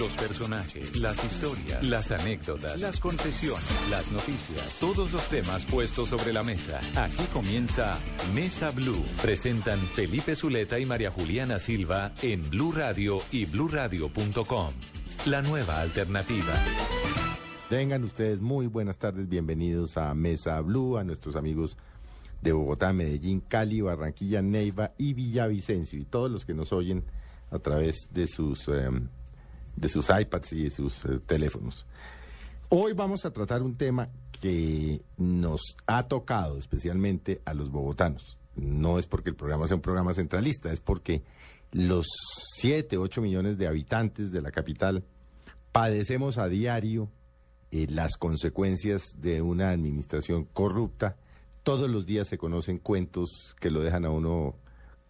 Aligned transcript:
Los 0.00 0.16
personajes, 0.16 0.96
las 0.96 1.22
historias, 1.22 1.86
las 1.86 2.10
anécdotas, 2.10 2.80
las 2.80 2.98
confesiones, 2.98 3.90
las 3.90 4.10
noticias, 4.10 4.78
todos 4.80 5.12
los 5.12 5.28
temas 5.28 5.66
puestos 5.66 6.08
sobre 6.08 6.32
la 6.32 6.42
mesa. 6.42 6.80
Aquí 6.96 7.22
comienza 7.34 7.98
Mesa 8.32 8.70
Blue. 8.70 9.04
Presentan 9.20 9.78
Felipe 9.78 10.34
Zuleta 10.34 10.78
y 10.78 10.86
María 10.86 11.10
Juliana 11.10 11.58
Silva 11.58 12.12
en 12.22 12.48
Blue 12.48 12.72
Radio 12.72 13.18
y 13.30 13.44
bluradio.com. 13.44 14.70
La 15.26 15.42
nueva 15.42 15.82
alternativa. 15.82 16.54
Tengan 17.68 18.02
ustedes 18.02 18.40
muy 18.40 18.68
buenas 18.68 18.96
tardes, 18.96 19.28
bienvenidos 19.28 19.98
a 19.98 20.14
Mesa 20.14 20.58
Blue, 20.62 20.96
a 20.96 21.04
nuestros 21.04 21.36
amigos 21.36 21.76
de 22.40 22.52
Bogotá, 22.52 22.94
Medellín, 22.94 23.42
Cali, 23.46 23.82
Barranquilla, 23.82 24.40
Neiva 24.40 24.92
y 24.96 25.12
Villavicencio 25.12 26.00
y 26.00 26.06
todos 26.06 26.30
los 26.30 26.46
que 26.46 26.54
nos 26.54 26.72
oyen 26.72 27.04
a 27.50 27.58
través 27.58 28.08
de 28.14 28.26
sus, 28.26 28.66
em, 28.68 29.08
de 29.76 29.88
sus 29.88 30.08
iPads 30.10 30.52
y 30.52 30.64
de 30.64 30.70
sus 30.70 31.04
eh, 31.04 31.20
teléfonos. 31.26 31.86
Hoy 32.68 32.92
vamos 32.92 33.24
a 33.24 33.32
tratar 33.32 33.62
un 33.62 33.76
tema 33.76 34.08
que 34.40 35.02
nos 35.16 35.60
ha 35.86 36.04
tocado 36.04 36.58
especialmente 36.58 37.42
a 37.44 37.54
los 37.54 37.70
bogotanos. 37.70 38.38
No 38.56 38.98
es 38.98 39.06
porque 39.06 39.30
el 39.30 39.36
programa 39.36 39.66
sea 39.66 39.76
un 39.76 39.82
programa 39.82 40.14
centralista, 40.14 40.72
es 40.72 40.80
porque 40.80 41.22
los 41.72 42.06
7, 42.56 42.96
8 42.96 43.20
millones 43.20 43.58
de 43.58 43.66
habitantes 43.66 44.32
de 44.32 44.42
la 44.42 44.50
capital 44.50 45.04
padecemos 45.72 46.38
a 46.38 46.48
diario 46.48 47.10
eh, 47.70 47.86
las 47.88 48.16
consecuencias 48.16 49.02
de 49.16 49.42
una 49.42 49.70
administración 49.70 50.44
corrupta. 50.44 51.16
Todos 51.62 51.88
los 51.88 52.06
días 52.06 52.26
se 52.28 52.38
conocen 52.38 52.78
cuentos 52.78 53.54
que 53.60 53.70
lo 53.70 53.80
dejan 53.80 54.04
a 54.04 54.10
uno 54.10 54.56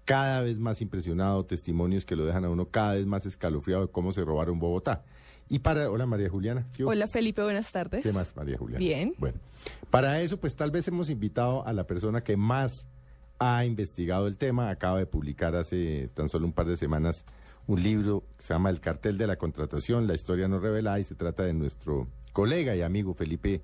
cada 0.05 0.43
vez 0.43 0.59
más 0.59 0.81
impresionado, 0.81 1.45
testimonios 1.45 2.05
que 2.05 2.17
lo 2.17 2.25
dejan 2.25 2.45
a 2.45 2.51
uno 2.51 2.67
cada 2.67 2.95
vez 2.95 3.07
más 3.07 3.27
escalofriado 3.27 3.87
de 3.87 3.93
cómo 3.93 4.13
se 4.13 4.25
robaron 4.25 4.59
Bogotá. 4.59 5.05
Y 5.49 5.59
para, 5.59 5.91
hola 5.91 6.07
María 6.07 6.29
Juliana. 6.29 6.65
Hola 6.85 7.09
Felipe, 7.09 7.43
buenas 7.43 7.73
tardes. 7.73 8.03
¿Qué 8.03 8.13
más, 8.13 8.37
María 8.37 8.57
Juliana? 8.57 8.79
Bien. 8.79 9.15
Bueno, 9.19 9.39
para 9.91 10.21
eso, 10.21 10.39
pues 10.39 10.55
tal 10.55 10.71
vez 10.71 10.87
hemos 10.89 11.11
invitado 11.11 11.67
a 11.67 11.73
la 11.73 11.87
persona 11.87 12.23
que 12.23 12.37
más 12.37 12.87
ha 13.41 13.65
investigado 13.65 14.29
el 14.29 14.37
tema. 14.37 14.71
Acaba 14.71 14.99
de 14.99 15.07
publicar 15.07 15.57
hace 15.57 16.09
tan 16.15 16.29
solo 16.29 16.47
un 16.47 16.53
par 16.53 16.67
de 16.67 16.77
semanas 16.77 17.25
un 17.67 17.83
libro 17.83 18.25
que 18.37 18.45
se 18.45 18.55
llama 18.55 18.71
El 18.71 18.81
cartel 18.81 19.19
de 19.19 19.27
la 19.27 19.37
contratación, 19.37 20.07
la 20.07 20.15
historia 20.15 20.49
no 20.49 20.61
revelada, 20.61 21.01
y 21.01 21.05
se 21.05 21.15
trata 21.15 21.45
de 21.45 21.55
nuestro 21.55 22.09
colega 22.33 22.77
y 22.77 22.83
amigo 22.83 23.15
Felipe 23.15 23.63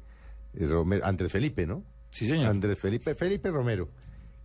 eh, 0.54 0.66
Romero, 0.66 1.04
Andrés 1.04 1.30
Felipe, 1.30 1.66
¿no? 1.66 1.84
Sí, 2.10 2.26
señor. 2.26 2.46
Andrés 2.46 2.78
Felipe, 2.78 3.14
Felipe 3.14 3.50
Romero, 3.50 3.88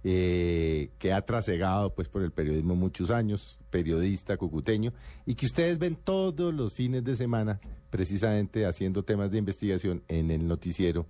eh, 0.04 0.90
que 0.98 1.14
ha 1.14 1.22
trasegado 1.22 1.94
pues 1.94 2.10
por 2.10 2.24
el 2.24 2.32
periodismo 2.32 2.76
muchos 2.76 3.12
años, 3.12 3.60
periodista 3.70 4.38
cucuteño, 4.38 4.94
y 5.26 5.36
que 5.36 5.46
ustedes 5.46 5.78
ven 5.78 5.96
todos 5.96 6.54
los 6.54 6.74
fines 6.74 7.04
de 7.04 7.16
semana 7.16 7.60
precisamente 7.90 8.66
haciendo 8.66 9.04
temas 9.04 9.32
de 9.32 9.38
investigación 9.38 10.04
en 10.08 10.32
el 10.32 10.48
noticiero 10.48 11.06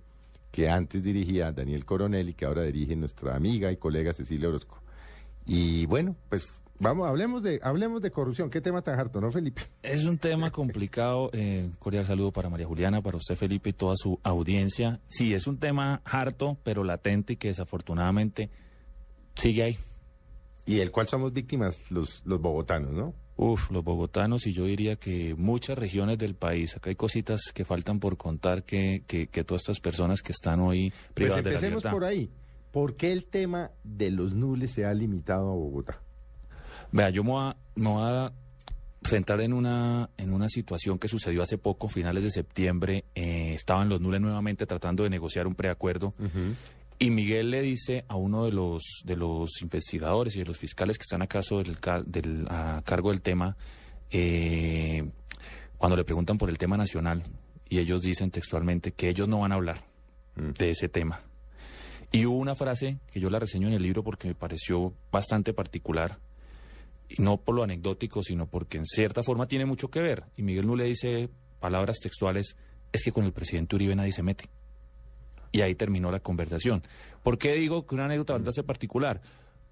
que 0.50 0.68
antes 0.68 1.02
dirigía 1.02 1.50
Daniel 1.52 1.84
Coronel 1.86 2.28
y 2.28 2.34
que 2.34 2.44
ahora 2.44 2.62
dirige 2.64 2.94
nuestra 2.94 3.34
amiga 3.34 3.72
y 3.72 3.78
colega 3.78 4.12
Cecilia 4.12 4.48
Orozco. 4.48 4.82
Y 5.46 5.86
bueno, 5.86 6.14
pues 6.28 6.44
vamos, 6.78 7.08
hablemos 7.08 7.42
de, 7.42 7.58
hablemos 7.62 8.02
de 8.02 8.10
corrupción. 8.10 8.50
¿Qué 8.50 8.60
tema 8.60 8.82
tan 8.82 9.00
harto, 9.00 9.20
no, 9.20 9.32
Felipe? 9.32 9.62
Es 9.82 10.04
un 10.04 10.18
tema 10.18 10.50
complicado. 10.50 11.30
Eh, 11.32 11.70
cordial 11.78 12.04
saludo 12.04 12.32
para 12.32 12.50
María 12.50 12.66
Juliana, 12.66 13.00
para 13.00 13.16
usted, 13.16 13.34
Felipe, 13.34 13.70
y 13.70 13.72
toda 13.72 13.94
su 13.96 14.20
audiencia. 14.22 15.00
Sí, 15.08 15.32
es 15.32 15.46
un 15.46 15.58
tema 15.58 16.02
harto, 16.04 16.58
pero 16.62 16.84
latente 16.84 17.32
y 17.32 17.36
que 17.36 17.48
desafortunadamente 17.48 18.50
sigue 19.34 19.62
ahí. 19.62 19.78
Y 20.66 20.76
del 20.76 20.90
cual 20.90 21.08
somos 21.08 21.32
víctimas 21.32 21.76
los, 21.90 22.22
los 22.24 22.40
bogotanos, 22.40 22.92
¿no? 22.92 23.14
Uf, 23.36 23.70
los 23.70 23.82
bogotanos 23.82 24.46
y 24.46 24.52
yo 24.52 24.66
diría 24.66 24.96
que 24.96 25.34
muchas 25.36 25.76
regiones 25.78 26.18
del 26.18 26.34
país. 26.34 26.76
Acá 26.76 26.90
hay 26.90 26.96
cositas 26.96 27.40
que 27.52 27.64
faltan 27.64 27.98
por 27.98 28.16
contar 28.16 28.62
que, 28.62 29.02
que, 29.06 29.26
que 29.26 29.42
todas 29.42 29.62
estas 29.62 29.80
personas 29.80 30.22
que 30.22 30.32
están 30.32 30.60
hoy 30.60 30.90
Pues 30.90 31.12
privadas 31.14 31.44
de 31.44 31.50
la 31.50 31.56
empecemos 31.56 31.82
libertad. 31.82 31.90
por 31.92 32.04
ahí. 32.04 32.30
¿Por 32.70 32.94
qué 32.96 33.12
el 33.12 33.24
tema 33.24 33.70
de 33.82 34.10
los 34.10 34.34
nules 34.34 34.72
se 34.72 34.84
ha 34.84 34.94
limitado 34.94 35.50
a 35.50 35.54
Bogotá? 35.54 36.00
Vea, 36.92 37.10
yo 37.10 37.24
me 37.24 37.30
voy 37.30 37.42
a, 37.50 37.56
me 37.74 37.88
voy 37.88 38.02
a 38.04 38.32
centrar 39.04 39.40
en 39.40 39.52
una, 39.52 40.10
en 40.16 40.32
una 40.32 40.48
situación 40.48 40.98
que 40.98 41.08
sucedió 41.08 41.42
hace 41.42 41.58
poco, 41.58 41.88
finales 41.88 42.22
de 42.24 42.30
septiembre. 42.30 43.04
Eh, 43.14 43.54
estaban 43.54 43.88
los 43.88 44.00
nules 44.00 44.20
nuevamente 44.20 44.66
tratando 44.66 45.02
de 45.02 45.10
negociar 45.10 45.46
un 45.46 45.54
preacuerdo. 45.54 46.14
Y 47.02 47.10
Miguel 47.10 47.50
le 47.50 47.62
dice 47.62 48.04
a 48.06 48.14
uno 48.14 48.44
de 48.44 48.52
los, 48.52 48.82
de 49.04 49.16
los 49.16 49.60
investigadores 49.60 50.36
y 50.36 50.38
de 50.38 50.44
los 50.44 50.56
fiscales 50.56 50.98
que 50.98 51.02
están 51.02 51.20
acaso 51.20 51.58
del, 51.58 51.80
ca- 51.80 52.02
del- 52.06 52.46
a 52.48 52.80
cargo 52.84 53.10
del 53.10 53.20
tema, 53.22 53.56
eh, 54.12 55.10
cuando 55.78 55.96
le 55.96 56.04
preguntan 56.04 56.38
por 56.38 56.48
el 56.48 56.58
tema 56.58 56.76
nacional, 56.76 57.24
y 57.68 57.80
ellos 57.80 58.02
dicen 58.02 58.30
textualmente 58.30 58.92
que 58.92 59.08
ellos 59.08 59.26
no 59.26 59.40
van 59.40 59.50
a 59.50 59.56
hablar 59.56 59.84
de 60.36 60.70
ese 60.70 60.88
tema. 60.88 61.20
Y 62.12 62.24
hubo 62.26 62.36
una 62.36 62.54
frase 62.54 62.98
que 63.12 63.18
yo 63.18 63.30
la 63.30 63.40
reseño 63.40 63.66
en 63.66 63.74
el 63.74 63.82
libro 63.82 64.04
porque 64.04 64.28
me 64.28 64.34
pareció 64.36 64.94
bastante 65.10 65.52
particular, 65.52 66.20
y 67.08 67.20
no 67.20 67.38
por 67.38 67.56
lo 67.56 67.64
anecdótico, 67.64 68.22
sino 68.22 68.46
porque 68.46 68.78
en 68.78 68.86
cierta 68.86 69.24
forma 69.24 69.46
tiene 69.46 69.64
mucho 69.66 69.90
que 69.90 70.00
ver. 70.00 70.24
Y 70.36 70.42
Miguel 70.42 70.68
no 70.68 70.76
le 70.76 70.84
dice 70.84 71.30
palabras 71.58 71.98
textuales, 71.98 72.54
es 72.92 73.02
que 73.02 73.10
con 73.10 73.24
el 73.24 73.32
presidente 73.32 73.74
Uribe 73.74 73.96
nadie 73.96 74.12
se 74.12 74.22
mete. 74.22 74.44
Y 75.52 75.60
ahí 75.60 75.74
terminó 75.74 76.10
la 76.10 76.20
conversación. 76.20 76.82
¿Por 77.22 77.38
qué 77.38 77.52
digo 77.54 77.86
que 77.86 77.94
una 77.94 78.06
anécdota 78.06 78.32
bastante 78.34 78.62
particular? 78.62 79.20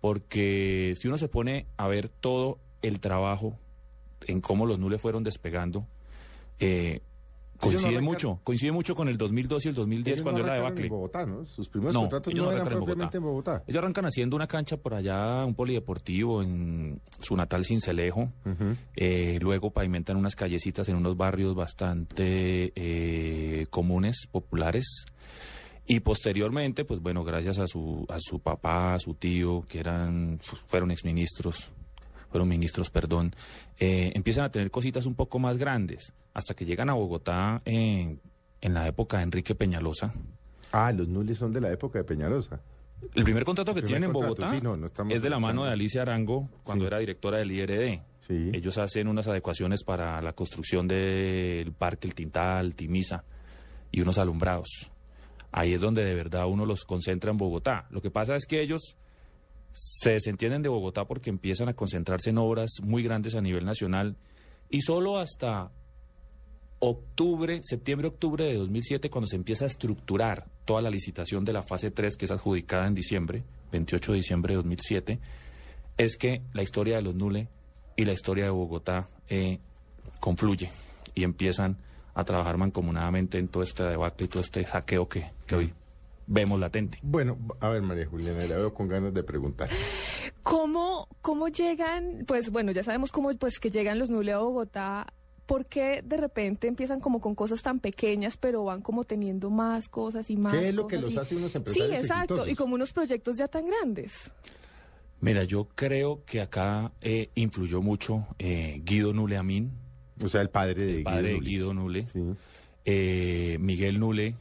Porque 0.01 0.95
si 0.99 1.09
uno 1.09 1.19
se 1.19 1.29
pone 1.29 1.67
a 1.77 1.89
ver 1.89 2.09
todo 2.09 2.59
el 2.83 3.01
trabajo 3.01 3.59
en 4.27 4.41
cómo 4.41 4.67
los 4.67 4.79
nules 4.79 5.01
fueron 5.01 5.25
despegando, 5.25 5.87
eh, 6.59 7.01
no 7.55 7.61
coincide 7.61 8.01
mucho, 8.01 8.41
coincide 8.43 8.73
mucho 8.73 8.95
con 8.95 9.09
el 9.09 9.19
2002 9.19 9.67
y 9.67 9.69
el 9.69 9.75
2010 9.75 10.15
Ellos 10.15 10.23
cuando 10.23 10.41
no 10.41 10.47
era 10.47 10.55
debacle. 10.55 10.85
en 10.85 10.89
Bogotá, 10.91 11.27
¿no? 11.27 11.45
Sus 11.45 11.69
primeros 11.69 11.93
No, 11.93 12.01
contratos 12.01 12.33
ellos 12.33 12.47
no, 12.47 12.53
eran 12.53 12.73
en 12.73 13.23
Bogotá. 13.23 13.63
Ellos 13.67 13.83
arrancan 13.83 14.07
haciendo 14.07 14.37
una 14.37 14.47
cancha 14.47 14.79
por 14.79 14.95
allá, 14.95 15.45
un 15.45 15.55
polideportivo 15.55 16.43
en 16.43 17.03
su 17.21 17.37
natal 17.37 17.65
Cincelejo. 17.67 18.33
Eh, 18.97 19.39
luego 19.43 19.71
pavimentan 19.71 20.17
unas 20.17 20.35
callecitas 20.37 20.89
en 20.89 20.97
unos 20.97 21.19
barrios 21.19 21.55
bastante 21.55 22.73
eh, 22.75 23.67
comunes, 23.69 24.27
populares. 24.31 25.05
Y 25.87 26.01
posteriormente, 26.01 26.85
pues 26.85 27.01
bueno, 27.01 27.25
gracias 27.25 27.59
a 27.59 27.67
su, 27.67 28.07
a 28.09 28.19
su 28.21 28.39
papá, 28.41 28.95
a 28.95 28.99
su 29.01 29.15
tío, 29.15 29.63
que 29.69 29.81
eran, 29.81 30.39
fu- 30.41 30.57
fueron 30.69 30.91
exministros, 30.93 31.73
fueron 32.31 32.49
ministros, 32.49 32.91
perdón, 32.91 33.35
eh, 33.79 34.13
empiezan 34.15 34.45
a 34.45 34.51
tener 34.53 34.71
cositas 34.71 35.05
un 35.07 35.15
poco 35.17 35.39
más 35.41 35.57
grandes, 35.57 36.13
hasta 36.33 36.55
que 36.55 36.65
llegan 36.65 36.91
a 36.91 36.95
Bogotá 36.95 37.61
en, 37.65 38.21
en 38.61 38.75
la 38.75 38.87
época 38.87 39.17
de 39.17 39.25
Enrique 39.25 39.55
Peñalosa. 39.57 40.15
Ah, 40.71 40.93
los 40.93 41.09
nules 41.09 41.39
son 41.39 41.53
de 41.53 41.61
la 41.61 41.73
época 41.73 41.99
de 41.99 42.05
Peñalosa. 42.05 42.61
El 43.15 43.25
primer 43.25 43.45
contrato 43.45 43.75
que 43.75 43.81
primer 43.81 43.99
tienen 44.01 44.11
en 44.11 44.13
Bogotá 44.13 44.53
sí, 44.53 44.61
no, 44.63 44.77
no 44.77 44.87
estamos 44.87 45.13
es 45.15 45.23
de 45.23 45.31
la 45.31 45.41
mano 45.41 45.65
de 45.65 45.73
Alicia 45.73 46.03
Arango 46.03 46.49
cuando 46.63 46.85
Sí. 46.85 46.87
era 46.89 46.99
directora 46.99 47.39
del 47.39 47.51
IRD. 47.51 48.03
Sí. 48.21 48.51
Ellos 48.53 48.77
hacen 48.79 49.09
unas 49.09 49.27
adecuaciones 49.27 49.83
para 49.83 50.21
la 50.23 50.35
construcción 50.35 50.87
del 50.87 51.73
parque 51.73 52.07
El 52.07 52.15
Tintal, 52.15 52.77
Timisa 52.77 53.25
y 53.91 54.03
unos 54.03 54.19
alumbrados. 54.19 54.93
Ahí 55.53 55.73
es 55.73 55.81
donde 55.81 56.05
de 56.05 56.15
verdad 56.15 56.47
uno 56.47 56.65
los 56.65 56.85
concentra 56.85 57.31
en 57.31 57.37
Bogotá. 57.37 57.87
Lo 57.91 58.01
que 58.01 58.11
pasa 58.11 58.37
es 58.37 58.47
que 58.47 58.61
ellos 58.63 58.97
se 59.73 60.13
desentienden 60.13 60.63
de 60.63 60.69
Bogotá 60.69 61.07
porque 61.07 61.31
empiezan 61.31 61.69
a 61.69 61.75
concentrarse 61.75 62.31
en 62.31 62.39
obras 62.39 62.71
muy 62.83 63.03
grandes 63.03 63.35
a 63.35 63.41
nivel 63.41 63.65
nacional 63.65 64.17
y 64.69 64.83
solo 64.83 65.19
hasta 65.19 65.73
octubre, 66.81 67.61
septiembre-octubre 67.63 68.45
de 68.45 68.55
2007, 68.55 69.11
cuando 69.11 69.27
se 69.27 69.37
empieza 69.37 69.65
a 69.65 69.69
estructurar 69.69 70.47
toda 70.65 70.81
la 70.81 70.91
licitación 70.91 71.45
de 71.45 71.53
la 71.53 71.63
fase 71.63 71.91
3, 71.91 72.17
que 72.17 72.25
es 72.25 72.31
adjudicada 72.31 72.87
en 72.87 72.95
diciembre, 72.95 73.45
28 73.71 74.13
de 74.13 74.17
diciembre 74.17 74.53
de 74.55 74.57
2007, 74.57 75.21
es 75.99 76.17
que 76.17 76.43
la 76.55 76.63
historia 76.63 76.97
de 76.97 77.03
los 77.03 77.15
Nule 77.15 77.49
y 77.97 78.05
la 78.07 78.13
historia 78.13 78.45
de 78.45 78.51
Bogotá 78.51 79.11
eh, 79.29 79.59
confluye 80.21 80.71
y 81.15 81.25
empiezan 81.25 81.77
a 82.15 82.25
trabajar 82.25 82.57
mancomunadamente 82.57 83.39
en 83.39 83.49
todo 83.49 83.63
este 83.63 83.83
debacle 83.83 84.27
y 84.27 84.29
todo 84.29 84.43
este 84.43 84.65
saqueo 84.67 85.09
que, 85.09 85.31
que 85.47 85.55
hoy 85.55 85.75
vemos 86.27 86.59
latente. 86.61 86.99
Bueno, 87.03 87.37
a 87.61 87.69
ver, 87.69 87.83
María 87.83 88.07
Juliana, 88.07 88.45
la 88.47 88.57
veo 88.57 88.73
con 88.75 88.89
ganas 88.89 89.13
de 89.15 89.23
preguntar. 89.23 89.69
¿Cómo, 90.43 91.09
¿Cómo 91.23 91.49
llegan? 91.49 92.25
Pues 92.27 92.51
bueno, 92.51 92.73
ya 92.73 92.83
sabemos 92.85 93.13
cómo 93.13 93.35
pues 93.37 93.59
que 93.61 93.71
llegan 93.71 93.99
los 93.99 94.11
nules 94.11 94.35
a 94.35 94.39
Bogotá. 94.39 95.07
¿Por 95.47 95.67
qué 95.67 96.03
de 96.05 96.17
repente 96.17 96.69
empiezan 96.69 97.01
como 97.01 97.21
con 97.21 97.35
cosas 97.35 97.61
tan 97.63 97.81
pequeñas, 97.81 98.37
pero 98.37 98.63
van 98.65 98.83
como 98.83 99.05
teniendo 99.05 99.51
más 99.51 99.89
cosas 99.89 100.31
y 100.31 100.37
más 100.37 100.55
¿Qué 100.55 100.69
es 100.69 100.75
lo 100.75 100.87
que 100.87 100.97
los 100.99 101.11
y- 101.11 101.19
hace 101.19 101.35
unos 101.35 101.51
Sí, 101.53 101.59
empresarios 101.59 101.91
exacto, 102.05 102.23
exitosos? 102.35 102.49
y 102.53 102.55
como 102.55 102.75
unos 102.77 102.93
proyectos 102.93 103.37
ya 103.37 103.49
tan 103.49 103.67
grandes. 103.67 104.13
Mira, 105.21 105.43
yo 105.45 105.67
creo 105.75 106.25
que 106.25 106.41
acá 106.41 106.93
eh, 107.01 107.31
influyó 107.35 107.83
mucho 107.83 108.27
eh, 108.39 108.81
Guido 108.85 109.13
Nule 109.13 109.37
Amin, 109.37 109.73
O 110.25 110.29
sea, 110.29 110.41
el 110.43 110.51
padre 110.51 110.85
de 110.87 110.97
el 110.99 111.03
padre 111.05 111.29
de 111.29 111.35
Nule. 111.35 111.49
Guido 111.49 111.75
Nule, 111.75 112.07
Sí. 112.13 112.21
eh, 112.85 113.57
Miguel 113.61 113.99
Nule 114.01 114.35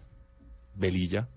Velilla 0.75 1.27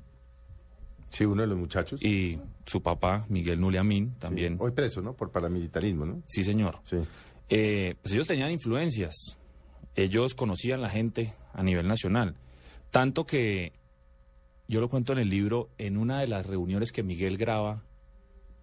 Sí, 1.10 1.24
uno 1.24 1.42
de 1.42 1.48
los 1.48 1.58
muchachos. 1.58 2.02
y 2.02 2.38
su 2.66 2.82
papá, 2.82 3.26
Miguel 3.28 3.60
Nule 3.60 3.78
Amin, 3.78 4.08
Sí. 4.14 4.18
también. 4.20 4.56
Hoy 4.60 4.70
preso, 4.72 5.02
¿no? 5.02 5.14
Por 5.14 5.30
paramilitarismo, 5.30 6.06
¿no? 6.06 6.22
Sí, 6.26 6.42
señor. 6.42 6.78
Sí. 6.84 6.96
Eh, 7.50 7.96
pues 8.00 8.14
ellos 8.14 8.26
tenían 8.26 8.50
influencias 8.50 9.36
ellos 9.94 10.32
conocían 10.34 10.80
la 10.80 10.88
gente 10.88 11.34
a 11.52 11.62
nivel 11.62 11.86
nacional. 11.86 12.34
Tanto 12.90 13.26
que, 13.26 13.72
yo 14.66 14.80
lo 14.80 14.88
cuento 14.88 15.12
en 15.12 15.18
el 15.18 15.28
libro, 15.28 15.68
en 15.76 15.98
una 15.98 16.18
de 16.20 16.28
las 16.28 16.46
reuniones 16.46 16.92
que 16.92 17.02
Miguel 17.02 17.36
graba, 17.36 17.82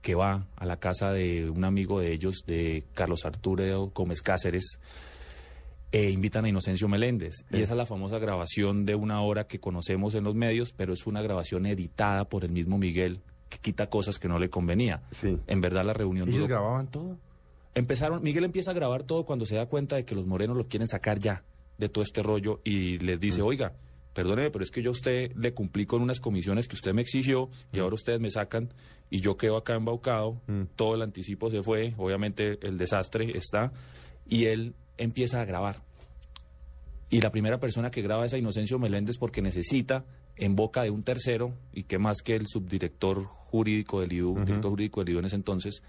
que 0.02 0.16
va 0.16 0.48
a 0.56 0.66
la 0.66 0.80
casa 0.80 1.12
de 1.14 1.48
un 1.52 1.66
amigo 1.66 2.00
de 2.00 2.14
ellos, 2.14 2.46
de 2.48 2.84
Carlos 2.96 3.26
Arturo 3.26 3.92
Gómez 3.94 4.24
Cáceres, 4.24 4.80
e 5.92 6.12
invitan 6.12 6.46
a 6.46 6.50
Inocencio 6.50 6.88
Meléndez. 6.88 7.46
Y 7.52 7.62
esa 7.62 7.74
es 7.74 7.78
la 7.78 7.86
famosa 7.86 8.20
grabación 8.20 8.86
de 8.86 8.96
una 8.96 9.22
hora 9.22 9.48
que 9.48 9.60
conocemos 9.60 10.16
en 10.16 10.24
los 10.24 10.36
medios, 10.36 10.74
pero 10.74 10.94
es 10.94 11.08
una 11.08 11.22
grabación 11.22 11.66
editada 11.66 12.26
por 12.26 12.44
el 12.44 12.52
mismo 12.52 12.78
Miguel, 12.78 13.22
que 13.50 13.58
quita 13.58 13.90
cosas 13.90 14.20
que 14.20 14.28
no 14.28 14.38
le 14.38 14.50
convenía. 14.50 15.02
Sí. 15.12 15.38
En 15.48 15.62
verdad 15.62 15.84
la 15.84 15.94
reunión 15.94 16.30
¿Ellos 16.30 16.42
duró 16.42 16.54
grababan 16.54 16.88
todo? 16.88 17.18
empezaron, 17.76 18.22
Miguel 18.22 18.44
empieza 18.44 18.72
a 18.72 18.74
grabar 18.74 19.04
todo 19.04 19.26
cuando 19.26 19.46
se 19.46 19.56
da 19.56 19.66
cuenta 19.66 19.96
de 19.96 20.06
que 20.06 20.16
los 20.16 20.26
morenos 20.26 20.58
lo 20.58 20.68
quieren 20.68 20.88
sacar 20.88 21.20
ya 21.20 21.44
de 21.78 21.90
todo 21.90 22.04
este 22.04 22.22
rollo 22.22 22.62
y 22.64 23.00
les 23.00 23.20
dice, 23.20 23.42
oiga, 23.42 23.74
perdóneme, 24.14 24.52
pero 24.52 24.64
es 24.64 24.72
que 24.72 24.82
yo 24.82 24.90
a 24.90 24.92
usted 24.92 25.32
le 25.36 25.54
cumplí 25.54 25.86
con 25.86 26.02
unas 26.02 26.20
comisiones 26.20 26.68
que 26.68 26.76
usted 26.76 26.94
me 26.94 27.02
exigió 27.02 27.50
y 27.72 27.80
ahora 27.80 27.96
ustedes 27.96 28.20
me 28.20 28.30
sacan 28.30 28.74
y 29.10 29.22
yo 29.22 29.38
quedo 29.38 29.58
acá 29.58 29.76
embaucado, 29.76 30.42
todo 30.76 30.96
el 30.96 31.02
anticipo 31.02 31.50
se 31.50 31.64
fue, 31.64 31.94
obviamente 31.98 32.60
el 32.68 32.78
desastre 32.78 33.38
está 33.38 33.72
y 34.28 34.46
él 34.46 34.76
empieza 35.00 35.42
a 35.42 35.46
grabar. 35.46 35.82
Y 37.10 37.22
la 37.22 37.32
primera 37.32 37.60
persona 37.60 37.90
que 37.90 38.04
graba 38.04 38.26
es 38.26 38.34
a 38.34 38.38
Inocencio 38.38 38.78
Meléndez 38.78 39.18
porque 39.18 39.42
necesita 39.42 40.06
en 40.36 40.56
boca 40.56 40.84
de 40.84 40.90
un 40.92 41.04
tercero, 41.04 41.54
y 41.74 41.84
que 41.84 41.98
más 41.98 42.22
que 42.24 42.36
el 42.36 42.48
subdirector 42.48 43.26
jurídico 43.26 44.00
del 44.02 44.14
IDU, 44.14 44.40
director 44.46 44.72
jurídico 44.72 45.04
del 45.04 45.10
IDU 45.10 45.20
en 45.20 45.26
ese 45.26 45.36
entonces, 45.36 45.82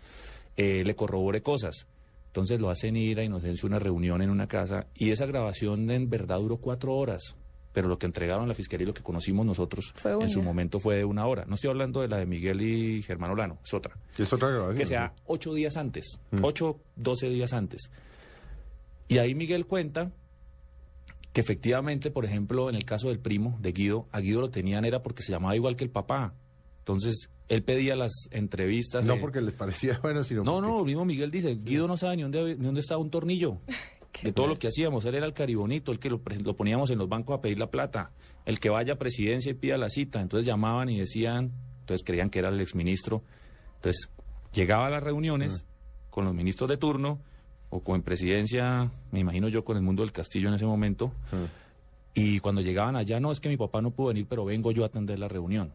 eh, 0.57 0.83
le 0.85 0.97
corrobore 0.97 1.43
cosas. 1.43 1.87
Entonces 2.27 2.61
lo 2.61 2.71
hacen 2.71 2.97
ir 2.97 3.19
a 3.19 3.25
Inocencio 3.25 3.67
a 3.67 3.69
una 3.69 3.79
reunión 3.79 4.23
en 4.23 4.31
una 4.31 4.47
casa 4.47 4.87
y 4.95 5.11
esa 5.11 5.27
grabación 5.27 5.91
en 5.91 6.09
verdad 6.09 6.39
duró 6.39 6.57
cuatro 6.57 6.95
horas. 6.95 7.35
Pero 7.73 7.87
lo 7.87 7.99
que 7.99 8.07
entregaron 8.07 8.45
a 8.45 8.47
la 8.49 8.55
fiscalía 8.55 8.83
y 8.85 8.87
lo 8.89 8.95
que 8.95 9.03
conocimos 9.03 9.47
nosotros 9.47 9.93
Fue 9.95 10.13
en 10.13 10.29
su 10.31 10.43
momento 10.43 10.81
fue 10.81 10.97
de 10.97 11.05
una 11.05 11.27
hora. 11.27 11.45
No 11.47 11.55
estoy 11.55 11.71
hablando 11.71 12.01
de 12.01 12.09
la 12.09 12.17
de 12.17 12.27
Miguel 12.27 12.61
y 12.63 13.03
Germán 13.03 13.31
Olano, 13.31 13.59
es 13.65 13.73
otra 13.73 13.97
Que 14.17 14.25
es 14.25 14.33
otra 14.33 14.49
grabación. 14.49 14.77
que 14.77 14.87
sea 14.87 15.13
ocho 15.27 15.55
días 15.55 15.77
antes, 15.77 16.19
ocho, 16.43 16.81
doce 16.97 17.29
días 17.29 17.53
antes. 17.53 17.91
Y 19.11 19.19
ahí 19.19 19.35
Miguel 19.35 19.67
cuenta 19.67 20.13
que 21.33 21.41
efectivamente, 21.41 22.13
por 22.13 22.25
ejemplo, 22.25 22.69
en 22.69 22.77
el 22.77 22.85
caso 22.85 23.09
del 23.09 23.19
primo 23.19 23.59
de 23.61 23.73
Guido, 23.73 24.07
a 24.13 24.21
Guido 24.21 24.41
lo 24.41 24.51
tenían 24.51 24.85
era 24.85 25.03
porque 25.03 25.25
se 25.25 25.33
llamaba 25.33 25.57
igual 25.57 25.75
que 25.75 25.83
el 25.83 25.91
papá. 25.91 26.33
Entonces, 26.79 27.29
él 27.49 27.65
pedía 27.65 27.97
las 27.97 28.13
entrevistas. 28.31 29.05
No 29.05 29.15
eh, 29.15 29.19
porque 29.21 29.41
les 29.41 29.55
parecía 29.55 29.99
bueno, 30.03 30.23
sino 30.23 30.45
no, 30.45 30.55
porque... 30.55 30.69
no, 30.69 30.79
el 30.79 30.87
mismo 30.87 31.05
Miguel 31.05 31.33
dice, 31.33 31.57
Guido 31.57 31.89
no 31.89 31.97
sabe 31.97 32.19
ni 32.19 32.23
dónde, 32.23 32.55
ni 32.57 32.65
dónde 32.65 32.79
estaba 32.79 33.01
un 33.01 33.11
tornillo. 33.11 33.59
De 34.23 34.33
todo 34.33 34.47
lo 34.47 34.59
que 34.59 34.69
hacíamos, 34.69 35.05
él 35.07 35.15
era 35.15 35.27
el 35.27 35.33
caribonito, 35.33 35.93
el 35.93 35.99
que 35.99 36.11
lo, 36.11 36.21
lo 36.45 36.55
poníamos 36.55 36.91
en 36.91 36.99
los 36.99 37.09
bancos 37.09 37.39
a 37.39 37.41
pedir 37.41 37.59
la 37.59 37.71
plata, 37.71 38.11
el 38.45 38.61
que 38.61 38.69
vaya 38.69 38.95
a 38.95 38.97
presidencia 38.97 39.51
y 39.51 39.55
pida 39.55 39.77
la 39.77 39.89
cita. 39.89 40.21
Entonces 40.21 40.47
llamaban 40.47 40.89
y 40.89 40.99
decían, 40.99 41.53
entonces 41.81 42.05
creían 42.05 42.29
que 42.29 42.41
era 42.41 42.49
el 42.51 42.61
exministro. 42.61 43.23
Entonces 43.77 44.09
llegaba 44.53 44.89
a 44.89 44.91
las 44.91 45.03
reuniones 45.03 45.65
con 46.11 46.25
los 46.25 46.35
ministros 46.35 46.69
de 46.69 46.77
turno 46.77 47.21
o 47.71 47.81
con 47.81 48.03
presidencia, 48.03 48.91
me 49.13 49.21
imagino 49.21 49.49
yo 49.49 49.65
con 49.65 49.77
el 49.77 49.83
mundo 49.83 50.03
del 50.03 50.13
castillo 50.13 50.49
en 50.49 50.55
ese 50.55 50.67
momento. 50.67 51.13
Y 52.13 52.41
cuando 52.41 52.61
llegaban 52.61 52.97
allá, 52.97 53.21
no, 53.21 53.31
es 53.31 53.41
que 53.41 53.49
mi 53.49 53.57
papá 53.57 53.81
no 53.81 53.93
pudo 53.93 54.09
venir, 54.09 54.27
pero 54.29 54.45
vengo 54.45 54.73
yo 54.73 54.83
a 54.83 54.87
atender 54.87 55.19
la 55.19 55.29
reunión. 55.29 55.73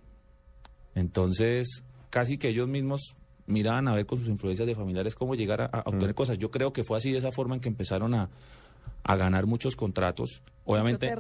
Entonces, 0.94 1.84
casi 2.10 2.38
que 2.38 2.50
ellos 2.50 2.68
mismos 2.68 3.16
miraban 3.48 3.88
a 3.88 3.94
ver 3.94 4.06
con 4.06 4.20
sus 4.20 4.28
influencias 4.28 4.68
de 4.68 4.76
familiares 4.76 5.16
cómo 5.16 5.36
llegar 5.36 5.62
a, 5.62 5.66
a 5.66 5.80
obtener 5.86 6.16
cosas. 6.16 6.38
Yo 6.38 6.52
creo 6.52 6.74
que 6.74 6.84
fue 6.84 6.98
así 6.98 7.12
de 7.12 7.20
esa 7.20 7.32
forma 7.32 7.56
en 7.56 7.62
que 7.62 7.70
empezaron 7.70 8.14
a, 8.14 8.30
a 9.04 9.16
ganar 9.16 9.46
muchos 9.46 9.76
contratos. 9.76 10.42
Obviamente, 10.66 11.14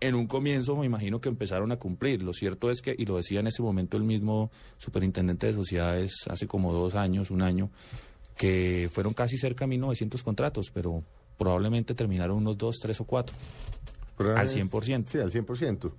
en 0.00 0.14
un 0.14 0.26
comienzo 0.28 0.76
me 0.76 0.86
imagino 0.86 1.20
que 1.20 1.28
empezaron 1.28 1.72
a 1.72 1.76
cumplir. 1.76 2.22
Lo 2.22 2.32
cierto 2.32 2.70
es 2.70 2.80
que, 2.82 2.94
y 2.96 3.04
lo 3.04 3.16
decía 3.16 3.40
en 3.40 3.48
ese 3.48 3.62
momento 3.62 3.96
el 3.96 4.04
mismo 4.04 4.52
superintendente 4.78 5.48
de 5.48 5.54
sociedades 5.54 6.12
hace 6.30 6.46
como 6.46 6.72
dos 6.72 6.94
años, 6.94 7.32
un 7.32 7.42
año, 7.42 7.70
que 8.42 8.90
fueron 8.92 9.14
casi 9.14 9.38
cerca 9.38 9.68
de 9.68 9.76
1.900 9.76 10.20
contratos, 10.24 10.72
pero 10.74 11.04
probablemente 11.38 11.94
terminaron 11.94 12.38
unos 12.38 12.58
dos, 12.58 12.80
tres 12.82 13.00
o 13.00 13.04
cuatro. 13.04 13.36
Pero 14.18 14.36
al 14.36 14.46
es- 14.46 14.56
100%. 14.56 15.04
Sí, 15.08 15.18
al 15.18 15.30
100%. 15.30 15.92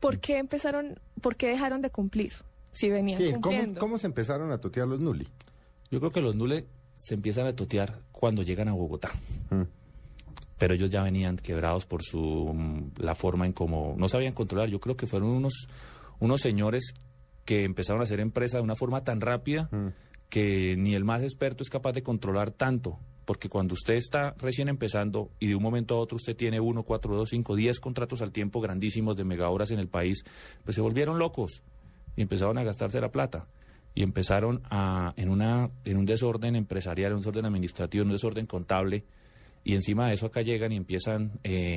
¿Por 0.00 0.18
qué 0.18 0.38
empezaron, 0.38 0.98
por 1.20 1.36
qué 1.36 1.48
dejaron 1.48 1.82
de 1.82 1.90
cumplir? 1.90 2.32
Si 2.72 2.88
venían 2.88 3.18
Sí, 3.20 3.26
¿cómo, 3.32 3.42
cumpliendo. 3.42 3.78
¿Cómo 3.80 3.98
se 3.98 4.06
empezaron 4.06 4.50
a 4.52 4.58
totear 4.58 4.88
los 4.88 5.00
Nuli? 5.00 5.28
Yo 5.90 6.00
creo 6.00 6.10
que 6.12 6.22
los 6.22 6.34
nules 6.34 6.64
se 6.96 7.12
empiezan 7.12 7.46
a 7.46 7.54
totear 7.54 8.00
cuando 8.10 8.42
llegan 8.42 8.68
a 8.68 8.72
Bogotá. 8.72 9.10
Mm. 9.50 9.64
Pero 10.56 10.72
ellos 10.72 10.88
ya 10.88 11.02
venían 11.02 11.36
quebrados 11.36 11.84
por 11.84 12.02
su 12.02 12.52
mm, 12.54 13.02
la 13.02 13.14
forma 13.14 13.44
en 13.44 13.52
cómo 13.52 13.94
no 13.98 14.08
sabían 14.08 14.32
controlar. 14.32 14.70
Yo 14.70 14.80
creo 14.80 14.96
que 14.96 15.06
fueron 15.06 15.28
unos 15.28 15.68
unos 16.20 16.40
señores 16.40 16.94
que 17.44 17.64
empezaron 17.64 18.00
a 18.00 18.04
hacer 18.04 18.18
empresa 18.20 18.56
de 18.56 18.62
una 18.62 18.76
forma 18.76 19.04
tan 19.04 19.20
rápida 19.20 19.68
que 20.32 20.76
ni 20.78 20.94
el 20.94 21.04
más 21.04 21.22
experto 21.22 21.62
es 21.62 21.68
capaz 21.68 21.92
de 21.92 22.02
controlar 22.02 22.52
tanto. 22.52 22.98
Porque 23.26 23.50
cuando 23.50 23.74
usted 23.74 23.94
está 23.94 24.34
recién 24.38 24.70
empezando 24.70 25.30
y 25.38 25.48
de 25.48 25.54
un 25.54 25.62
momento 25.62 25.94
a 25.94 25.98
otro 25.98 26.16
usted 26.16 26.34
tiene 26.34 26.58
uno, 26.58 26.84
cuatro, 26.84 27.14
dos, 27.14 27.28
cinco, 27.28 27.54
diez 27.54 27.80
contratos 27.80 28.22
al 28.22 28.32
tiempo 28.32 28.62
grandísimos 28.62 29.14
de 29.18 29.24
megahoras 29.24 29.72
en 29.72 29.78
el 29.78 29.88
país, 29.88 30.24
pues 30.64 30.74
se 30.74 30.80
volvieron 30.80 31.18
locos 31.18 31.62
y 32.16 32.22
empezaron 32.22 32.56
a 32.56 32.64
gastarse 32.64 32.98
la 32.98 33.12
plata 33.12 33.46
y 33.94 34.02
empezaron 34.02 34.62
a 34.70 35.12
en 35.18 35.28
una 35.28 35.68
en 35.84 35.98
un 35.98 36.06
desorden 36.06 36.56
empresarial, 36.56 37.12
en 37.12 37.16
un 37.16 37.20
desorden 37.20 37.44
administrativo, 37.44 38.00
en 38.00 38.08
un 38.08 38.14
desorden 38.14 38.46
contable 38.46 39.04
y 39.64 39.74
encima 39.74 40.08
de 40.08 40.14
eso 40.14 40.24
acá 40.24 40.40
llegan 40.40 40.72
y 40.72 40.76
empiezan 40.76 41.32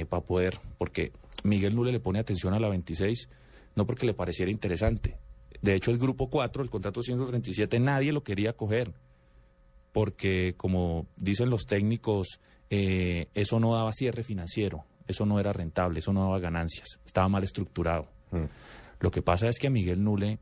para 0.08 0.24
poder 0.24 0.60
porque 0.78 1.12
Miguel 1.44 1.76
Nule 1.76 1.92
le 1.92 2.00
pone 2.00 2.20
atención 2.20 2.54
a 2.54 2.60
la 2.62 2.70
26 2.70 3.28
no 3.76 3.86
porque 3.86 4.06
le 4.06 4.14
pareciera 4.14 4.50
interesante. 4.50 5.25
De 5.62 5.76
hecho 5.76 5.92
el 5.92 5.98
grupo 5.98 6.30
4, 6.30 6.64
el 6.64 6.70
contrato 6.70 7.02
137 7.02 7.80
nadie 7.80 8.12
lo 8.12 8.24
quería 8.24 8.54
coger 8.54 8.94
porque 9.96 10.56
como 10.58 11.08
dicen 11.16 11.50
los 11.50 11.68
técnicos 11.68 12.42
eh, 12.70 13.30
eso 13.34 13.62
no 13.62 13.76
daba 13.76 13.94
cierre 13.94 14.24
financiero, 14.24 14.84
eso 15.08 15.26
no 15.26 15.40
era 15.40 15.54
rentable, 15.54 16.00
eso 16.00 16.12
no 16.12 16.24
daba 16.24 16.40
ganancias, 16.40 17.00
estaba 17.06 17.30
mal 17.30 17.46
estructurado. 17.46 18.10
Lo 19.00 19.12
que 19.12 19.22
pasa 19.22 19.48
es 19.48 19.58
que 19.58 19.68
a 19.68 19.70
Miguel 19.70 20.04
Nule, 20.04 20.40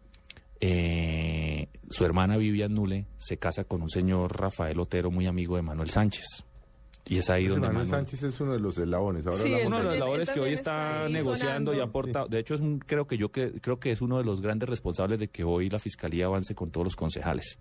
eh, 0.60 1.68
su 1.88 2.04
hermana 2.04 2.38
Vivian 2.38 2.74
Nule, 2.74 3.06
se 3.18 3.38
casa 3.38 3.66
con 3.66 3.84
un 3.84 3.90
señor 3.90 4.40
Rafael 4.40 4.80
Otero, 4.80 5.12
muy 5.12 5.28
amigo 5.28 5.56
de 5.56 5.62
Manuel 5.62 5.92
Sánchez. 5.92 6.26
Y 7.06 7.18
es 7.18 7.30
ahí 7.30 7.48
donde 7.48 7.68
Manuel 7.68 7.86
Manuel... 7.86 8.06
Sánchez 8.06 8.24
es 8.24 8.40
uno 8.40 8.54
de 8.54 8.60
los 8.60 8.78
eslabones. 8.78 9.28
Ahora 9.28 9.44
Sí, 9.44 9.54
Uno 9.66 9.78
de 9.80 9.84
los 9.84 9.94
Él 9.96 10.00
labores 10.00 10.30
que 10.30 10.40
hoy 10.40 10.54
está 10.54 11.08
negociando 11.10 11.74
y 11.76 11.80
aporta, 11.82 12.26
de 12.28 12.40
hecho 12.40 12.56
es 12.56 12.62
un, 12.62 12.80
creo 12.80 13.08
que 13.08 13.18
yo 13.18 13.30
que, 13.32 13.52
creo 13.60 13.78
que 13.80 13.92
es 13.92 14.02
uno 14.02 14.18
de 14.18 14.24
los 14.24 14.40
grandes 14.42 14.70
responsables 14.70 15.20
de 15.20 15.28
que 15.28 15.44
hoy 15.44 15.70
la 15.70 15.80
fiscalía 15.80 16.28
avance 16.28 16.56
con 16.56 16.72
todos 16.72 16.86
los 16.86 16.96
concejales. 16.96 17.60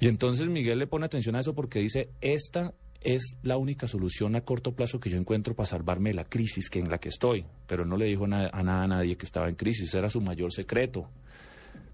Y 0.00 0.08
entonces 0.08 0.48
Miguel 0.48 0.78
le 0.78 0.86
pone 0.86 1.04
atención 1.06 1.36
a 1.36 1.40
eso 1.40 1.54
porque 1.54 1.78
dice, 1.80 2.08
esta 2.20 2.72
es 3.02 3.36
la 3.42 3.56
única 3.58 3.86
solución 3.86 4.34
a 4.34 4.40
corto 4.42 4.72
plazo 4.72 4.98
que 4.98 5.10
yo 5.10 5.16
encuentro 5.18 5.54
para 5.54 5.66
salvarme 5.66 6.10
de 6.10 6.14
la 6.14 6.24
crisis 6.24 6.68
que 6.70 6.78
en 6.80 6.90
la 6.90 6.98
que 6.98 7.10
estoy. 7.10 7.44
Pero 7.66 7.84
no 7.84 7.96
le 7.96 8.06
dijo 8.06 8.26
na- 8.26 8.50
a 8.52 8.62
nada 8.62 8.84
a 8.84 8.88
nadie 8.88 9.16
que 9.16 9.26
estaba 9.26 9.48
en 9.48 9.54
crisis, 9.56 9.92
era 9.94 10.08
su 10.10 10.20
mayor 10.20 10.52
secreto. 10.52 11.08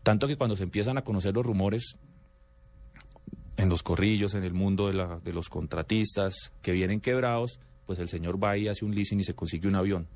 Tanto 0.02 0.28
que 0.28 0.36
cuando 0.36 0.54
se 0.56 0.62
empiezan 0.62 0.98
a 0.98 1.02
conocer 1.02 1.34
los 1.34 1.44
rumores 1.44 1.96
en 3.56 3.68
los 3.68 3.82
corrillos, 3.82 4.34
en 4.34 4.44
el 4.44 4.52
mundo 4.52 4.86
de, 4.88 4.94
la- 4.94 5.18
de 5.20 5.32
los 5.32 5.48
contratistas 5.48 6.52
que 6.62 6.72
vienen 6.72 7.00
quebrados, 7.00 7.58
pues 7.86 7.98
el 7.98 8.08
señor 8.08 8.42
va 8.42 8.56
y 8.56 8.68
hace 8.68 8.84
un 8.84 8.94
leasing 8.94 9.20
y 9.20 9.24
se 9.24 9.34
consigue 9.34 9.68
un 9.68 9.76
avión. 9.76 10.08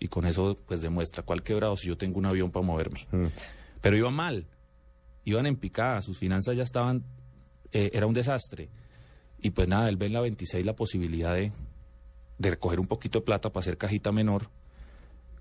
Y 0.00 0.08
con 0.08 0.24
eso 0.26 0.56
pues 0.66 0.80
demuestra 0.80 1.22
cuál 1.22 1.42
quebrado 1.42 1.76
si 1.76 1.88
yo 1.88 1.96
tengo 1.96 2.18
un 2.18 2.26
avión 2.26 2.50
para 2.50 2.64
moverme. 2.64 3.06
Pero 3.80 3.96
iba 3.96 4.10
mal, 4.10 4.46
iban 5.24 5.46
en 5.46 5.56
picada, 5.56 6.00
sus 6.02 6.18
finanzas 6.18 6.56
ya 6.56 6.62
estaban, 6.62 7.04
eh, 7.72 7.90
era 7.92 8.06
un 8.06 8.14
desastre. 8.14 8.68
Y 9.40 9.50
pues 9.50 9.68
nada, 9.68 9.88
él 9.88 9.96
ve 9.96 10.06
en 10.06 10.12
la 10.14 10.20
26 10.20 10.64
la 10.64 10.74
posibilidad 10.74 11.34
de, 11.34 11.52
de 12.38 12.50
recoger 12.50 12.80
un 12.80 12.86
poquito 12.86 13.18
de 13.18 13.24
plata 13.24 13.50
para 13.50 13.60
hacer 13.62 13.76
cajita 13.76 14.12
menor. 14.12 14.48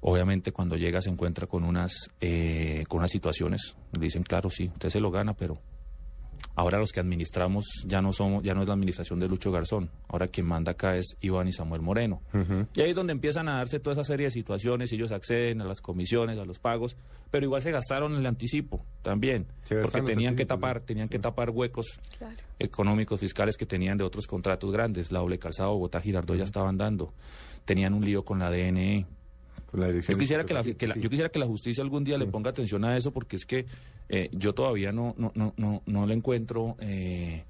Obviamente 0.01 0.51
cuando 0.51 0.75
llega 0.75 1.01
se 1.01 1.10
encuentra 1.10 1.48
con 1.48 1.63
unas, 1.63 2.10
eh, 2.22 2.84
con 2.88 3.00
unas 3.00 3.12
situaciones. 3.12 3.75
Le 3.94 4.01
dicen, 4.06 4.24
claro, 4.24 4.50
sí, 4.50 4.68
usted 4.74 4.89
se 4.89 5.00
lo 5.00 5.10
gana, 5.12 5.34
pero 5.36 5.60
ahora 6.56 6.77
los 6.79 6.91
que 6.91 7.00
administramos 7.00 7.65
ya 7.86 8.01
no 8.01 8.13
somos, 8.13 8.44
ya 8.44 8.53
no 8.53 8.62
es 8.62 8.67
la 8.67 8.74
administración 8.74 9.20
de 9.20 9.27
Lucho 9.27 9.51
Garzón. 9.51 9.89
Ahora 10.08 10.27
quien 10.27 10.46
manda 10.48 10.72
acá 10.74 10.96
es 10.98 11.17
Iván 11.22 11.48
y 11.48 11.53
Samuel 11.53 11.82
Moreno. 11.82 12.22
Y 12.74 12.82
ahí 12.82 12.89
es 12.91 12.96
donde 12.96 13.13
empiezan 13.13 13.48
a 13.50 13.58
darse 13.58 13.79
toda 13.79 13.94
esa 13.94 14.03
serie 14.03 14.25
de 14.27 14.32
situaciones, 14.32 14.91
y 14.91 14.96
ellos 14.96 15.12
acceden 15.12 15.62
a 15.62 15.65
las 15.65 15.82
comisiones, 15.82 16.38
a 16.39 16.46
los 16.46 16.60
pagos, 16.60 16.96
pero 17.32 17.46
igual 17.46 17.62
se 17.62 17.72
gastaron 17.72 18.15
el 18.15 18.25
anticipo 18.25 18.84
también, 19.01 19.46
porque 19.82 20.01
tenían 20.01 20.36
que 20.36 20.46
tapar, 20.46 20.82
tenían 20.82 21.10
que 21.10 21.20
tapar 21.20 21.50
huecos 21.50 22.00
Claro. 22.17 22.36
económicos, 22.60 23.20
fiscales 23.20 23.58
que 23.58 23.65
tenían 23.65 23.98
de 23.98 24.03
otros 24.03 24.27
contratos 24.27 24.72
grandes. 24.72 25.12
La 25.12 25.20
doble 25.20 25.38
calzada 25.39 25.70
Bogotá 25.70 26.01
Girardot 26.01 26.38
ya 26.38 26.44
estaban 26.44 26.77
dando. 26.77 27.13
Tenían 27.65 27.94
un 27.94 28.03
lío 28.06 28.24
con 28.24 28.39
la 28.39 28.50
DNE. 28.50 29.06
con 29.70 29.82
la 29.82 29.88
dirección 29.88 30.15
Yo 30.15 30.20
quisiera 30.20 30.44
de- 30.44 30.48
que 30.48 30.53
la, 30.53 30.63
sí, 30.63 30.75
que 30.75 30.88
la- 30.88 30.94
sí. 30.94 31.01
yo 31.01 31.10
quisiera 31.10 31.27
que 31.29 31.39
la 31.39 31.46
justicia 31.46 31.84
algún 31.84 32.06
día 32.06 32.17
le 32.17 32.25
ponga 32.25 32.50
atención 32.51 32.86
a 32.86 32.96
eso 32.96 33.12
porque 33.12 33.36
es 33.36 33.46
que 33.46 33.65
eh, 34.10 34.30
yo 34.32 34.54
todavía 34.54 34.92
no, 34.92 35.14
no, 35.18 35.32
no, 35.36 35.54
no, 35.58 35.84
no 35.86 36.06
le 36.06 36.14
encuentro 36.14 36.76
eh, 36.80 37.46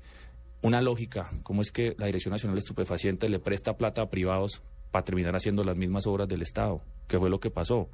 una 0.62 0.82
lógica. 0.82 1.30
¿Cómo 1.44 1.62
es 1.62 1.72
que 1.72 1.96
la 1.98 2.08
Dirección 2.08 2.32
Nacional 2.32 2.56
de 2.56 2.60
Estupefacientes 2.60 3.30
le 3.30 3.40
presta 3.40 3.78
plata 3.78 4.02
a 4.02 4.10
privados 4.10 4.64
para 4.92 5.06
terminar 5.06 5.36
haciendo 5.36 5.64
las 5.64 5.76
mismas 5.76 6.08
obras 6.08 6.28
del 6.28 6.42
Estado, 6.42 6.82
que 7.08 7.20
fue 7.20 7.30
lo 7.30 7.40
que 7.40 7.52
pasó. 7.52 7.90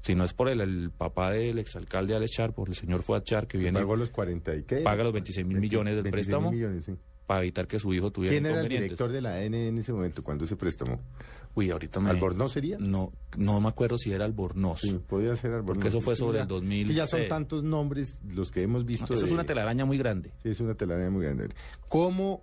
Si 0.00 0.14
no 0.14 0.24
es 0.24 0.32
por 0.32 0.48
el, 0.48 0.60
el 0.60 0.90
papá 0.90 1.32
del 1.32 1.58
exalcalde 1.58 2.14
Alex 2.14 2.30
Char, 2.32 2.52
por 2.52 2.68
el 2.68 2.74
señor 2.74 3.02
Fuad 3.02 3.22
Char, 3.24 3.46
que 3.46 3.58
viene 3.58 3.80
Pagó 3.80 3.96
los 3.96 4.10
40 4.10 4.54
y 4.56 4.62
qué? 4.62 4.76
paga 4.78 5.02
los 5.02 5.12
26 5.12 5.46
mil 5.46 5.56
20 5.56 5.60
millones 5.60 5.94
del 5.96 6.02
26 6.04 6.26
préstamo 6.26 6.52
millones, 6.52 6.84
sí. 6.84 6.96
Para 7.28 7.42
evitar 7.42 7.66
que 7.68 7.78
su 7.78 7.92
hijo 7.92 8.10
tuviera 8.10 8.32
¿Quién 8.32 8.46
era 8.46 8.62
el 8.62 8.68
director 8.68 9.12
de 9.12 9.20
la 9.20 9.34
AN 9.36 9.52
en 9.54 9.76
ese 9.78 9.92
momento 9.92 10.24
cuando 10.24 10.46
se 10.46 10.56
préstamo? 10.56 10.98
Uy, 11.54 11.70
ahorita 11.70 12.00
me... 12.00 12.08
¿Albornoz 12.10 12.52
sería? 12.52 12.78
No, 12.80 13.12
no 13.36 13.60
me 13.60 13.68
acuerdo 13.68 13.98
si 13.98 14.12
era 14.12 14.24
Albornoz. 14.24 14.80
Sí, 14.80 14.98
podía 15.06 15.36
ser 15.36 15.52
Albornoz. 15.52 15.74
Porque 15.76 15.88
eso 15.88 16.00
fue 16.00 16.16
sobre 16.16 16.38
ya- 16.38 16.42
el 16.42 16.48
2006. 16.48 16.88
que 16.88 16.94
ya 16.94 17.06
son 17.06 17.28
tantos 17.28 17.62
nombres 17.64 18.16
los 18.26 18.50
que 18.50 18.62
hemos 18.62 18.84
visto. 18.86 19.12
Eso 19.12 19.24
es 19.26 19.30
una 19.30 19.44
telaraña 19.44 19.84
muy 19.84 19.98
grande. 19.98 20.32
Sí, 20.42 20.48
es 20.48 20.60
una 20.60 20.74
telaraña 20.74 21.10
muy 21.10 21.24
grande. 21.24 21.50
¿Cómo, 21.88 22.42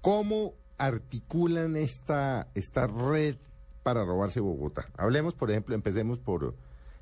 cómo 0.00 0.52
articulan 0.78 1.76
esta, 1.76 2.48
esta 2.54 2.86
red 2.86 3.36
para 3.82 4.04
robarse 4.04 4.40
Bogotá? 4.40 4.90
Hablemos, 4.96 5.34
por 5.34 5.50
ejemplo, 5.50 5.74
empecemos 5.74 6.18
por... 6.18 6.54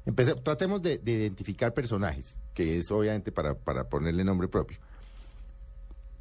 empece- 0.07 0.41
tratemos 0.43 0.83
de, 0.83 0.99
de 0.99 1.13
identificar 1.13 1.75
personajes, 1.75 2.37
que 2.55 2.79
es 2.79 2.91
obviamente 2.91 3.33
para, 3.33 3.55
para 3.55 3.89
ponerle 3.89 4.25
nombre 4.25 4.49
propio. 4.49 4.79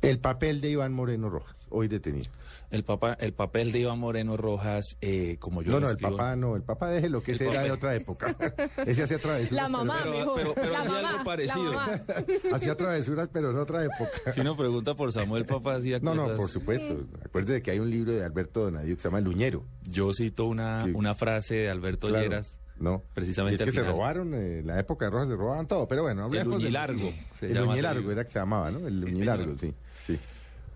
El 0.01 0.17
papel 0.19 0.61
de 0.61 0.69
Iván 0.71 0.93
Moreno 0.93 1.29
Rojas, 1.29 1.67
hoy 1.69 1.87
detenido. 1.87 2.25
El, 2.71 2.83
papá, 2.83 3.13
el 3.19 3.33
papel 3.33 3.71
de 3.71 3.79
Iván 3.81 3.99
Moreno 3.99 4.35
Rojas, 4.35 4.97
eh, 5.01 5.35
como 5.39 5.61
yo 5.61 5.73
no, 5.73 5.79
lo 5.79 5.85
no, 5.85 5.91
el 5.91 5.97
papá 5.97 6.35
no, 6.35 6.55
el 6.55 6.63
papá 6.63 6.89
déjelo, 6.89 7.21
que 7.21 7.33
El 7.33 7.35
ese 7.35 7.49
era 7.49 7.61
de 7.61 7.71
otra 7.71 7.95
época. 7.95 8.35
ese 8.87 9.03
hacía 9.03 9.19
travesuras. 9.19 9.63
La 9.63 9.69
mamá, 9.69 9.99
pero- 10.01 10.11
mejor. 10.17 10.35
pero- 10.35 10.53
pero 10.55 10.71
la 10.71 10.79
hacía 10.79 10.91
mamá, 10.93 11.09
algo 11.11 11.23
parecido. 11.23 11.65
la 11.65 11.71
mamá. 11.77 12.01
pero- 12.07 12.23
hacía 12.55 12.75
travesuras, 12.75 13.29
pero 13.31 13.51
en 13.51 13.57
otra 13.57 13.83
época. 13.85 14.33
Si 14.33 14.39
uno 14.41 14.55
pregunta 14.57 14.95
por 14.95 15.11
Samuel 15.13 15.45
Papá, 15.45 15.75
hacía 15.75 15.99
No, 15.99 16.15
no, 16.15 16.23
cosas- 16.23 16.37
por 16.37 16.49
supuesto. 16.49 17.03
Acuérdese 17.23 17.53
de 17.53 17.61
que 17.61 17.71
hay 17.71 17.79
un 17.79 17.91
libro 17.91 18.11
de 18.13 18.23
Alberto 18.23 18.61
Donadio 18.63 18.95
que 18.95 19.01
se 19.01 19.07
llama 19.07 19.19
El 19.19 19.27
Uñero. 19.27 19.63
Yo 19.83 20.13
cito 20.13 20.45
una, 20.45 20.85
Sí. 20.85 20.91
una 20.95 21.13
frase 21.13 21.55
de 21.55 21.69
Alberto 21.69 22.07
Claro. 22.07 22.23
Lleras. 22.23 22.57
No. 22.79 23.03
Precisamente 23.13 23.63
Y 23.63 23.67
es 23.67 23.75
que 23.75 23.79
se 23.79 23.87
robaron, 23.87 24.33
eh, 24.33 24.59
en 24.59 24.67
la 24.67 24.79
época 24.79 25.05
de 25.05 25.11
Rojas 25.11 25.27
se 25.27 25.35
robaban 25.35 25.67
todo, 25.67 25.87
pero 25.87 26.01
bueno, 26.01 26.23
hablemos 26.23 26.57
de- 26.57 26.63
uñilargo, 26.65 26.97
sí. 27.11 27.15
se 27.39 27.51
El 27.51 27.61
uñilargo 27.61 28.11
era 28.11 28.23
que 28.23 28.31
se 28.31 28.39
llamaba, 28.39 28.71
¿no? 28.71 28.87
El 28.87 29.03
Sí, 29.05 29.13
uñilargo, 29.13 29.55
sí. 29.59 29.71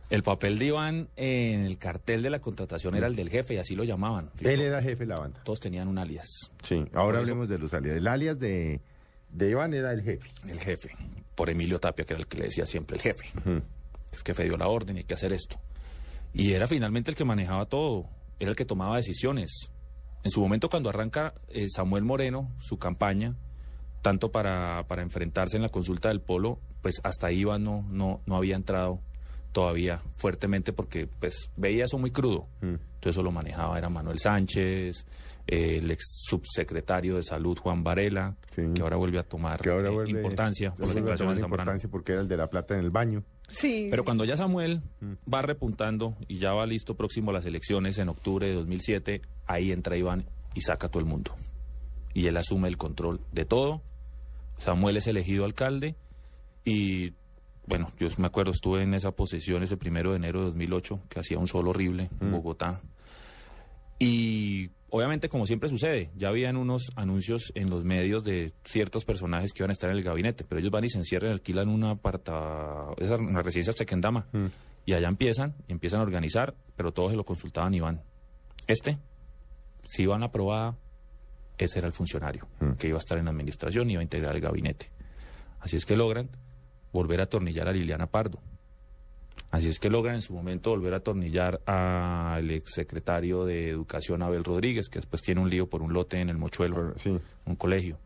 El 0.09 0.21
papel 0.21 0.59
de 0.59 0.65
Iván 0.65 1.09
en 1.15 1.65
el 1.65 1.77
cartel 1.77 2.21
de 2.21 2.29
la 2.29 2.39
contratación 2.39 2.95
era 2.95 3.07
el 3.07 3.15
del 3.15 3.29
jefe 3.29 3.55
y 3.55 3.57
así 3.57 3.75
lo 3.75 3.83
llamaban. 3.83 4.29
Él 4.39 4.61
era 4.61 4.81
jefe 4.81 5.05
de 5.05 5.07
la 5.07 5.19
banda. 5.19 5.41
Todos 5.43 5.59
tenían 5.59 5.87
un 5.87 5.97
alias. 5.97 6.27
Sí. 6.63 6.85
Ahora 6.93 7.19
hablemos 7.19 7.49
de 7.49 7.57
los 7.57 7.73
alias. 7.73 7.97
El 7.97 8.07
alias 8.07 8.39
de, 8.39 8.81
de 9.31 9.49
Iván 9.49 9.73
era 9.73 9.91
el 9.91 10.03
jefe. 10.03 10.29
El 10.47 10.59
jefe. 10.59 10.91
Por 11.33 11.49
Emilio 11.49 11.79
Tapia, 11.79 12.05
que 12.05 12.13
era 12.13 12.19
el 12.19 12.27
que 12.27 12.37
le 12.37 12.45
decía 12.45 12.65
siempre 12.65 12.97
el 12.97 13.01
jefe. 13.01 13.25
Es 14.11 14.21
que 14.21 14.33
jefe 14.33 14.43
dio 14.43 14.57
la 14.57 14.67
orden 14.67 14.95
y 14.95 14.99
hay 14.99 15.05
que 15.05 15.15
hacer 15.15 15.33
esto. 15.33 15.59
Y 16.33 16.53
era 16.53 16.67
finalmente 16.67 17.09
el 17.09 17.17
que 17.17 17.25
manejaba 17.25 17.65
todo. 17.65 18.07
Era 18.39 18.51
el 18.51 18.55
que 18.55 18.65
tomaba 18.65 18.97
decisiones. 18.97 19.69
En 20.23 20.31
su 20.31 20.39
momento, 20.39 20.69
cuando 20.69 20.89
arranca 20.89 21.33
eh, 21.49 21.67
Samuel 21.69 22.03
Moreno 22.03 22.51
su 22.59 22.77
campaña, 22.77 23.35
tanto 24.01 24.31
para, 24.31 24.85
para 24.87 25.01
enfrentarse 25.01 25.55
en 25.55 25.63
la 25.63 25.69
consulta 25.69 26.09
del 26.09 26.21
Polo, 26.21 26.59
pues 26.81 27.01
hasta 27.03 27.31
Iván 27.31 27.63
no, 27.63 27.87
no, 27.89 28.21
no 28.25 28.35
había 28.35 28.55
entrado 28.55 29.01
todavía 29.55 30.01
fuertemente 30.15 30.73
porque 30.73 31.07
pues 31.07 31.49
veía 31.55 31.85
eso 31.85 31.97
muy 31.97 32.11
crudo. 32.11 32.45
Mm. 32.59 32.75
Entonces 32.95 33.11
eso 33.11 33.23
lo 33.23 33.31
manejaba, 33.31 33.77
era 33.77 33.87
Manuel 33.89 34.19
Sánchez, 34.19 35.05
eh, 35.47 35.77
el 35.81 35.89
ex 35.91 36.03
subsecretario 36.25 37.15
de 37.15 37.23
Salud 37.23 37.57
Juan 37.57 37.81
Varela, 37.81 38.35
Sí. 38.53 38.63
que 38.73 38.81
ahora 38.81 38.97
vuelve 38.97 39.17
a 39.17 39.23
tomar 39.23 39.61
Que 39.61 39.69
ahora 39.69 39.87
eh, 39.87 39.91
vuelve, 39.93 40.11
importancia 40.11 40.71
por 40.75 40.89
a 40.89 41.15
tomar 41.15 41.37
importancia 41.37 41.89
porque 41.89 42.11
era 42.11 42.21
el 42.21 42.27
de 42.27 42.35
la 42.35 42.49
plata 42.49 42.73
en 42.73 42.81
el 42.81 42.89
baño. 42.89 43.23
Sí. 43.49 43.87
Pero 43.89 44.03
cuando 44.03 44.25
ya 44.25 44.35
Samuel 44.35 44.81
va 45.33 45.41
repuntando 45.41 46.17
y 46.27 46.39
ya 46.39 46.51
va 46.51 46.65
listo 46.65 46.95
próximo 46.95 47.31
a 47.31 47.35
las 47.35 47.45
elecciones 47.45 47.97
en 47.97 48.09
octubre 48.09 48.47
de 48.47 48.55
2007, 48.55 49.21
ahí 49.45 49.71
entra 49.71 49.95
Iván 49.95 50.25
y 50.53 50.61
saca 50.61 50.87
a 50.87 50.89
todo 50.89 50.99
el 50.99 51.05
mundo. 51.05 51.33
Y 52.13 52.27
él 52.27 52.35
asume 52.35 52.67
el 52.67 52.75
control 52.77 53.21
de 53.31 53.45
todo. 53.45 53.81
Samuel 54.57 54.97
es 54.97 55.07
elegido 55.07 55.45
alcalde 55.45 55.95
y, 56.65 57.13
bueno, 57.67 57.91
yo 57.99 58.07
me 58.17 58.27
acuerdo, 58.27 58.51
estuve 58.51 58.83
en 58.83 58.93
esa 58.93 59.11
posesión 59.11 59.63
ese 59.63 59.77
primero 59.77 60.11
de 60.11 60.17
enero 60.17 60.39
de 60.39 60.45
2008, 60.47 61.01
que 61.09 61.19
hacía 61.19 61.39
un 61.39 61.47
sol 61.47 61.67
horrible 61.67 62.09
en 62.21 62.31
Bogotá. 62.31 62.81
Y 63.97 64.69
obviamente, 64.89 65.29
como 65.29 65.47
siempre 65.47 65.69
sucede, 65.69 66.11
ya 66.15 66.29
habían 66.29 66.57
unos 66.57 66.91
anuncios 66.95 67.51
en 67.55 67.69
los 67.69 67.83
medios 67.83 68.23
de 68.23 68.53
ciertos 68.63 69.05
personajes 69.05 69.51
que 69.53 69.63
iban 69.63 69.71
a 69.71 69.73
estar 69.73 69.89
en 69.89 69.97
el 69.97 70.03
gabinete, 70.03 70.43
pero 70.43 70.59
ellos 70.59 70.71
van 70.71 70.83
y 70.83 70.89
se 70.89 70.97
encierran, 70.97 71.31
alquilan 71.31 71.69
una 71.69 71.91
aparta, 71.91 72.87
esa, 72.97 73.15
una 73.15 73.41
residencia 73.41 73.73
Chequendama, 73.73 74.27
y 74.85 74.93
allá 74.93 75.07
empiezan, 75.07 75.55
y 75.67 75.71
empiezan 75.71 76.01
a 76.01 76.03
organizar, 76.03 76.53
pero 76.75 76.91
todos 76.91 77.11
se 77.11 77.17
lo 77.17 77.23
consultaban 77.23 77.73
a 77.73 77.77
Iván. 77.77 78.01
Este, 78.67 78.99
si 79.83 80.03
Iván 80.03 80.23
aprobada, 80.23 80.77
ese 81.57 81.79
era 81.79 81.87
el 81.87 81.93
funcionario 81.93 82.47
que 82.77 82.89
iba 82.89 82.97
a 82.97 82.99
estar 82.99 83.17
en 83.17 83.25
la 83.25 83.31
administración 83.31 83.89
y 83.89 83.93
iba 83.93 84.01
a 84.01 84.03
integrar 84.03 84.35
el 84.35 84.41
gabinete. 84.41 84.91
Así 85.61 85.77
es 85.77 85.85
que 85.85 85.95
logran 85.95 86.29
volver 86.95 87.19
a 87.19 87.23
atornillar 87.23 87.67
a 87.67 87.71
Liliana 87.73 88.07
Pardo. 88.07 88.39
Así 89.51 89.67
es 89.67 89.79
que 89.79 89.89
logran 89.89 90.15
en 90.15 90.21
su 90.21 90.33
momento 90.33 90.71
volver 90.71 90.93
a 90.93 90.97
atornillar 90.97 91.61
al 91.65 92.49
exsecretario 92.51 93.45
de 93.45 93.69
Educación 93.69 94.23
Abel 94.23 94.43
Rodríguez, 94.43 94.89
que 94.89 94.99
después 94.99 95.21
tiene 95.21 95.41
un 95.41 95.49
lío 95.49 95.67
por 95.69 95.81
un 95.81 95.93
lote 95.93 96.19
en 96.19 96.29
el 96.29 96.37
Mochuelo, 96.37 96.93
sí. 96.97 97.17
un 97.45 97.55
colegio. 97.55 97.97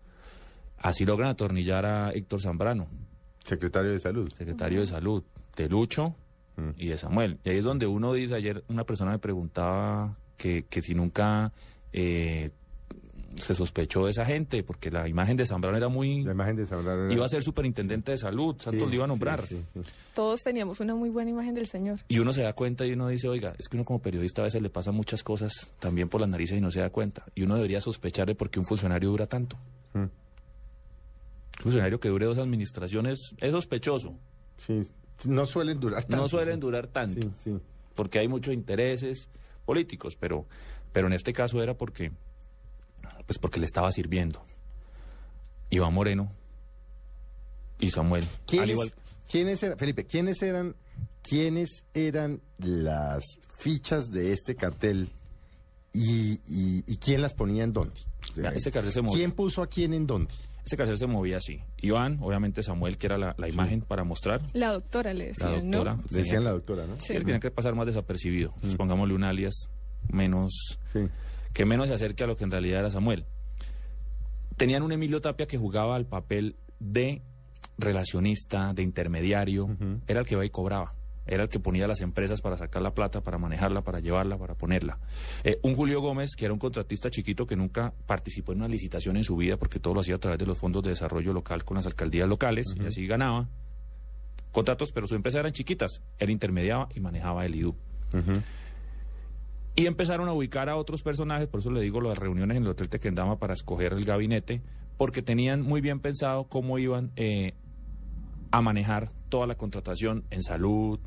Así 0.78 1.06
logran 1.06 1.30
atornillar 1.30 1.86
a 1.86 2.12
Héctor 2.12 2.42
Zambrano, 2.42 2.88
Secretario 3.44 3.92
de 3.92 4.00
Salud. 4.00 4.32
secretario 4.38 4.82
de 4.82 4.86
Salud, 4.88 5.24
de 5.56 5.70
Lucho 5.70 6.16
Mm. 6.60 6.72
y 6.78 6.88
de 6.88 6.98
Samuel. 6.98 7.40
Y 7.46 7.50
ahí 7.52 7.58
es 7.58 7.64
donde 7.64 7.88
uno 7.88 8.12
dice, 8.14 8.36
ayer 8.36 8.64
una 8.68 8.84
persona 8.84 9.12
me 9.12 9.20
preguntaba 9.20 10.18
que, 10.36 10.66
que 10.70 10.82
si 10.82 10.94
nunca 10.94 11.54
eh, 11.94 12.52
se 13.36 13.54
sospechó 13.56 14.06
de 14.06 14.12
esa 14.12 14.26
gente, 14.26 14.64
porque 14.64 14.92
la 14.92 15.08
imagen 15.08 15.38
de 15.38 15.46
Zambrano 15.46 15.78
era 15.78 15.88
muy... 15.90 16.24
La 16.24 16.32
imagen 16.32 16.56
de 16.56 16.66
Zambrano 16.66 17.06
era- 17.06 17.14
Iba 17.14 17.26
a 17.26 17.30
ser 17.30 17.44
superintendente 17.44 18.12
de 18.12 18.18
salud, 18.18 18.56
Santos 18.60 18.84
Sí, 18.84 18.90
le 18.90 18.96
iba 18.96 19.06
a 19.06 19.08
nombrar. 19.08 19.46
sí, 19.46 19.62
sí. 19.74 19.82
Todos 20.14 20.42
teníamos 20.44 20.80
una 20.80 20.96
muy 20.96 21.10
buena 21.10 21.32
imagen 21.32 21.54
del 21.56 21.68
señor. 21.68 22.00
Y 22.08 22.20
uno 22.20 22.34
se 22.34 22.42
da 22.42 22.54
cuenta 22.54 22.86
y 22.86 22.94
uno 22.94 23.08
dice, 23.08 23.28
oiga, 23.28 23.54
es 23.58 23.70
que 23.70 23.78
uno 23.78 23.86
como 23.86 24.02
periodista 24.02 24.42
a 24.42 24.46
veces 24.46 24.62
le 24.62 24.70
pasa 24.70 24.92
muchas 24.92 25.24
cosas 25.24 25.72
también 25.80 26.10
por 26.10 26.22
las 26.22 26.30
narices 26.30 26.58
y 26.58 26.62
no 26.62 26.72
se 26.72 26.80
da 26.82 26.90
cuenta. 26.90 27.26
Y 27.36 27.44
uno 27.44 27.56
debería 27.56 27.82
sospechar 27.82 28.28
de 28.28 28.36
por 28.36 28.50
qué 28.50 28.60
un 28.60 28.66
funcionario 28.66 29.10
dura 29.10 29.28
tanto. 29.28 29.58
Mm. 29.94 30.00
Un 30.00 30.12
funcionario 31.64 32.00
que 32.00 32.10
dure 32.10 32.26
dos 32.26 32.38
administraciones 32.38 33.36
es 33.40 33.52
sospechoso. 33.52 34.16
Sí. 34.58 34.90
No 35.26 35.46
suelen 35.46 35.80
durar 35.80 36.04
tanto. 36.04 36.18
no 36.18 36.28
suelen 36.30 36.56
sí. 36.56 36.60
durar 36.62 36.88
tanto. 36.88 37.22
Sí, 37.22 37.30
sí. 37.44 37.58
Porque 37.96 38.20
hay 38.20 38.28
muchos 38.30 38.54
intereses 38.54 39.30
políticos, 39.66 40.16
pero, 40.18 40.46
pero 40.94 41.08
en 41.08 41.14
este 41.14 41.34
caso 41.34 41.62
era 41.62 41.74
porque, 41.74 42.12
pues 43.30 43.38
porque 43.38 43.60
le 43.60 43.68
estaba 43.68 43.92
sirviendo. 43.92 44.44
Iván 45.70 45.94
Moreno 45.94 46.32
y 47.80 47.92
Samuel. 47.92 48.24
Al 48.24 48.46
¿Quiénes, 48.48 48.70
igual, 48.72 48.94
quiénes 49.30 49.62
eran, 49.62 49.78
Felipe, 49.78 50.06
quiénes 50.08 50.42
eran, 50.42 50.76
quiénes 51.22 51.84
eran 51.94 52.42
las 52.58 53.24
fichas 53.60 54.10
de 54.10 54.34
este 54.34 54.56
cartel 54.56 55.12
y, 55.94 56.42
y- 56.48 56.84
y 56.88 56.98
quién 56.98 57.22
las 57.22 57.36
ponía 57.36 57.64
en 57.64 57.72
dónde? 57.74 58.02
O 58.32 58.34
sea, 58.34 58.44
Vea, 58.50 58.52
este 58.54 58.72
cartel 58.72 58.92
se 58.92 59.02
movió. 59.04 59.16
¿Quién 59.16 59.32
puso 59.32 59.62
a 59.62 59.68
quién 59.68 59.94
en 59.94 60.08
dónde? 60.08 60.34
este 60.66 60.76
cartel 60.78 60.98
se 60.98 61.06
movía 61.06 61.38
así. 61.38 61.62
Iván, 61.82 62.18
obviamente 62.22 62.62
Samuel, 62.64 62.98
que 62.98 63.06
era 63.08 63.18
la, 63.20 63.36
la 63.38 63.48
imagen 63.48 63.82
para 63.82 64.04
mostrar. 64.04 64.42
La 64.54 64.72
doctora 64.72 65.14
le 65.14 65.34
La 65.38 65.50
decían, 65.52 65.70
doctora. 65.72 65.94
¿no? 65.96 66.02
pues, 66.02 66.12
Decían 66.14 66.44
la 66.44 66.52
doctora, 66.52 66.86
¿no? 66.88 67.00
Sí, 67.00 67.14
él 67.14 67.24
tenía 67.26 67.40
que 67.40 67.52
pasar 67.52 67.76
más 67.76 67.86
desapercibido. 67.86 68.56
Pues 68.62 68.76
pongámosle 68.76 69.14
un 69.14 69.24
alias 69.24 69.70
menos 70.12 70.52
Sí. 70.92 71.00
Que 71.54 71.66
menos 71.66 71.88
se 71.88 71.94
acerque 71.94 72.24
a 72.24 72.28
lo 72.28 72.36
que 72.36 72.44
en 72.44 72.52
realidad 72.52 72.82
era 72.82 72.92
Samuel. 72.92 73.26
Tenían 74.58 74.84
un 74.84 74.92
Emilio 74.92 75.22
Tapia 75.22 75.48
que 75.48 75.58
jugaba 75.58 75.96
al 75.96 76.06
papel 76.06 76.58
de 76.80 77.22
relacionista, 77.78 78.74
de 78.74 78.84
intermediario, 78.84 79.76
era 80.08 80.20
el 80.20 80.26
que 80.26 80.36
iba 80.36 80.46
y 80.46 80.50
cobraba, 80.50 80.94
era 81.26 81.44
el 81.44 81.50
que 81.50 81.60
ponía 81.60 81.86
a 81.86 81.88
las 81.88 82.02
empresas 82.02 82.42
para 82.42 82.58
sacar 82.58 82.82
la 82.82 82.94
plata, 82.94 83.22
para 83.22 83.38
manejarla, 83.38 83.84
para 83.84 84.00
llevarla, 84.00 84.38
para 84.38 84.56
ponerla. 84.56 85.00
Eh, 85.44 85.60
un 85.64 85.76
Julio 85.76 86.02
Gómez, 86.02 86.32
que 86.36 86.46
era 86.46 86.54
un 86.54 86.60
contratista 86.60 87.10
chiquito 87.10 87.46
que 87.46 87.56
nunca 87.56 87.94
participó 88.06 88.52
en 88.52 88.60
una 88.60 88.68
licitación 88.68 89.18
en 89.18 89.24
su 89.24 89.36
vida, 89.36 89.58
porque 89.58 89.80
todo 89.80 89.94
lo 89.94 90.02
hacía 90.02 90.16
a 90.16 90.20
través 90.20 90.40
de 90.40 90.46
los 90.46 90.58
fondos 90.58 90.84
de 90.84 90.90
desarrollo 90.90 91.34
local 91.34 91.64
con 91.64 91.78
las 91.78 91.86
alcaldías 91.86 92.28
locales, 92.28 92.68
y 92.80 92.86
así 92.86 93.08
ganaba. 93.08 93.48
Contratos, 94.52 94.92
pero 94.92 95.08
sus 95.08 95.16
empresas 95.16 95.40
eran 95.40 95.54
chiquitas, 95.54 96.02
él 96.18 96.32
intermediaba 96.32 96.90
y 96.96 97.00
manejaba 97.00 97.46
el 97.46 97.56
IDU. 97.56 97.76
Y 99.76 99.86
empezaron 99.86 100.28
a 100.28 100.34
ubicar 100.34 100.70
a 100.70 100.76
otros 100.76 101.02
personajes, 101.02 101.48
por 101.48 101.62
eso 101.62 101.72
le 101.72 101.82
digo 101.82 102.02
las 102.02 102.18
reuniones 102.18 102.58
en 102.58 102.64
el 102.64 102.70
Hotel 102.70 102.90
Tequendama 102.90 103.40
para 103.40 103.54
escoger 103.54 103.94
el 103.94 104.04
gabinete, 104.04 104.62
porque 104.98 105.22
tenían 105.22 105.62
muy 105.62 105.80
bien 105.80 106.00
pensado 106.00 106.46
cómo 106.46 106.78
iban 106.80 107.12
eh, 107.16 107.54
a 108.52 108.62
manejar 108.62 109.12
toda 109.30 109.48
la 109.48 109.56
contratación 109.56 110.26
en 110.32 110.44
salud, 110.44 111.00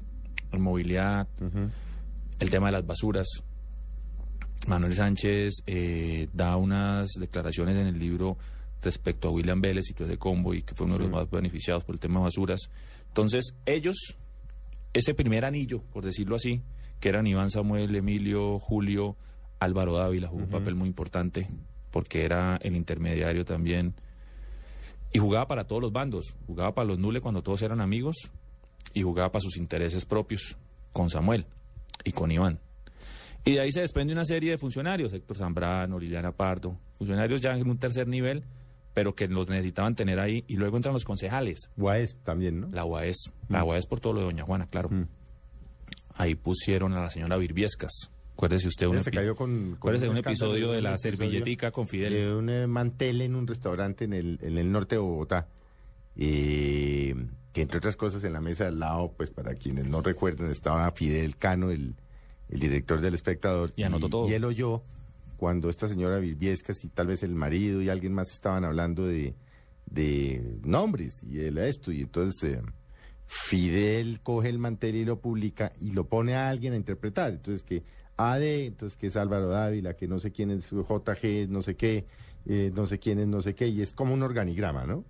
en 0.53 0.63
movilidad, 0.63 1.29
el 2.39 2.51
tema 2.51 2.67
de 2.67 2.73
las 2.73 2.87
basuras. 2.87 3.27
Manuel 4.67 4.95
Sánchez 4.95 5.63
eh, 5.67 6.29
da 6.33 6.57
unas 6.57 7.11
declaraciones 7.19 7.77
en 7.77 7.89
el 7.89 7.99
libro 7.99 8.39
respecto 8.81 9.29
a 9.29 9.31
William 9.31 9.61
Vélez 9.61 9.91
y 9.91 9.95
todo 9.95 10.07
ese 10.07 10.19
combo 10.19 10.55
y 10.55 10.63
que 10.63 10.75
fue 10.75 10.87
uno 10.87 10.95
de 10.95 11.05
los 11.05 11.11
más 11.11 11.31
beneficiados 11.31 11.85
por 11.85 11.95
el 11.95 12.01
tema 12.01 12.21
de 12.21 12.25
basuras. 12.25 12.71
Entonces, 13.09 13.55
ellos, 13.67 13.97
ese 14.93 15.15
primer 15.15 15.45
anillo, 15.45 15.83
por 15.93 16.05
decirlo 16.05 16.37
así, 16.37 16.63
que 17.03 17.09
eran 17.09 17.27
Iván 17.27 17.51
Samuel, 17.51 17.97
Emilio, 17.97 18.61
Julio, 18.61 19.17
Álvaro 19.59 19.95
Dávila 19.95 20.29
jugó 20.29 20.45
un 20.45 20.49
papel 20.49 20.77
muy 20.77 20.87
importante 20.87 21.49
porque 21.91 22.25
era 22.25 22.61
el 22.63 22.77
intermediario 22.77 23.45
también. 23.45 23.95
Y 25.13 25.19
jugaba 25.19 25.49
para 25.49 25.65
todos 25.65 25.83
los 25.83 25.93
bandos. 25.93 26.37
Jugaba 26.47 26.77
para 26.77 26.87
los 26.87 27.01
Nule 27.01 27.21
cuando 27.21 27.43
todos 27.43 27.61
eran 27.63 27.81
amigos 27.81 28.31
y 28.95 29.03
jugaba 29.03 29.33
para 29.33 29.43
sus 29.43 29.57
intereses 29.57 30.05
propios 30.05 30.57
con 30.93 31.11
Samuel 31.11 31.45
y 32.05 32.13
con 32.13 32.31
Iván. 32.31 32.61
Y 33.45 33.55
de 33.55 33.61
ahí 33.63 33.73
se 33.73 33.81
desprende 33.81 34.13
una 34.13 34.25
serie 34.25 34.53
de 34.53 34.59
funcionarios, 34.59 35.13
Héctor 35.13 35.37
Zambrano, 35.37 35.99
Liliana 35.99 36.31
Pardo, 36.31 36.79
funcionarios 36.97 37.41
ya 37.41 37.53
en 37.53 37.69
un 37.69 37.79
tercer 37.79 38.07
nivel, 38.07 38.45
pero 38.95 39.17
que 39.17 39.27
los 39.27 39.49
necesitaban 39.49 39.97
tener 39.97 40.21
ahí. 40.21 40.45
Y 40.47 40.55
luego 40.55 40.77
entran 40.77 40.95
los 40.95 41.05
concejales. 41.05 41.69
Guaes 41.77 42.15
también, 42.23 42.61
¿no? 42.61 42.69
La 42.71 42.85
UAES. 42.85 43.33
La 43.49 43.65
UAES 43.65 43.87
por 43.87 43.99
todo 43.99 44.13
lo 44.13 44.21
de 44.21 44.27
Doña 44.27 44.45
Juana, 44.45 44.69
claro. 44.69 44.89
Mm. 44.89 45.09
Ahí 46.23 46.35
pusieron 46.35 46.93
a 46.95 47.01
la 47.03 47.11
señora 47.11 47.37
Virviescas. 47.37 48.11
Acuérdese 48.35 48.69
usted 48.69 48.87
un, 48.87 48.95
Ella 48.95 49.05
se 49.05 49.11
epi- 49.11 49.15
cayó 49.17 49.37
con, 49.37 49.65
con 49.71 49.75
acuérdese 49.77 50.09
un 50.09 50.17
escándalo, 50.17 50.53
episodio 50.55 50.73
de 50.73 50.83
la 50.83 50.97
servilletica 50.99 51.71
con 51.71 51.87
Fidel. 51.89 52.13
De 52.13 52.35
un 52.35 52.49
eh, 52.49 52.67
mantel 52.67 53.21
en 53.21 53.35
un 53.35 53.47
restaurante 53.47 54.05
en 54.05 54.13
el, 54.13 54.39
en 54.43 54.57
el 54.59 54.71
norte 54.73 54.95
de 54.97 55.01
Bogotá. 55.01 55.49
eh, 56.17 57.15
que 57.53 57.61
entre 57.61 57.79
otras 57.79 57.97
cosas 57.97 58.25
en 58.25 58.33
la 58.33 58.41
mesa 58.41 58.69
al 58.69 58.79
lado, 58.81 59.13
pues 59.17 59.31
para 59.31 59.55
quienes 59.55 59.87
no 59.87 60.01
recuerdan, 60.01 60.51
estaba 60.51 60.91
Fidel 60.93 61.37
Cano, 61.37 61.71
el, 61.71 61.95
el 62.49 62.61
director 62.61 63.01
del 63.03 63.15
espectador. 63.15 63.73
Y 63.77 63.83
anotó 63.83 64.09
todo. 64.09 64.29
Y 64.29 64.33
él 64.33 64.45
oyó 64.45 64.83
cuando 65.37 65.69
esta 65.69 65.87
señora 65.89 66.19
Virviescas 66.19 66.83
y 66.85 66.89
tal 66.89 67.09
vez 67.09 67.23
el 67.23 67.35
marido 67.35 67.83
y 67.83 67.91
alguien 67.91 68.15
más 68.15 68.31
estaban 68.33 68.65
hablando 68.65 69.05
de, 69.07 69.35
de 69.87 70.43
nombres 70.65 71.23
y 71.25 71.35
de 71.35 71.69
esto. 71.69 71.93
Y 71.93 72.01
entonces 72.03 72.43
eh, 72.55 72.63
Fidel 73.35 74.21
coge 74.23 74.51
el 74.51 74.59
mantel 74.59 74.95
y 74.97 75.05
lo 75.05 75.21
publica 75.21 75.73
y 75.81 75.91
lo 75.91 76.05
pone 76.07 76.35
a 76.35 76.49
alguien 76.49 76.75
a 76.75 76.77
interpretar. 76.77 77.31
Entonces 77.33 77.63
que 77.63 77.83
AD, 78.17 78.43
entonces 78.43 78.97
que 78.99 79.07
es 79.07 79.17
Álvaro 79.17 79.49
Dávila, 79.49 79.95
que 79.95 80.07
no 80.07 80.21
sé 80.21 80.31
quién 80.33 80.51
es 80.51 80.71
JG, 80.71 81.49
no 81.49 81.63
sé 81.63 81.75
qué, 81.75 82.05
eh, 82.47 82.71
no 82.75 82.87
sé 82.87 82.99
quién 82.99 83.19
es 83.21 83.27
no 83.27 83.41
sé 83.41 83.55
qué, 83.55 83.69
y 83.69 83.81
es 83.81 83.93
como 83.93 84.13
un 84.13 84.23
organigrama, 84.23 84.85
¿no? 84.85 85.05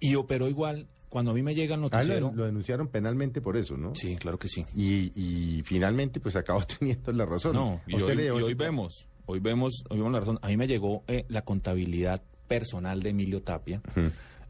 Y 0.00 0.16
operó 0.16 0.48
igual, 0.48 0.88
cuando 1.08 1.30
a 1.30 1.34
mí 1.34 1.42
me 1.42 1.54
llega 1.54 1.76
el 1.76 1.80
Ah, 1.84 1.88
lo, 1.88 1.90
noticiero... 1.90 2.32
lo 2.34 2.44
denunciaron 2.46 2.88
penalmente 2.88 3.40
por 3.40 3.56
eso, 3.56 3.76
¿no? 3.76 3.94
Sí, 3.94 4.16
claro 4.16 4.38
que 4.38 4.48
sí. 4.48 4.64
Y, 4.74 5.12
y 5.14 5.62
finalmente 5.62 6.18
pues 6.18 6.34
acabó 6.34 6.62
teniendo 6.78 7.12
la 7.12 7.26
razón. 7.26 7.54
No, 7.54 7.80
¿A 7.86 7.90
y 7.90 7.94
hoy, 7.94 8.50
y 8.50 8.54
vemos, 8.54 9.06
hoy 9.26 9.38
vemos, 9.38 9.84
hoy 9.88 9.98
vemos 9.98 10.12
la 10.12 10.20
razón. 10.20 10.38
A 10.42 10.48
mí 10.48 10.56
me 10.56 10.66
llegó 10.66 11.04
eh, 11.06 11.24
la 11.28 11.42
contabilidad 11.42 12.22
personal 12.48 13.00
de 13.02 13.10
Emilio 13.10 13.42
Tapia, 13.42 13.82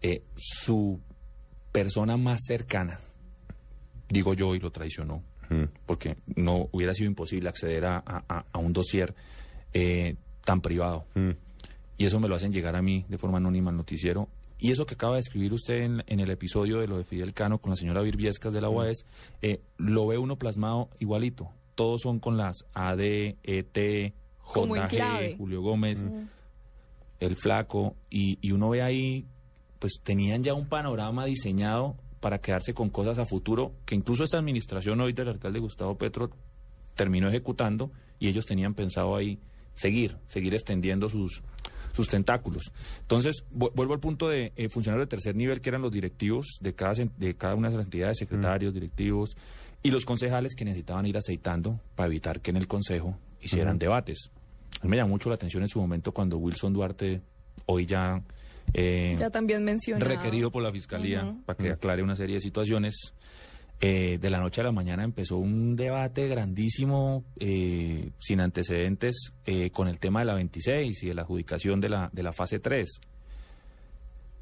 eh, 0.01 0.23
su 0.37 1.01
persona 1.73 2.17
más 2.17 2.39
cercana, 2.47 3.01
digo 4.09 4.35
yo, 4.35 4.55
y 4.55 4.61
lo 4.61 4.71
traicionó, 4.71 5.23
Ujú. 5.51 5.69
porque 5.87 6.17
no 6.37 6.69
hubiera 6.73 6.95
sido 6.95 7.09
imposible 7.09 7.49
acceder 7.49 7.85
a, 7.87 7.99
a- 8.07 8.59
un 8.59 8.73
dossier 8.73 9.15
eh, 9.73 10.17
tan 10.45 10.61
privado. 10.61 11.05
Mm. 11.15 11.31
Y 11.99 12.05
eso 12.07 12.21
me 12.21 12.29
lo 12.29 12.35
hacen 12.37 12.53
llegar 12.53 12.77
a 12.77 12.83
mí 12.83 13.05
de 13.09 13.19
forma 13.19 13.39
anónima 13.39 13.71
al 13.71 13.77
noticiero. 13.77 14.29
Y 14.61 14.73
eso 14.73 14.87
que 14.87 14.95
acaba 14.95 15.15
de 15.15 15.21
escribir 15.21 15.53
usted 15.53 15.83
en, 15.83 16.03
en 16.07 16.21
el 16.21 16.31
episodio 16.31 16.81
de 16.81 16.89
lo 16.89 16.97
de 16.99 17.05
Fidel 17.05 17.33
Cano 17.35 17.59
con 17.59 17.71
la 17.71 17.77
señora 17.77 18.03
Virviescas 18.03 18.53
de 18.53 18.61
la 18.61 18.69
UAS, 18.69 19.05
eh, 19.43 19.61
lo 19.77 20.07
ve 20.07 20.19
uno 20.19 20.37
plasmado 20.37 20.89
igualito. 20.99 21.51
Todos 21.75 22.01
son 22.03 22.19
con 22.19 22.37
las 22.37 22.65
AD, 22.75 23.01
ET. 23.45 24.15
JG, 24.55 25.37
Julio 25.37 25.61
Gómez, 25.61 26.03
el 27.21 27.37
Flaco, 27.37 27.95
y, 28.11 28.39
y 28.41 28.53
uno 28.53 28.71
ve 28.71 28.83
ahí, 28.83 29.27
pues 29.79 30.01
tenían 30.03 30.43
ya 30.43 30.55
un 30.55 30.67
panorama 30.69 31.25
diseñado 31.27 31.97
para 32.21 32.39
quedarse 32.41 32.75
con 32.75 32.91
cosas 32.91 33.19
a 33.19 33.25
futuro 33.25 33.73
que 33.85 33.95
incluso 33.95 34.25
esta 34.25 34.39
administración 34.39 35.01
hoy 35.01 35.13
del 35.13 35.29
alcalde 35.29 35.59
Gustavo 35.61 35.97
Petro 35.97 36.31
terminó 36.95 37.29
ejecutando 37.29 37.91
y 38.19 38.29
ellos 38.29 38.47
tenían 38.47 38.75
pensado 38.75 39.15
ahí 39.15 39.39
seguir, 39.75 40.17
seguir 40.27 40.55
extendiendo 40.55 41.09
sus, 41.09 41.43
sus 41.93 42.09
tentáculos. 42.09 42.73
Entonces, 43.03 43.45
vu- 43.55 43.71
vuelvo 43.75 43.95
al 43.95 44.01
punto 44.01 44.29
de 44.29 44.53
eh, 44.57 44.69
funcionarios 44.69 45.07
de 45.07 45.11
tercer 45.11 45.37
nivel, 45.37 45.61
que 45.61 45.71
eran 45.71 45.83
los 45.83 45.93
directivos 45.93 46.47
de 46.61 46.75
cada, 46.75 46.95
de 46.95 47.35
cada 47.37 47.55
una 47.55 47.71
de 47.71 47.77
las 47.77 47.85
entidades, 47.87 48.19
secretarios, 48.19 48.75
directivos, 48.75 49.37
y 49.83 49.93
los 49.93 50.05
concejales 50.05 50.57
que 50.57 50.65
necesitaban 50.65 51.07
ir 51.07 51.17
aceitando 51.17 51.79
para 51.95 52.09
evitar 52.09 52.41
que 52.41 52.51
en 52.51 52.57
el 52.57 52.67
consejo 52.67 53.17
hicieran 53.41 53.79
debates. 53.79 54.31
A 54.81 54.85
mí 54.85 54.91
me 54.91 54.97
llamó 54.97 55.11
mucho 55.11 55.29
la 55.29 55.37
atención 55.37 55.63
en 55.63 55.69
su 55.69 55.79
momento 55.81 56.11
cuando 56.13 56.37
Wilson 56.39 56.73
Duarte, 56.73 57.23
hoy 57.67 57.87
ya... 57.87 58.21
eh, 58.75 59.17
Ya 59.19 59.31
también 59.31 59.65
mencionado. 59.65 60.11
requerido 60.11 60.51
por 60.51 60.63
la 60.63 60.71
fiscalía 60.73 61.37
para 61.47 61.57
que 61.57 61.71
aclare 61.71 62.03
una 62.03 62.17
serie 62.17 62.35
de 62.37 62.41
situaciones. 62.41 63.15
Eh, 63.81 64.19
de 64.21 64.29
la 64.31 64.41
noche 64.41 64.61
a 64.61 64.65
la 64.65 64.73
mañana 64.73 65.05
empezó 65.05 65.37
un 65.37 65.77
debate 65.77 66.27
grandísimo, 66.27 67.25
eh, 67.39 68.11
sin 68.19 68.41
antecedentes, 68.41 69.33
eh, 69.47 69.71
con 69.71 69.87
el 69.87 70.01
tema 70.01 70.19
de 70.19 70.25
la 70.27 70.35
26 70.35 71.01
y 71.05 71.07
de 71.07 71.15
la 71.15 71.23
adjudicación 71.23 71.81
de 71.81 71.89
la, 71.89 72.11
de 72.13 72.23
la 72.25 72.33
fase 72.33 72.59
3. 72.59 72.89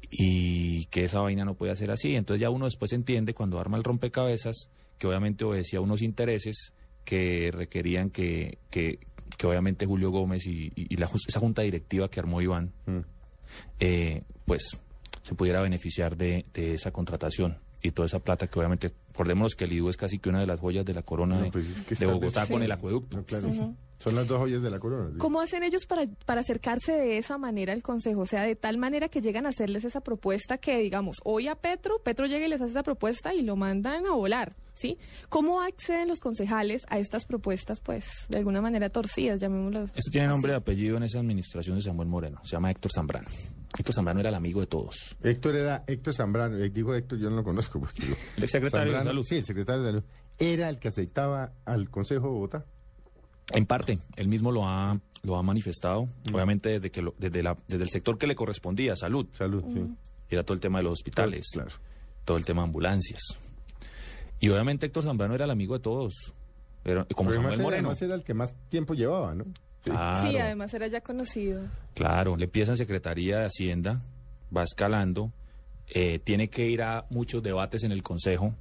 Y 0.09 0.85
que 0.85 1.03
esa 1.03 1.19
vaina 1.19 1.43
no 1.45 1.55
puede 1.55 1.75
ser 1.75 1.91
así. 1.91 2.15
Entonces 2.15 2.41
ya 2.41 2.49
uno 2.49 2.65
después 2.65 2.93
entiende 2.93 3.33
cuando 3.33 3.59
arma 3.59 3.77
el 3.77 3.83
rompecabezas 3.83 4.69
que 4.97 5.05
obviamente 5.07 5.43
obedecía 5.45 5.79
a 5.79 5.81
unos 5.83 6.01
intereses 6.01 6.73
que 7.05 7.51
requerían 7.53 8.09
que, 8.09 8.57
que, 8.69 8.99
que 9.37 9.47
obviamente 9.47 9.85
Julio 9.85 10.09
Gómez 10.09 10.47
y, 10.47 10.71
y- 10.75 10.87
y 10.93 10.97
la, 10.97 11.07
esa 11.27 11.39
junta 11.39 11.61
directiva 11.61 12.09
que 12.09 12.19
armó 12.19 12.41
Iván 12.41 12.73
Mm. 12.85 12.99
Eh, 13.79 14.23
pues 14.45 14.79
se 15.23 15.35
pudiera 15.35 15.61
beneficiar 15.61 16.15
de, 16.17 16.45
de 16.53 16.73
esa 16.75 16.91
contratación 16.91 17.59
y 17.81 17.91
toda 17.91 18.05
esa 18.07 18.19
plata 18.19 18.47
que 18.47 18.57
obviamente, 18.59 18.93
acordémonos 19.11 19.55
que 19.55 19.65
el 19.65 19.73
IDU 19.73 19.89
es 19.89 19.97
casi 19.97 20.19
que 20.19 20.29
una 20.29 20.39
de 20.39 20.47
las 20.47 20.59
joyas 20.59 20.85
de 20.85 20.93
la 20.93 21.03
corona 21.03 21.35
No, 21.35 21.41
de, 21.43 21.51
pues 21.51 21.65
es 21.67 21.81
que 21.83 21.89
de 21.89 21.93
está 21.93 22.05
Bogotá 22.07 22.47
con 22.47 22.59
Sí. 22.59 22.65
el 22.65 22.71
acueducto. 22.71 23.17
No, 23.17 23.23
claro. 23.23 23.49
Son 23.99 24.13
las 24.15 24.27
dos 24.27 24.37
joyas 24.39 24.61
de 24.61 24.69
la 24.69 24.79
corona. 24.79 25.09
sí. 25.11 25.17
¿Cómo 25.17 25.41
hacen 25.41 25.63
ellos 25.63 25.85
para, 25.87 26.05
para 26.25 26.41
acercarse 26.41 26.91
de 26.93 27.17
esa 27.17 27.37
manera 27.37 27.73
al 27.73 27.81
Consejo? 27.83 28.21
O 28.21 28.25
sea, 28.25 28.43
de 28.43 28.55
tal 28.55 28.77
manera 28.77 29.09
que 29.09 29.21
llegan 29.21 29.45
a 29.45 29.49
hacerles 29.49 29.85
esa 29.85 30.01
propuesta 30.01 30.57
que, 30.59 30.77
digamos, 30.79 31.17
hoy 31.23 31.47
a 31.47 31.55
Petro, 31.55 31.99
Petro 32.03 32.25
llega 32.27 32.45
y 32.45 32.49
les 32.49 32.61
hace 32.61 32.71
esa 32.71 32.83
propuesta 32.83 33.33
y 33.33 33.41
lo 33.41 33.55
mandan 33.55 34.05
a 34.05 34.11
volar, 34.11 34.55
¿sí? 34.77 34.97
¿Cómo 35.29 35.61
acceden 35.61 36.07
los 36.07 36.19
concejales 36.21 36.85
a 36.89 36.99
estas 36.99 37.25
propuestas, 37.25 37.79
pues, 37.81 38.05
de 38.29 38.37
alguna 38.37 38.61
manera 38.61 38.89
torcidas, 38.89 39.41
llamémoslo 39.41 39.85
Esto 39.95 40.11
tiene 40.11 40.27
nombre 40.27 40.53
y 40.53 40.55
apellido 40.55 40.97
en 40.97 41.03
esa 41.03 41.19
administración 41.19 41.75
de 41.75 41.81
Samuel 41.81 42.07
Moreno, 42.07 42.39
se 42.43 42.51
llama 42.51 42.71
Héctor 42.71 42.91
Zambrano. 42.93 43.27
Héctor 43.77 43.93
Zambrano 43.93 44.19
era 44.21 44.29
el 44.29 44.35
amigo 44.35 44.59
de 44.61 44.67
todos. 44.67 45.15
Héctor 45.21 45.55
era 45.55 45.83
Héctor 45.85 46.13
Zambrano, 46.15 46.57
eh, 46.57 46.69
digo 46.69 46.95
Héctor, 46.95 47.19
yo 47.19 47.29
no 47.29 47.35
lo 47.37 47.43
conozco. 47.43 47.79
Pues, 47.79 47.93
digo, 47.95 48.15
El 48.37 48.43
exsecretario 48.43 48.87
de 48.87 48.97
Zambrano, 48.97 49.09
Salud. 49.11 49.25
Sí, 49.27 49.35
el 49.35 49.45
secretario 49.45 49.83
de 49.83 49.89
Salud. 49.89 50.03
Era 50.39 50.69
el 50.69 50.79
que 50.79 50.87
aceitaba 50.87 51.53
al 51.65 51.89
Consejo 51.89 52.27
de 52.27 52.31
Bogotá. 52.33 52.65
En 53.53 53.65
parte, 53.65 53.99
él 54.17 54.27
mismo 54.27 54.51
lo 54.51 54.67
ha, 54.67 54.99
lo 55.23 55.37
ha 55.37 55.43
manifestado, 55.43 56.09
obviamente 56.33 56.69
desde, 56.69 56.91
que 56.91 57.01
lo- 57.01 57.15
desde, 57.17 57.41
la, 57.43 57.55
desde 57.67 57.83
el 57.83 57.89
sector 57.89 58.17
que 58.17 58.27
le 58.27 58.35
correspondía, 58.35 58.95
salud, 58.95 59.25
Salud, 59.33 59.63
sí. 59.73 59.85
era 60.29 60.43
todo 60.43 60.53
el 60.53 60.59
tema 60.59 60.79
de 60.79 60.83
los 60.83 60.93
hospitales, 60.93 61.45
Claro. 61.53 61.71
todo 62.25 62.35
el 62.37 62.43
tema 62.45 62.63
de 62.63 62.65
ambulancias. 62.65 63.21
Y 64.39 64.49
obviamente 64.49 64.85
Héctor 64.85 65.03
Zambrano 65.03 65.33
era 65.35 65.45
el 65.45 65.51
amigo 65.51 65.73
de 65.73 65.79
todos, 65.81 66.13
era, 66.85 67.05
como 67.05 67.29
Pero 67.29 67.41
Samuel 67.41 67.53
además, 67.53 67.53
era, 67.53 67.63
Moreno. 67.63 67.87
además 67.89 68.01
era 68.01 68.15
el 68.15 68.23
que 68.23 68.33
más 68.33 68.53
tiempo 68.69 68.93
llevaba, 68.93 69.33
¿no? 69.35 69.43
Sí. 69.83 69.91
Claro. 69.91 70.29
Sí, 70.31 70.37
además 70.37 70.73
era 70.73 70.87
ya 70.87 71.01
conocido. 71.01 71.61
Claro, 71.93 72.35
le 72.37 72.45
empieza 72.45 72.71
en 72.71 72.77
Secretaría 72.77 73.39
de 73.39 73.45
Hacienda, 73.45 74.01
va 74.55 74.63
escalando, 74.63 75.31
eh, 75.87 76.19
tiene 76.19 76.49
que 76.49 76.67
ir 76.67 76.81
a 76.81 77.05
muchos 77.09 77.41
debates 77.41 77.83
en 77.83 77.91
el 77.91 78.03
Consejo 78.03 78.53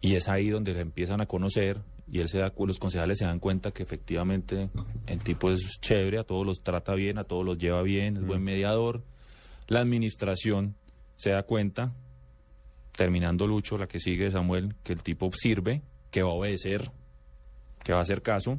y 0.00 0.14
es 0.14 0.28
ahí 0.28 0.50
donde 0.50 0.74
le 0.74 0.80
empiezan 0.80 1.20
a 1.20 1.26
conocer 1.26 1.80
y 2.10 2.20
él 2.20 2.28
se 2.28 2.38
da, 2.38 2.50
cu- 2.50 2.66
los 2.66 2.78
concejales 2.78 3.18
se 3.18 3.24
dan 3.26 3.38
cuenta 3.38 3.70
que 3.70 3.82
efectivamente 3.82 4.70
el 5.06 5.18
tipo 5.22 5.50
es 5.50 5.78
chévere, 5.80 6.18
a 6.18 6.24
todos 6.24 6.44
los 6.46 6.62
trata 6.62 6.94
bien, 6.94 7.18
a 7.18 7.24
todos 7.24 7.44
los 7.44 7.58
lleva 7.58 7.82
bien, 7.82 8.16
es 8.16 8.26
buen 8.26 8.42
mediador. 8.42 9.02
La 9.66 9.80
administración 9.80 10.74
se 11.16 11.30
da 11.30 11.42
cuenta, 11.42 11.92
terminando 12.98 13.46
Lucho, 13.46 13.78
la 13.78 13.86
que 13.86 14.00
sigue 14.00 14.28
Samuel, 14.28 14.74
que 14.82 14.92
el 14.92 15.04
tipo 15.04 15.30
sirve, 15.32 15.82
que 16.10 16.24
va 16.24 16.30
a 16.30 16.34
obedecer, 16.34 16.90
que 17.84 17.92
va 17.92 18.00
a 18.00 18.02
hacer 18.02 18.22
caso. 18.22 18.58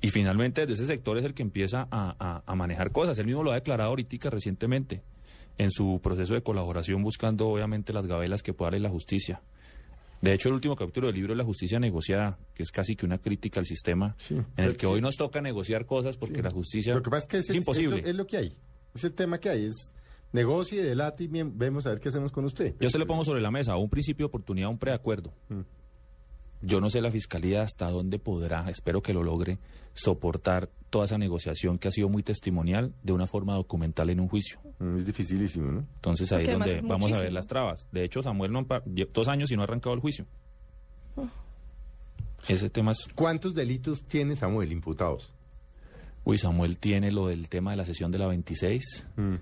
Y 0.00 0.10
finalmente 0.10 0.62
desde 0.62 0.74
ese 0.82 0.86
sector 0.94 1.16
es 1.16 1.24
el 1.24 1.32
que 1.32 1.42
empieza 1.42 1.86
a, 1.92 2.16
a- 2.18 2.42
a 2.44 2.54
manejar 2.56 2.90
cosas. 2.90 3.16
Él 3.18 3.26
mismo 3.26 3.44
lo 3.44 3.52
ha 3.52 3.54
declarado 3.54 3.90
ahorita 3.90 4.30
recientemente 4.30 5.02
en 5.58 5.70
su 5.70 6.00
proceso 6.02 6.34
de 6.34 6.42
colaboración 6.42 7.02
buscando 7.04 7.48
obviamente 7.48 7.92
las 7.92 8.06
gabelas 8.08 8.42
que 8.42 8.52
pueda 8.52 8.72
darle 8.72 8.80
la 8.80 8.88
justicia. 8.90 9.40
De 10.22 10.32
hecho, 10.32 10.48
el 10.48 10.54
último 10.56 10.74
capítulo 10.74 11.06
del 11.06 11.14
libro 11.16 11.32
es 11.32 11.38
La 11.38 11.44
justicia 11.44 11.78
negociada, 11.78 12.36
que 12.54 12.64
es 12.64 12.72
casi 12.72 12.96
que 12.96 13.06
una 13.06 13.18
crítica 13.18 13.60
al 13.60 13.66
sistema 13.66 14.16
Sí. 14.18 14.34
en 14.56 14.64
el 14.64 14.76
que 14.76 14.86
hoy 14.86 15.00
nos 15.00 15.16
toca 15.16 15.40
negociar 15.40 15.86
cosas 15.86 16.16
porque 16.16 16.42
la 16.42 16.50
justicia 16.50 16.94
Lo 16.94 17.02
que 17.02 17.10
pasa 17.10 17.22
es 17.24 17.28
que 17.28 17.38
es 17.38 17.54
imposible. 17.54 17.98
Es 17.98 18.02
lo, 18.02 18.10
es 18.10 18.16
lo 18.16 18.26
que 18.26 18.36
hay. 18.38 18.56
Es 18.92 19.04
el 19.04 19.12
tema 19.12 19.38
que 19.38 19.50
hay. 19.50 19.66
Es 19.66 19.92
negocio 20.32 20.80
y 20.80 20.84
delate 20.84 21.24
y 21.24 21.26
bien, 21.28 21.58
vemos 21.58 21.86
a 21.86 21.90
ver 21.90 22.00
qué 22.00 22.08
hacemos 22.08 22.32
con 22.32 22.44
usted. 22.44 22.74
Yo 22.80 22.90
se 22.90 22.98
le 22.98 23.06
pongo 23.06 23.24
sobre 23.24 23.40
la 23.40 23.50
mesa 23.50 23.76
un 23.76 23.90
principio 23.90 24.24
de 24.24 24.28
oportunidad, 24.28 24.68
un 24.68 24.78
preacuerdo. 24.78 25.32
Mm. 25.48 25.60
Yo 26.62 26.80
no 26.80 26.90
sé 26.90 27.00
la 27.00 27.10
fiscalía 27.10 27.62
hasta 27.62 27.88
dónde 27.90 28.18
podrá, 28.18 28.68
espero 28.68 29.00
que 29.00 29.14
lo 29.14 29.22
logre, 29.22 29.58
soportar 29.94 30.68
toda 30.90 31.06
esa 31.06 31.16
negociación 31.16 31.78
que 31.78 31.88
ha 31.88 31.90
sido 31.90 32.10
muy 32.10 32.22
testimonial 32.22 32.92
de 33.02 33.12
una 33.14 33.26
forma 33.26 33.54
documental 33.54 34.10
en 34.10 34.20
un 34.20 34.28
juicio. 34.28 34.60
Mm, 34.78 34.96
Es 34.96 35.06
dificilísimo, 35.06 35.72
¿no? 35.72 35.86
Entonces 35.94 36.30
ahí 36.32 36.44
Porque 36.44 36.52
es 36.52 36.58
donde 36.58 36.76
es 36.76 36.82
vamos 36.82 37.12
a 37.12 37.18
ver 37.22 37.32
las 37.32 37.46
trabas. 37.46 37.86
De 37.92 38.04
hecho, 38.04 38.22
Samuel 38.22 38.52
no 38.52 38.66
dos 39.12 39.28
años 39.28 39.50
y 39.50 39.56
no 39.56 39.62
ha 39.62 39.64
arrancado 39.64 39.94
el 39.94 40.00
juicio. 40.00 40.26
Ese 42.48 42.70
tema 42.70 42.92
es 42.92 43.08
¿Cuántos 43.14 43.54
delitos 43.54 44.04
tiene 44.04 44.36
Samuel 44.36 44.72
imputados? 44.72 45.32
Uy, 46.24 46.36
Samuel 46.36 46.78
tiene 46.78 47.10
lo 47.10 47.28
del 47.28 47.48
tema 47.48 47.70
de 47.70 47.78
la 47.78 47.84
sesión 47.84 48.10
de 48.10 48.18
la 48.18 48.26
26. 48.26 49.08
Mm. 49.16 49.34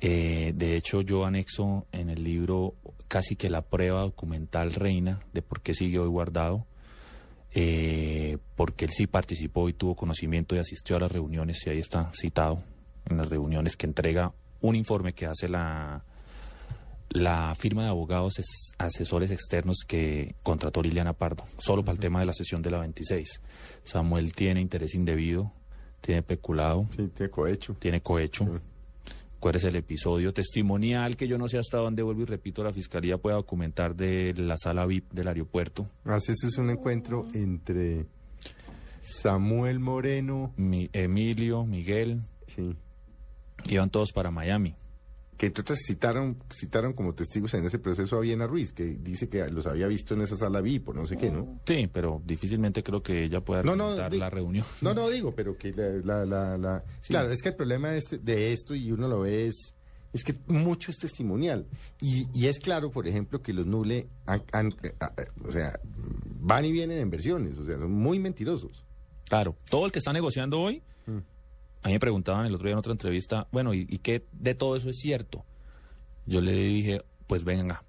Eh, 0.00 0.52
de 0.54 0.76
hecho, 0.76 1.00
yo 1.00 1.24
anexo 1.24 1.86
en 1.92 2.08
el 2.10 2.22
libro 2.22 2.74
casi 3.08 3.34
que 3.36 3.50
la 3.50 3.62
prueba 3.62 4.02
documental 4.02 4.72
reina 4.72 5.20
de 5.32 5.42
por 5.42 5.60
qué 5.60 5.74
sigue 5.74 5.98
hoy 5.98 6.08
guardado, 6.08 6.66
eh, 7.54 8.38
porque 8.56 8.84
él 8.84 8.90
sí 8.92 9.06
participó 9.06 9.68
y 9.68 9.72
tuvo 9.72 9.96
conocimiento 9.96 10.54
y 10.54 10.58
asistió 10.58 10.96
a 10.96 11.00
las 11.00 11.10
reuniones, 11.12 11.66
y 11.66 11.70
ahí 11.70 11.78
está 11.78 12.10
citado, 12.14 12.62
en 13.08 13.16
las 13.16 13.28
reuniones 13.28 13.76
que 13.76 13.86
entrega 13.86 14.32
un 14.60 14.76
informe 14.76 15.14
que 15.14 15.26
hace 15.26 15.48
la, 15.48 16.04
la 17.10 17.54
firma 17.58 17.84
de 17.84 17.88
abogados 17.88 18.38
es- 18.38 18.72
asesores 18.76 19.30
externos 19.30 19.78
que 19.86 20.34
contrató 20.42 20.82
Liliana 20.82 21.14
Pardo, 21.14 21.44
solo 21.58 21.82
para 21.84 21.94
el 21.94 22.00
tema 22.00 22.20
de 22.20 22.26
la 22.26 22.32
sesión 22.34 22.60
de 22.62 22.70
la 22.70 22.78
26. 22.80 23.40
Samuel 23.82 24.32
tiene 24.34 24.60
interés 24.60 24.94
indebido, 24.94 25.52
tiene 26.02 26.22
peculado, 26.22 26.86
Sí, 26.94 27.08
tiene 27.16 27.30
cohecho. 27.30 27.76
tiene 27.78 28.00
cohecho. 28.02 28.60
¿Cuál 29.40 29.54
es 29.54 29.64
el 29.64 29.76
episodio 29.76 30.32
testimonial 30.32 31.16
que 31.16 31.28
yo 31.28 31.38
no 31.38 31.46
sé 31.46 31.58
hasta 31.58 31.78
dónde 31.78 32.02
vuelvo 32.02 32.22
y 32.22 32.24
repito 32.24 32.64
la 32.64 32.72
fiscalía 32.72 33.18
pueda 33.18 33.36
documentar 33.36 33.94
de 33.94 34.34
la 34.36 34.56
sala 34.58 34.84
VIP 34.84 35.12
del 35.12 35.28
aeropuerto? 35.28 35.88
Así 36.04 36.32
este 36.32 36.48
es 36.48 36.58
un 36.58 36.70
encuentro 36.70 37.24
entre 37.34 38.06
Samuel 39.00 39.78
Moreno, 39.78 40.52
Mi- 40.56 40.90
Emilio, 40.92 41.64
Miguel, 41.64 42.22
sí, 42.48 42.74
iban 43.68 43.90
todos 43.90 44.10
para 44.12 44.30
Miami. 44.32 44.74
Que 45.38 45.46
entre 45.46 45.62
otras 45.62 45.78
citaron, 45.86 46.36
citaron 46.50 46.92
como 46.92 47.14
testigos 47.14 47.54
en 47.54 47.64
ese 47.64 47.78
proceso 47.78 48.16
a 48.16 48.20
Viena 48.20 48.46
Ruiz, 48.46 48.72
que 48.72 48.84
dice 48.84 49.28
que 49.28 49.48
los 49.48 49.66
había 49.66 49.86
visto 49.86 50.12
en 50.14 50.20
esa 50.22 50.36
sala 50.36 50.60
VIP 50.60 50.88
o 50.90 50.92
no 50.92 51.06
sé 51.06 51.16
qué, 51.16 51.30
¿no? 51.30 51.60
Sí, 51.64 51.88
pero 51.90 52.20
difícilmente 52.26 52.82
creo 52.82 53.02
que 53.02 53.22
ella 53.24 53.40
pueda 53.40 53.62
No, 53.62 53.74
la 53.76 54.28
reunión. 54.30 54.66
No, 54.82 54.92
no 54.94 55.08
digo, 55.10 55.32
pero 55.34 55.56
que 55.56 55.72
la... 55.72 56.24
la, 56.24 56.26
la- 56.26 56.58
la- 56.58 56.84
Sí. 57.00 57.12
Claro, 57.14 57.30
es 57.30 57.40
que 57.40 57.50
el 57.50 57.54
problema 57.56 57.88
de, 57.90 57.98
este- 57.98 58.18
de 58.18 58.52
esto, 58.52 58.74
y 58.74 58.90
uno 58.92 59.06
lo 59.08 59.20
ve, 59.20 59.46
es, 59.46 59.72
es 60.12 60.24
que 60.24 60.34
mucho 60.48 60.90
es 60.90 60.98
testimonial. 60.98 61.66
Y, 62.00 62.26
y 62.34 62.48
es 62.48 62.58
claro, 62.58 62.90
por 62.90 63.06
ejemplo, 63.06 63.40
que 63.40 63.52
los 63.52 63.64
Nule, 63.66 64.08
han- 64.26 64.42
han- 64.52 64.74
o 65.44 65.52
sea, 65.52 65.78
van 66.40 66.64
y 66.64 66.72
vienen 66.72 66.98
en 66.98 67.10
versiones, 67.10 67.56
o 67.58 67.64
sea, 67.64 67.78
son 67.78 67.92
muy 67.92 68.18
mentirosos. 68.18 68.84
Claro, 69.28 69.56
todo 69.70 69.86
el 69.86 69.92
que 69.92 70.00
está 70.00 70.12
negociando 70.12 70.58
hoy, 70.58 70.78
Mm. 70.78 70.97
A 71.88 71.90
mí 71.90 71.94
me 71.94 72.00
preguntaban 72.00 72.46
el 72.46 72.54
otro 72.54 72.66
día 72.66 72.72
en 72.74 72.78
otra 72.78 72.92
entrevista, 72.92 73.48
bueno, 73.50 73.72
¿y, 73.74 73.86
y 73.88 73.98
qué 73.98 74.24
de 74.32 74.54
todo 74.54 74.76
eso 74.76 74.90
es 74.90 74.98
cierto? 74.98 75.44
Yo 76.26 76.40
le 76.40 76.52
dije, 76.52 77.02
pues 77.26 77.44
venga, 77.44 77.82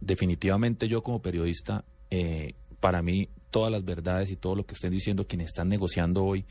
definitivamente 0.00 0.88
yo 0.88 1.02
como 1.02 1.22
periodista, 1.22 1.84
eh, 2.10 2.54
para 2.80 3.02
mí 3.02 3.28
todas 3.50 3.70
las 3.72 3.84
verdades 3.84 4.30
y 4.30 4.36
todo 4.36 4.54
lo 4.56 4.66
que 4.66 4.74
estén 4.74 4.90
diciendo 4.90 5.24
quienes 5.26 5.46
están 5.48 5.68
negociando 5.68 6.24
hoy 6.24 6.44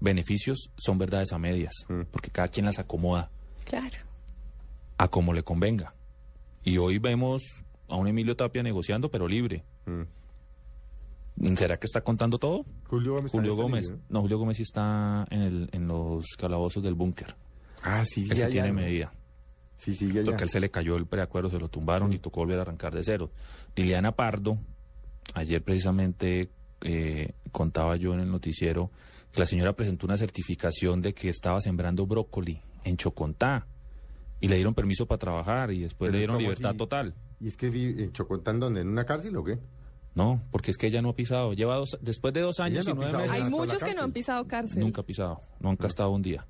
beneficios 0.00 0.70
son 0.76 0.98
verdades 0.98 1.32
a 1.32 1.38
medias, 1.38 1.72
Mm. 1.88 2.02
porque 2.10 2.30
cada 2.30 2.48
quien 2.48 2.66
las 2.66 2.78
acomoda 2.78 3.30
Claro. 3.64 3.96
a 4.98 5.08
como 5.08 5.32
le 5.32 5.42
convenga. 5.42 5.94
Y 6.64 6.78
hoy 6.78 6.98
vemos 6.98 7.42
a 7.88 7.96
un 7.96 8.08
Emilio 8.08 8.36
Tapia 8.36 8.62
negociando, 8.62 9.10
pero 9.10 9.28
libre. 9.28 9.64
Mm. 9.86 10.02
¿Será 11.56 11.78
que 11.78 11.86
está 11.86 12.00
contando 12.02 12.38
todo? 12.38 12.64
Julio 12.86 13.14
Gómez. 13.14 13.32
Julio 13.32 13.50
está 13.52 13.62
en 13.62 13.68
Gómez. 13.68 13.92
No, 14.08 14.20
Julio 14.20 14.38
Gómez 14.38 14.56
sí 14.56 14.62
está 14.62 15.26
en, 15.30 15.40
el, 15.42 15.68
en 15.72 15.88
los 15.88 16.24
calabozos 16.38 16.82
del 16.82 16.94
búnker. 16.94 17.34
Ah, 17.82 18.04
sí, 18.06 18.22
Él 18.30 18.36
ya, 18.36 18.48
tiene 18.48 18.68
ya, 18.68 18.72
¿no? 18.72 18.80
medida. 18.80 19.12
Sí, 19.76 19.94
sí, 19.94 20.12
ya. 20.12 20.22
Porque 20.24 20.44
él 20.44 20.50
se 20.50 20.60
le 20.60 20.70
cayó 20.70 20.96
el 20.96 21.06
preacuerdo, 21.06 21.50
se 21.50 21.58
lo 21.58 21.68
tumbaron 21.68 22.12
y 22.12 22.18
tocó 22.18 22.40
volver 22.40 22.58
a 22.58 22.62
arrancar 22.62 22.94
de 22.94 23.02
cero. 23.02 23.30
Liliana 23.74 24.12
Pardo, 24.12 24.58
ayer 25.34 25.62
precisamente 25.62 26.50
eh, 26.80 27.32
contaba 27.50 27.96
yo 27.96 28.14
en 28.14 28.20
el 28.20 28.30
noticiero 28.30 28.90
que 29.32 29.40
la 29.40 29.46
señora 29.46 29.74
presentó 29.74 30.06
una 30.06 30.16
certificación 30.16 31.02
de 31.02 31.12
que 31.12 31.28
estaba 31.28 31.60
sembrando 31.60 32.06
brócoli 32.06 32.62
en 32.84 32.96
Chocontá 32.96 33.66
y 34.40 34.48
le 34.48 34.56
dieron 34.56 34.74
permiso 34.74 35.06
para 35.06 35.18
trabajar 35.18 35.72
y 35.72 35.80
después 35.80 36.08
Pero 36.08 36.12
le 36.12 36.18
dieron 36.18 36.36
¿cómo 36.36 36.42
libertad 36.42 36.76
total. 36.76 37.14
¿Y 37.40 37.48
es 37.48 37.56
que 37.56 37.68
vi 37.68 38.02
en 38.02 38.12
Chocotán 38.12 38.60
donde? 38.60 38.82
¿En 38.82 38.88
una 38.88 39.04
cárcel 39.04 39.36
o 39.36 39.44
qué? 39.44 39.58
No, 40.14 40.42
porque 40.50 40.70
es 40.70 40.76
que 40.76 40.86
ella 40.86 41.02
no 41.02 41.10
ha 41.10 41.16
pisado. 41.16 41.54
Lleva 41.54 41.76
dos, 41.76 41.98
después 42.00 42.32
de 42.32 42.40
dos 42.40 42.60
años 42.60 42.86
no 42.86 42.92
y 42.92 42.94
nueve 42.94 43.12
pisado 43.12 43.32
meses. 43.32 43.44
Hay 43.44 43.50
muchos 43.50 43.82
que 43.82 43.94
no 43.94 44.02
han 44.02 44.12
pisado 44.12 44.46
cárcel. 44.46 44.80
Nunca 44.80 45.00
ha 45.00 45.04
pisado, 45.04 45.42
nunca 45.60 45.84
ha 45.84 45.88
estado 45.88 46.10
un 46.10 46.22
día. 46.22 46.46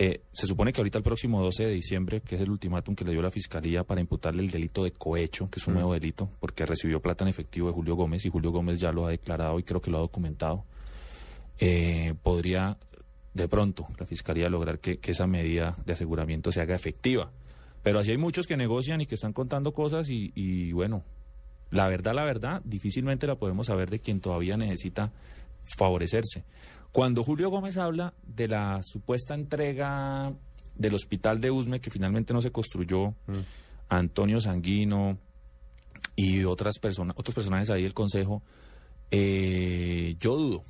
Eh, 0.00 0.22
se 0.32 0.46
supone 0.46 0.72
que 0.72 0.80
ahorita 0.80 0.98
el 0.98 1.02
próximo 1.02 1.42
12 1.42 1.66
de 1.66 1.72
diciembre, 1.72 2.20
que 2.20 2.36
es 2.36 2.40
el 2.40 2.50
ultimátum 2.50 2.94
que 2.94 3.04
le 3.04 3.10
dio 3.10 3.20
la 3.20 3.32
Fiscalía 3.32 3.82
para 3.82 4.00
imputarle 4.00 4.44
el 4.44 4.50
delito 4.50 4.84
de 4.84 4.92
cohecho, 4.92 5.50
que 5.50 5.58
es 5.58 5.66
un 5.66 5.74
nuevo 5.74 5.92
delito, 5.92 6.30
porque 6.38 6.64
recibió 6.66 7.02
plata 7.02 7.24
en 7.24 7.30
efectivo 7.30 7.66
de 7.66 7.74
Julio 7.74 7.96
Gómez 7.96 8.24
y 8.24 8.30
Julio 8.30 8.52
Gómez 8.52 8.78
ya 8.78 8.92
lo 8.92 9.06
ha 9.06 9.10
declarado 9.10 9.58
y 9.58 9.64
creo 9.64 9.80
que 9.80 9.90
lo 9.90 9.96
ha 9.96 10.00
documentado, 10.00 10.64
eh, 11.58 12.14
podría 12.22 12.78
de 13.34 13.48
pronto 13.48 13.88
la 13.98 14.06
Fiscalía 14.06 14.48
lograr 14.48 14.78
que, 14.78 14.98
que 14.98 15.12
esa 15.12 15.26
medida 15.26 15.76
de 15.84 15.94
aseguramiento 15.94 16.52
se 16.52 16.60
haga 16.60 16.76
efectiva. 16.76 17.32
Pero 17.82 17.98
así 17.98 18.12
hay 18.12 18.18
muchos 18.18 18.46
que 18.46 18.56
negocian 18.56 19.00
y 19.00 19.06
que 19.06 19.16
están 19.16 19.32
contando 19.32 19.72
cosas 19.72 20.10
y, 20.10 20.30
y 20.36 20.70
bueno, 20.70 21.02
la 21.70 21.88
verdad, 21.88 22.14
la 22.14 22.24
verdad, 22.24 22.62
difícilmente 22.64 23.26
la 23.26 23.36
podemos 23.36 23.66
saber 23.66 23.90
de 23.90 24.00
quien 24.00 24.20
todavía 24.20 24.56
necesita 24.56 25.12
favorecerse. 25.76 26.44
Cuando 26.92 27.22
Julio 27.22 27.50
Gómez 27.50 27.76
habla 27.76 28.14
de 28.26 28.48
la 28.48 28.80
supuesta 28.82 29.34
entrega 29.34 30.32
del 30.74 30.94
hospital 30.94 31.40
de 31.40 31.50
Usme, 31.50 31.80
que 31.80 31.90
finalmente 31.90 32.32
no 32.32 32.40
se 32.40 32.50
construyó, 32.50 33.14
a 33.88 33.96
Antonio 33.98 34.40
Sanguino 34.40 35.18
y 36.16 36.44
otras 36.44 36.78
personas, 36.78 37.14
otros 37.18 37.34
personajes 37.34 37.70
ahí 37.70 37.82
del 37.82 37.94
Consejo, 37.94 38.42
eh, 39.10 40.16
yo 40.20 40.36
dudo 40.36 40.64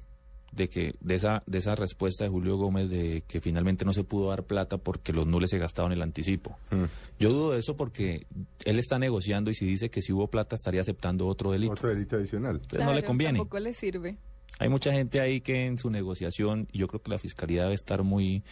de 0.52 0.68
que 0.68 0.94
de 1.00 1.14
esa 1.14 1.42
de 1.46 1.58
esa 1.58 1.74
respuesta 1.74 2.24
de 2.24 2.30
Julio 2.30 2.56
Gómez 2.56 2.90
de 2.90 3.22
que 3.26 3.40
finalmente 3.40 3.84
no 3.84 3.92
se 3.92 4.04
pudo 4.04 4.30
dar 4.30 4.44
plata 4.44 4.78
porque 4.78 5.12
los 5.12 5.26
nules 5.26 5.50
se 5.50 5.58
gastaban 5.58 5.92
el 5.92 6.02
anticipo. 6.02 6.58
Mm. 6.70 6.84
Yo 7.18 7.32
dudo 7.32 7.52
de 7.52 7.60
eso 7.60 7.76
porque 7.76 8.26
él 8.64 8.78
está 8.78 8.98
negociando 8.98 9.50
y 9.50 9.54
si 9.54 9.66
dice 9.66 9.90
que 9.90 10.02
si 10.02 10.12
hubo 10.12 10.28
plata 10.28 10.56
estaría 10.56 10.80
aceptando 10.80 11.26
otro 11.26 11.52
delito. 11.52 11.72
Otro 11.72 11.90
delito 11.90 12.16
adicional. 12.16 12.56
Entonces 12.56 12.84
no 12.84 12.94
le 12.94 13.02
conviene. 13.02 13.38
Tampoco 13.38 13.60
le 13.60 13.74
sirve. 13.74 14.16
Hay 14.58 14.68
mucha 14.68 14.92
gente 14.92 15.20
ahí 15.20 15.40
que 15.40 15.66
en 15.66 15.78
su 15.78 15.90
negociación, 15.90 16.68
y 16.72 16.78
yo 16.78 16.88
creo 16.88 17.00
que 17.00 17.10
la 17.10 17.18
fiscalía 17.18 17.62
debe 17.62 17.74
estar 17.74 18.02
muy, 18.02 18.42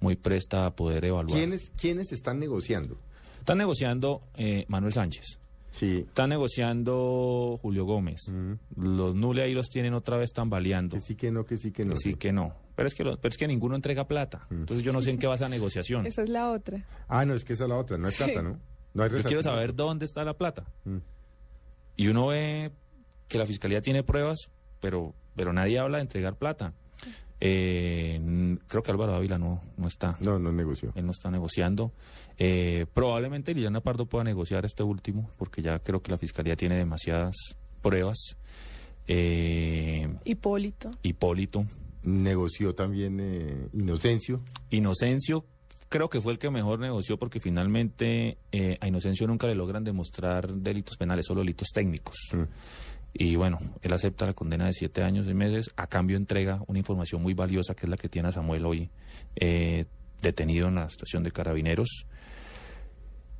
muy 0.00 0.16
presta 0.16 0.66
a 0.66 0.74
poder 0.74 1.04
evaluar. 1.04 1.36
¿Quiénes, 1.36 1.70
¿Quiénes 1.76 2.12
están 2.12 2.38
negociando? 2.38 2.98
Están 3.38 3.58
negociando 3.58 4.20
eh, 4.36 4.64
Manuel 4.68 4.92
Sánchez, 4.92 5.38
Sí. 5.72 6.04
está 6.08 6.26
negociando 6.26 7.58
Julio 7.62 7.84
Gómez. 7.84 8.20
Los 8.76 9.14
nules 9.14 9.44
ahí 9.44 9.54
los 9.54 9.68
tienen 9.68 9.94
otra 9.94 10.16
vez 10.16 10.32
tambaleando. 10.32 10.96
Que 10.96 11.02
sí, 11.02 11.14
que 11.14 11.30
no, 11.30 11.44
que 11.46 11.56
sí, 11.56 11.70
que 11.72 11.84
no. 11.84 11.92
Que 11.94 11.96
sí, 11.98 12.14
que 12.14 12.32
no. 12.32 12.54
Pero 12.74 12.86
es 12.88 12.94
que, 12.94 13.04
lo- 13.04 13.16
pero 13.20 13.30
es 13.30 13.36
que 13.36 13.46
ninguno 13.46 13.76
entrega 13.76 14.06
plata. 14.08 14.46
Entonces 14.50 14.84
yo 14.84 14.92
no 14.92 15.02
sé 15.02 15.10
en 15.10 15.18
qué 15.18 15.26
va 15.26 15.34
esa 15.34 15.48
negociación. 15.48 16.06
Esa 16.06 16.22
es 16.22 16.28
la 16.28 16.50
otra. 16.50 16.84
Ah, 17.08 17.24
no, 17.24 17.34
es 17.34 17.44
que 17.44 17.52
esa 17.52 17.64
es 17.64 17.68
la 17.70 17.76
otra. 17.76 17.98
No 17.98 18.08
hay 18.08 18.14
plata, 18.14 18.42
¿no? 18.42 18.58
No 18.94 19.02
hay 19.02 19.10
Yo 19.10 19.22
quiero 19.22 19.42
saber 19.42 19.74
dónde 19.74 20.04
está 20.04 20.24
la 20.24 20.34
plata. 20.34 20.64
Mm. 20.84 20.96
Y 21.96 22.08
uno 22.08 22.28
ve 22.28 22.72
que 23.28 23.38
la 23.38 23.46
fiscalía 23.46 23.80
tiene 23.82 24.02
pruebas, 24.02 24.50
pero, 24.80 25.14
pero 25.36 25.52
nadie 25.52 25.78
habla 25.78 25.98
de 25.98 26.02
entregar 26.02 26.36
plata. 26.36 26.72
Eh, 27.40 28.16
n- 28.22 28.58
creo 28.68 28.82
que 28.82 28.90
Álvaro 28.90 29.14
Ávila 29.14 29.38
no, 29.38 29.62
no 29.76 29.88
está. 29.88 30.16
No, 30.20 30.38
no 30.38 30.52
negoció. 30.52 30.92
Él 30.94 31.06
no 31.06 31.12
está 31.12 31.30
negociando. 31.30 31.92
Eh, 32.38 32.86
probablemente 32.92 33.54
Liliana 33.54 33.80
Pardo 33.80 34.06
pueda 34.06 34.24
negociar 34.24 34.64
este 34.66 34.82
último, 34.82 35.30
porque 35.38 35.62
ya 35.62 35.78
creo 35.78 36.02
que 36.02 36.10
la 36.10 36.18
fiscalía 36.18 36.56
tiene 36.56 36.76
demasiadas 36.76 37.34
pruebas. 37.82 38.36
Eh, 39.06 40.08
Hipólito. 40.24 40.90
Hipólito. 41.02 41.66
Negoció 42.02 42.74
también 42.74 43.18
eh, 43.20 43.68
Inocencio. 43.74 44.40
Inocencio 44.70 45.44
creo 45.88 46.08
que 46.08 46.20
fue 46.20 46.32
el 46.32 46.38
que 46.38 46.48
mejor 46.50 46.78
negoció 46.78 47.18
porque 47.18 47.40
finalmente 47.40 48.38
eh, 48.52 48.78
a 48.80 48.86
Inocencio 48.86 49.26
nunca 49.26 49.46
le 49.48 49.54
logran 49.56 49.82
demostrar 49.82 50.52
delitos 50.54 50.96
penales, 50.96 51.26
solo 51.26 51.40
delitos 51.40 51.68
técnicos. 51.74 52.16
Mm. 52.32 52.42
Y 53.12 53.36
bueno, 53.36 53.58
él 53.82 53.92
acepta 53.92 54.26
la 54.26 54.34
condena 54.34 54.66
de 54.66 54.72
siete 54.72 55.02
años 55.02 55.26
y 55.26 55.34
meses, 55.34 55.72
a 55.76 55.86
cambio 55.86 56.16
entrega 56.16 56.62
una 56.68 56.78
información 56.78 57.22
muy 57.22 57.34
valiosa 57.34 57.74
que 57.74 57.86
es 57.86 57.90
la 57.90 57.96
que 57.96 58.08
tiene 58.08 58.28
a 58.28 58.32
Samuel 58.32 58.64
hoy 58.64 58.90
eh, 59.36 59.86
detenido 60.22 60.68
en 60.68 60.76
la 60.76 60.84
estación 60.84 61.22
de 61.24 61.32
carabineros. 61.32 62.06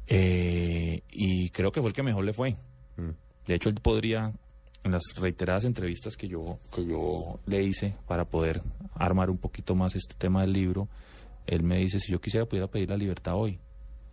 Eh, 0.07 1.03
y 1.11 1.51
creo 1.51 1.71
que 1.71 1.81
fue 1.81 1.91
el 1.91 1.95
que 1.95 2.03
mejor 2.03 2.25
le 2.25 2.33
fue. 2.33 2.57
Mm. 2.97 3.11
De 3.47 3.55
hecho, 3.55 3.69
él 3.69 3.77
podría, 3.77 4.33
en 4.83 4.93
las 4.93 5.03
reiteradas 5.17 5.65
entrevistas 5.65 6.17
que 6.17 6.27
yo, 6.27 6.59
que 6.75 6.85
yo 6.85 7.39
le 7.47 7.63
hice 7.63 7.95
para 8.07 8.25
poder 8.25 8.63
armar 8.95 9.31
un 9.31 9.39
poquito 9.39 9.77
más 9.77 9.95
este 9.95 10.15
tema 10.15 10.41
del 10.41 10.53
libro, 10.53 10.89
él 11.47 11.63
me 11.63 11.79
dice, 11.79 12.01
si 12.01 12.13
yo 12.13 12.21
quisiera 12.21 12.47
pudiera 12.47 12.67
pedir 12.67 12.91
la 12.91 12.97
libertad 12.97 13.35
hoy. 13.37 13.61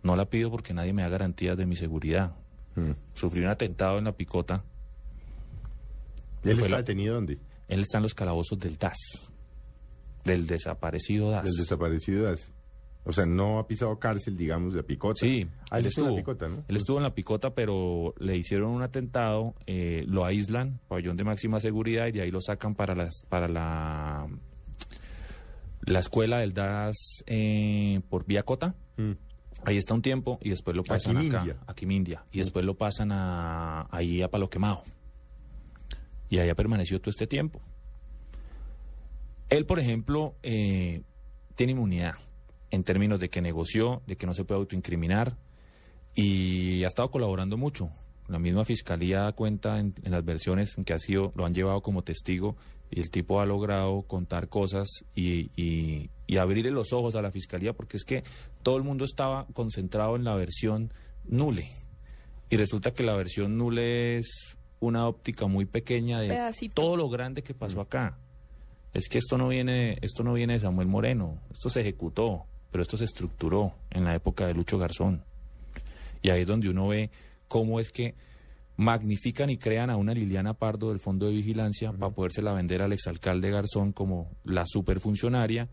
No 0.02 0.14
la 0.14 0.26
pido 0.26 0.50
porque 0.50 0.72
nadie 0.72 0.92
me 0.92 1.02
da 1.02 1.08
garantías 1.08 1.56
de 1.56 1.66
mi 1.66 1.74
seguridad. 1.74 2.36
Mm. 2.76 2.92
Sufrí 3.14 3.40
un 3.40 3.48
atentado 3.48 3.98
en 3.98 4.04
la 4.04 4.12
picota. 4.12 4.64
¿Él 6.44 6.56
está 6.58 6.68
la- 6.68 6.76
detenido 6.78 7.14
dónde? 7.14 7.38
Él 7.68 7.80
está 7.80 7.98
en 7.98 8.02
los 8.04 8.14
calabozos 8.14 8.58
del 8.58 8.76
DAS, 8.78 8.96
del 10.24 10.46
desaparecido 10.46 11.30
DAS. 11.30 11.44
Del 11.44 11.54
desaparecido. 11.56 12.24
de 12.26 12.32
As- 12.32 12.52
O 13.04 13.12
sea, 13.12 13.24
no 13.24 13.58
ha 13.58 13.66
pisado 13.66 13.98
cárcel, 13.98 14.36
digamos, 14.36 14.74
de 14.74 14.82
Picota. 14.82 15.20
Sí, 15.20 15.46
Ah, 15.70 15.78
él 15.78 15.84
él 15.84 15.86
estuvo 15.88 16.08
en 16.08 16.12
la 16.14 16.18
Picota, 16.18 16.48
¿no? 16.48 16.64
Él 16.68 16.76
estuvo 16.76 16.96
en 16.98 17.02
la 17.04 17.14
picota, 17.14 17.54
pero 17.54 18.12
le 18.18 18.36
hicieron 18.36 18.70
un 18.70 18.82
atentado, 18.82 19.54
eh, 19.66 20.04
lo 20.06 20.26
aíslan, 20.26 20.78
pabellón 20.88 21.16
de 21.16 21.24
máxima 21.24 21.58
seguridad, 21.60 22.06
y 22.08 22.12
de 22.12 22.20
ahí 22.22 22.30
lo 22.30 22.40
sacan 22.42 22.74
para 22.74 22.94
las, 22.94 23.22
para 23.30 23.48
la 23.48 24.26
la 25.82 25.98
escuela 26.00 26.38
del 26.40 26.52
DAS 26.52 27.22
eh, 27.26 28.00
por 28.10 28.26
Vía 28.26 28.42
Cota. 28.42 28.74
Mm. 28.98 29.12
Ahí 29.64 29.76
está 29.78 29.94
un 29.94 30.02
tiempo 30.02 30.38
y 30.42 30.50
después 30.50 30.76
lo 30.76 30.84
pasan 30.84 31.16
Aquimindia. 31.16 31.52
acá, 31.52 31.64
a 31.66 31.74
Quimindia, 31.74 32.24
y 32.30 32.38
después 32.38 32.64
lo 32.64 32.74
pasan 32.76 33.10
a, 33.12 33.86
ahí 33.90 34.20
a 34.22 34.28
Palo 34.30 34.50
Quemado. 34.50 34.82
Y 36.30 36.38
ha 36.38 36.54
permanecido 36.54 37.00
todo 37.00 37.10
este 37.10 37.26
tiempo. 37.26 37.60
Él, 39.48 39.64
por 39.64 39.78
ejemplo, 39.78 40.34
eh, 40.42 41.02
tiene 41.54 41.72
inmunidad 41.72 42.14
en 42.70 42.84
términos 42.84 43.18
de 43.18 43.30
que 43.30 43.40
negoció, 43.40 44.02
de 44.06 44.16
que 44.16 44.26
no 44.26 44.34
se 44.34 44.44
puede 44.44 44.60
autoincriminar 44.60 45.36
y 46.14 46.84
ha 46.84 46.88
estado 46.88 47.10
colaborando 47.10 47.56
mucho. 47.56 47.90
La 48.28 48.38
misma 48.38 48.64
fiscalía 48.64 49.32
cuenta 49.32 49.78
en, 49.78 49.94
las 50.02 50.24
versiones 50.24 50.76
en 50.76 50.84
que 50.84 50.92
ha 50.92 50.98
sido, 50.98 51.32
lo 51.34 51.46
han 51.46 51.54
llevado 51.54 51.80
como 51.80 52.02
testigo 52.02 52.56
y 52.90 53.00
el 53.00 53.10
tipo 53.10 53.40
ha 53.40 53.46
logrado 53.46 54.02
contar 54.02 54.48
cosas 54.48 54.88
y, 55.14 55.50
y, 55.56 56.10
y 56.26 56.36
abrirle 56.36 56.70
los 56.70 56.92
ojos 56.92 57.14
a 57.14 57.22
la 57.22 57.30
fiscalía 57.30 57.72
porque 57.72 57.96
es 57.96 58.04
que 58.04 58.22
todo 58.62 58.76
el 58.76 58.82
mundo 58.82 59.04
estaba 59.04 59.46
concentrado 59.54 60.16
en 60.16 60.24
la 60.24 60.34
versión 60.34 60.92
nule 61.24 61.70
y 62.50 62.56
resulta 62.56 62.92
que 62.92 63.02
la 63.02 63.16
versión 63.16 63.56
nule 63.56 64.18
es 64.18 64.57
una 64.80 65.06
óptica 65.06 65.46
muy 65.46 65.64
pequeña 65.64 66.20
de 66.20 66.28
Pedacito. 66.28 66.74
todo 66.74 66.96
lo 66.96 67.08
grande 67.08 67.42
que 67.42 67.54
pasó 67.54 67.80
acá. 67.80 68.18
Es 68.94 69.08
que 69.08 69.18
esto 69.18 69.36
no 69.36 69.48
viene, 69.48 69.98
esto 70.00 70.24
no 70.24 70.32
viene 70.32 70.54
de 70.54 70.60
Samuel 70.60 70.88
Moreno, 70.88 71.38
esto 71.50 71.68
se 71.68 71.80
ejecutó, 71.80 72.46
pero 72.70 72.82
esto 72.82 72.96
se 72.96 73.04
estructuró 73.04 73.74
en 73.90 74.04
la 74.04 74.14
época 74.14 74.46
de 74.46 74.54
Lucho 74.54 74.78
Garzón. 74.78 75.24
Y 76.22 76.30
ahí 76.30 76.42
es 76.42 76.46
donde 76.46 76.68
uno 76.68 76.88
ve 76.88 77.10
cómo 77.48 77.80
es 77.80 77.90
que 77.90 78.14
magnifican 78.76 79.50
y 79.50 79.58
crean 79.58 79.90
a 79.90 79.96
una 79.96 80.14
Liliana 80.14 80.54
Pardo 80.54 80.90
del 80.90 81.00
Fondo 81.00 81.26
de 81.26 81.32
Vigilancia 81.32 81.92
para 81.92 82.14
podérsela 82.14 82.52
vender 82.52 82.80
al 82.80 82.92
exalcalde 82.92 83.50
Garzón 83.50 83.92
como 83.92 84.30
la 84.44 84.64
superfuncionaria, 84.66 85.68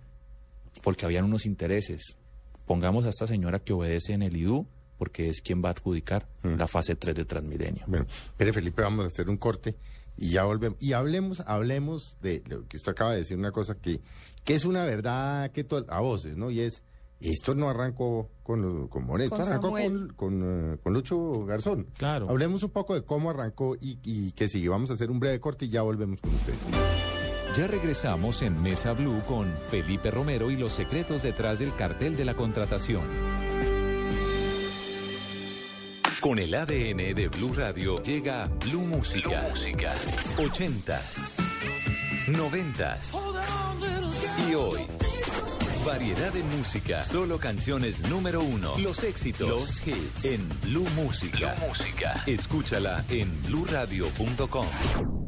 porque 0.81 1.05
habían 1.05 1.25
unos 1.25 1.45
intereses. 1.45 2.17
Pongamos 2.65 3.05
a 3.05 3.09
esta 3.09 3.27
señora 3.27 3.59
que 3.59 3.73
obedece 3.73 4.13
en 4.13 4.23
el 4.23 4.35
IDU, 4.35 4.67
porque 4.97 5.29
es 5.29 5.41
quien 5.41 5.63
va 5.63 5.69
a 5.69 5.71
adjudicar 5.71 6.27
la 6.43 6.67
fase 6.67 6.95
3 6.95 7.15
de 7.15 7.25
Transmilenio. 7.25 7.83
Bueno, 7.87 8.05
Pere 8.37 8.53
Felipe, 8.53 8.81
vamos 8.81 9.05
a 9.05 9.07
hacer 9.07 9.29
un 9.29 9.37
corte 9.37 9.75
y 10.17 10.31
ya 10.31 10.43
volvemos. 10.43 10.77
Y 10.81 10.93
hablemos, 10.93 11.41
hablemos 11.45 12.17
de 12.21 12.43
lo 12.47 12.67
que 12.67 12.77
usted 12.77 12.91
acaba 12.91 13.11
de 13.11 13.17
decir, 13.19 13.37
una 13.37 13.51
cosa 13.51 13.75
que, 13.75 13.99
que 14.43 14.55
es 14.55 14.63
una 14.65 14.85
verdad 14.85 15.51
que 15.51 15.63
to- 15.63 15.85
a 15.89 15.99
voces, 15.99 16.37
¿no? 16.37 16.49
Y 16.51 16.61
es, 16.61 16.83
esto 17.19 17.55
no 17.55 17.69
arrancó 17.69 18.29
con, 18.43 18.87
con 18.87 19.05
Moreno, 19.05 19.29
Con 19.31 19.41
esto 19.41 19.51
arrancó 19.53 19.71
con, 19.71 20.13
con, 20.15 20.73
eh, 20.73 20.77
con 20.83 20.93
Lucho 20.93 21.45
Garzón. 21.45 21.87
Claro. 21.97 22.29
Hablemos 22.29 22.61
un 22.63 22.69
poco 22.71 22.93
de 22.93 23.03
cómo 23.03 23.29
arrancó 23.31 23.75
y, 23.75 23.99
y 24.03 24.31
que 24.33 24.47
sigue. 24.49 24.69
Vamos 24.69 24.91
a 24.91 24.93
hacer 24.93 25.09
un 25.11 25.19
breve 25.19 25.39
corte 25.39 25.65
y 25.65 25.69
ya 25.69 25.81
volvemos 25.81 26.19
con 26.21 26.33
usted. 26.33 26.53
Ya 27.57 27.67
regresamos 27.67 28.41
en 28.41 28.61
Mesa 28.61 28.91
Blue 28.91 29.21
con 29.25 29.51
Felipe 29.69 30.11
Romero 30.11 30.51
y 30.51 30.57
los 30.57 30.73
secretos 30.73 31.23
detrás 31.23 31.59
del 31.59 31.73
cartel 31.73 32.17
de 32.17 32.25
la 32.25 32.33
contratación. 32.35 33.03
Con 36.25 36.39
el 36.39 36.55
ADN 36.55 37.13
de 37.13 37.27
Blue 37.27 37.53
Radio 37.53 38.01
llega 38.01 38.47
Blue 38.65 38.81
Música. 38.81 39.45
Música. 39.47 39.93
80s, 40.37 41.35
90s 42.25 43.13
y 44.49 44.55
hoy. 44.55 44.79
Variedad 45.85 46.33
de 46.33 46.41
música, 46.57 47.03
solo 47.03 47.37
canciones 47.37 48.01
número 48.09 48.41
uno, 48.41 48.73
los 48.79 49.03
éxitos, 49.03 49.47
los 49.47 49.87
hits 49.87 50.25
en 50.25 50.49
Blue 50.63 50.87
Música. 50.95 51.55
Música. 51.67 52.23
Escúchala 52.25 53.05
en 53.11 53.29
bluradio.com. 53.43 55.24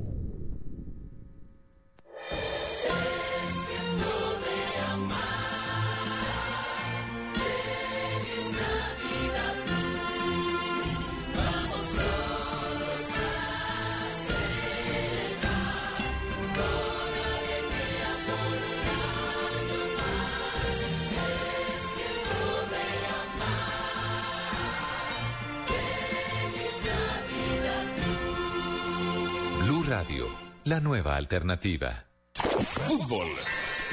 la 30.67 30.79
nueva 30.81 31.15
alternativa. 31.15 32.03
Fútbol. 32.33 33.29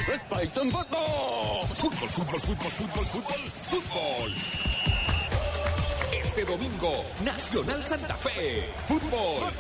Fútbol. 0.07 0.49
Fútbol, 0.49 0.87
fútbol, 2.11 2.41
fútbol, 2.41 2.41
fútbol, 2.41 3.07
fútbol, 3.07 3.41
fútbol. 3.71 4.35
Este 6.13 6.45
domingo, 6.45 7.05
Nacional 7.25 7.87
Santa 7.87 8.17
Fe. 8.17 8.65
Fútbol. 8.89 9.53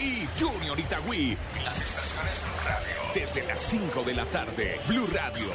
Y 0.00 0.28
Junior 0.38 0.78
Itagüí. 0.78 1.38
Las 1.64 1.80
estaciones 1.80 2.42
Blue 2.42 2.60
Radio. 2.66 2.96
Desde 3.14 3.42
las 3.48 3.60
5 3.60 4.02
de 4.02 4.14
la 4.14 4.26
tarde. 4.26 4.78
Blue 4.86 5.06
Radio. 5.06 5.46
Blue 5.46 5.54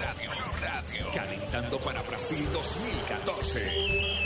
Radio. 0.60 1.06
Calentando 1.14 1.78
para 1.80 2.02
Brasil 2.02 2.48
2014. 2.52 4.26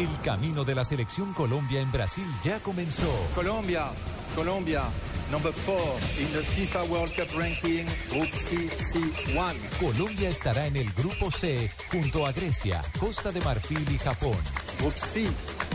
El 0.00 0.08
camino 0.22 0.64
de 0.64 0.74
la 0.74 0.82
selección 0.82 1.34
Colombia 1.34 1.78
en 1.78 1.92
Brasil 1.92 2.24
ya 2.42 2.58
comenzó. 2.60 3.12
Colombia, 3.34 3.88
Colombia, 4.34 4.84
number 5.30 5.52
four 5.52 5.76
in 6.18 6.26
the 6.32 6.38
FIFA 6.42 6.84
World 6.84 7.14
Cup 7.14 7.28
ranking, 7.38 7.84
Group 8.08 8.32
C, 8.32 8.70
C1. 8.70 9.56
Colombia 9.78 10.30
estará 10.30 10.66
en 10.68 10.76
el 10.76 10.90
grupo 10.94 11.30
C 11.30 11.70
junto 11.92 12.26
a 12.26 12.32
Grecia, 12.32 12.80
Costa 12.98 13.30
de 13.30 13.42
Marfil 13.42 13.86
y 13.92 13.98
Japón. 13.98 14.38
Group 14.78 14.96
C, 14.96 15.26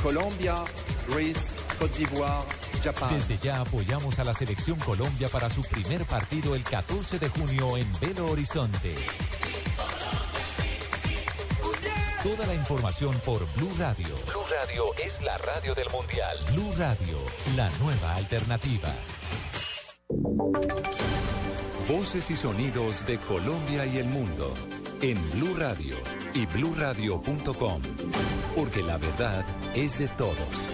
Colombia, 0.02 0.56
Greece, 1.08 1.54
Côte 1.78 1.96
d'Ivoire, 1.96 2.46
Japan. 2.84 3.14
Desde 3.14 3.38
ya 3.38 3.62
apoyamos 3.62 4.18
a 4.18 4.24
la 4.24 4.34
selección 4.34 4.80
Colombia 4.80 5.30
para 5.30 5.52
su 5.52 5.62
primer 5.62 6.04
partido 6.06 6.56
el 6.56 6.64
14 6.64 7.20
de 7.20 7.30
junio 7.30 7.78
en 7.78 7.88
Belo 8.02 8.26
Horizonte. 8.32 8.96
Toda 12.26 12.48
la 12.48 12.56
información 12.56 13.16
por 13.24 13.46
Blue 13.54 13.72
Radio. 13.78 14.08
Blue 14.26 14.42
Radio 14.50 14.86
es 15.06 15.22
la 15.22 15.38
radio 15.38 15.76
del 15.76 15.88
Mundial. 15.92 16.36
Blue 16.54 16.74
Radio, 16.76 17.20
la 17.56 17.70
nueva 17.78 18.16
alternativa. 18.16 18.90
Voces 21.88 22.32
y 22.32 22.36
sonidos 22.36 23.06
de 23.06 23.20
Colombia 23.20 23.86
y 23.86 24.00
el 24.00 24.08
mundo 24.08 24.52
en 25.04 25.22
Blue 25.34 25.56
Radio 25.56 25.98
y 26.34 26.48
bluradio.com. 26.48 27.82
Porque 28.56 28.82
la 28.82 28.98
verdad 28.98 29.46
es 29.76 30.00
de 30.00 30.08
todos. 30.08 30.68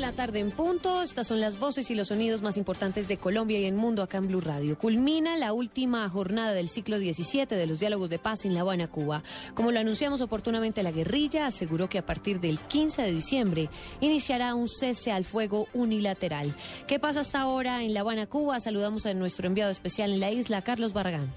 La 0.00 0.12
tarde 0.12 0.38
en 0.38 0.50
punto. 0.50 1.02
Estas 1.02 1.26
son 1.26 1.42
las 1.42 1.58
voces 1.58 1.90
y 1.90 1.94
los 1.94 2.08
sonidos 2.08 2.40
más 2.40 2.56
importantes 2.56 3.06
de 3.06 3.18
Colombia 3.18 3.60
y 3.60 3.66
el 3.66 3.74
mundo 3.74 4.02
acá 4.02 4.16
en 4.16 4.28
Blue 4.28 4.40
Radio. 4.40 4.78
Culmina 4.78 5.36
la 5.36 5.52
última 5.52 6.08
jornada 6.08 6.54
del 6.54 6.70
ciclo 6.70 6.98
17 6.98 7.54
de 7.54 7.66
los 7.66 7.80
diálogos 7.80 8.08
de 8.08 8.18
paz 8.18 8.46
en 8.46 8.54
La 8.54 8.62
Habana, 8.62 8.88
Cuba. 8.88 9.22
Como 9.54 9.72
lo 9.72 9.78
anunciamos 9.78 10.22
oportunamente, 10.22 10.82
la 10.82 10.90
guerrilla 10.90 11.44
aseguró 11.44 11.90
que 11.90 11.98
a 11.98 12.06
partir 12.06 12.40
del 12.40 12.58
15 12.60 13.02
de 13.02 13.12
diciembre 13.12 13.68
iniciará 14.00 14.54
un 14.54 14.68
cese 14.68 15.12
al 15.12 15.24
fuego 15.24 15.68
unilateral. 15.74 16.54
¿Qué 16.86 16.98
pasa 16.98 17.20
hasta 17.20 17.42
ahora 17.42 17.82
en 17.82 17.92
La 17.92 18.00
Habana, 18.00 18.26
Cuba? 18.26 18.58
Saludamos 18.58 19.04
a 19.04 19.12
nuestro 19.12 19.46
enviado 19.48 19.70
especial 19.70 20.14
en 20.14 20.20
la 20.20 20.30
isla, 20.30 20.62
Carlos 20.62 20.94
Barragán. 20.94 21.28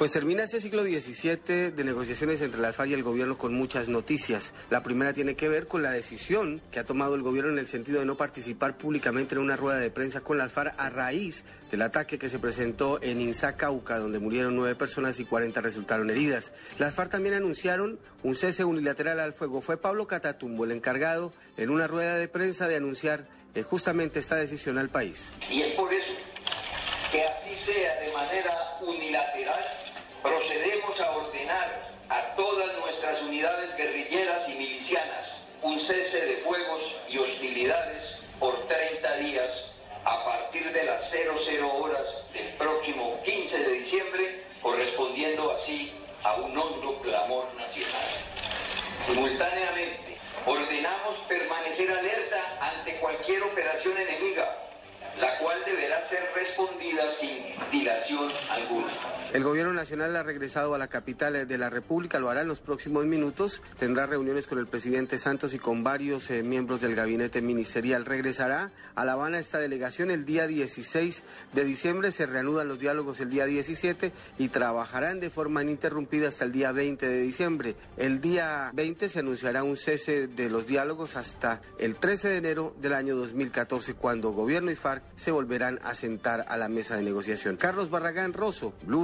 Pues 0.00 0.12
termina 0.12 0.44
ese 0.44 0.62
siglo 0.62 0.82
XVII 0.82 1.72
de 1.72 1.84
negociaciones 1.84 2.40
entre 2.40 2.58
la 2.58 2.72
FARC 2.72 2.88
y 2.88 2.94
el 2.94 3.02
gobierno 3.02 3.36
con 3.36 3.52
muchas 3.52 3.90
noticias. 3.90 4.54
La 4.70 4.82
primera 4.82 5.12
tiene 5.12 5.34
que 5.34 5.50
ver 5.50 5.66
con 5.66 5.82
la 5.82 5.90
decisión 5.90 6.62
que 6.70 6.78
ha 6.78 6.84
tomado 6.84 7.14
el 7.16 7.20
gobierno 7.20 7.50
en 7.50 7.58
el 7.58 7.68
sentido 7.68 8.00
de 8.00 8.06
no 8.06 8.16
participar 8.16 8.78
públicamente 8.78 9.34
en 9.34 9.42
una 9.42 9.56
rueda 9.56 9.78
de 9.78 9.90
prensa 9.90 10.22
con 10.22 10.38
las 10.38 10.52
FARC 10.52 10.72
a 10.78 10.88
raíz 10.88 11.44
del 11.70 11.82
ataque 11.82 12.18
que 12.18 12.30
se 12.30 12.38
presentó 12.38 12.98
en 13.02 13.20
Insa, 13.20 13.58
Cauca, 13.58 13.98
donde 13.98 14.20
murieron 14.20 14.56
nueve 14.56 14.74
personas 14.74 15.20
y 15.20 15.26
40 15.26 15.60
resultaron 15.60 16.08
heridas. 16.08 16.54
Las 16.78 16.94
FARC 16.94 17.10
también 17.10 17.34
anunciaron 17.34 17.98
un 18.22 18.34
cese 18.34 18.64
unilateral 18.64 19.20
al 19.20 19.34
fuego. 19.34 19.60
Fue 19.60 19.76
Pablo 19.76 20.06
Catatumbo 20.06 20.64
el 20.64 20.72
encargado 20.72 21.30
en 21.58 21.68
una 21.68 21.88
rueda 21.88 22.16
de 22.16 22.26
prensa 22.26 22.68
de 22.68 22.76
anunciar 22.76 23.26
eh, 23.54 23.62
justamente 23.64 24.18
esta 24.18 24.36
decisión 24.36 24.78
al 24.78 24.88
país. 24.88 25.26
Y 25.50 25.60
es 25.60 25.74
por 25.74 25.92
eso 25.92 26.14
que 27.12 27.24
así 27.24 27.56
sea 27.56 28.00
de 28.00 28.12
manera 28.12 28.78
unilateral, 28.80 29.49
procedemos 30.22 31.00
a 31.00 31.10
ordenar 31.12 31.90
a 32.08 32.34
todas 32.34 32.78
nuestras 32.78 33.20
unidades 33.22 33.76
guerrilleras 33.76 34.48
y 34.48 34.54
milicianas 34.54 35.36
un 35.62 35.78
cese 35.78 36.24
de 36.24 36.36
fuegos 36.38 36.82
y 37.08 37.18
hostilidades 37.18 38.16
por 38.38 38.66
30 38.66 39.16
días 39.16 39.66
a 40.04 40.24
partir 40.24 40.72
de 40.72 40.84
las 40.84 41.10
00 41.10 41.74
horas 41.74 42.06
del 42.32 42.46
próximo 42.54 43.20
15 43.24 43.58
de 43.58 43.72
diciembre, 43.72 44.44
correspondiendo 44.62 45.52
así 45.52 45.92
a 46.24 46.34
un 46.36 46.56
hondo 46.56 46.98
clamor 47.00 47.46
nacional. 47.56 48.08
Simultáneamente, 49.06 50.16
ordenamos 50.46 51.18
permanecer 51.28 51.90
alerta 51.92 52.58
ante 52.60 52.96
cualquier 52.96 53.42
operación 53.42 53.98
enemiga 53.98 54.56
la 55.18 55.36
cual 55.38 55.62
deberá 55.64 56.00
ser 56.08 56.30
respondida 56.34 57.10
sin 57.10 57.54
dilación 57.70 58.30
alguna. 58.50 58.92
El 59.32 59.44
gobierno 59.44 59.72
nacional 59.72 60.16
ha 60.16 60.24
regresado 60.24 60.74
a 60.74 60.78
la 60.78 60.88
capital 60.88 61.46
de 61.46 61.58
la 61.58 61.70
República, 61.70 62.18
lo 62.18 62.30
hará 62.30 62.40
en 62.40 62.48
los 62.48 62.58
próximos 62.58 63.06
minutos, 63.06 63.62
tendrá 63.78 64.06
reuniones 64.06 64.48
con 64.48 64.58
el 64.58 64.66
presidente 64.66 65.18
Santos 65.18 65.54
y 65.54 65.60
con 65.60 65.84
varios 65.84 66.30
eh, 66.30 66.42
miembros 66.42 66.80
del 66.80 66.96
gabinete 66.96 67.40
ministerial. 67.40 68.06
Regresará 68.06 68.72
a 68.96 69.04
La 69.04 69.12
Habana 69.12 69.38
esta 69.38 69.60
delegación 69.60 70.10
el 70.10 70.24
día 70.24 70.48
16 70.48 71.22
de 71.52 71.64
diciembre, 71.64 72.10
se 72.10 72.26
reanudan 72.26 72.66
los 72.66 72.80
diálogos 72.80 73.20
el 73.20 73.30
día 73.30 73.44
17 73.44 74.10
y 74.38 74.48
trabajarán 74.48 75.20
de 75.20 75.30
forma 75.30 75.62
ininterrumpida 75.62 76.26
hasta 76.26 76.44
el 76.44 76.50
día 76.50 76.72
20 76.72 77.08
de 77.08 77.20
diciembre. 77.20 77.76
El 77.96 78.20
día 78.20 78.72
20 78.74 79.08
se 79.08 79.20
anunciará 79.20 79.62
un 79.62 79.76
cese 79.76 80.26
de 80.26 80.50
los 80.50 80.66
diálogos 80.66 81.14
hasta 81.14 81.60
el 81.78 81.94
13 81.94 82.30
de 82.30 82.36
enero 82.36 82.74
del 82.80 82.94
año 82.94 83.14
2014, 83.14 83.94
cuando 83.94 84.32
gobierno 84.32 84.72
y 84.72 84.74
FARC 84.74 85.04
se 85.14 85.30
volverán 85.30 85.78
a 85.84 85.94
sentar 85.94 86.46
a 86.48 86.56
la 86.56 86.68
mesa 86.68 86.96
de 86.96 87.04
negociación. 87.04 87.56
Carlos 87.56 87.90
Barragán 87.90 88.32
Rosso, 88.32 88.74
Blue. 88.82 89.00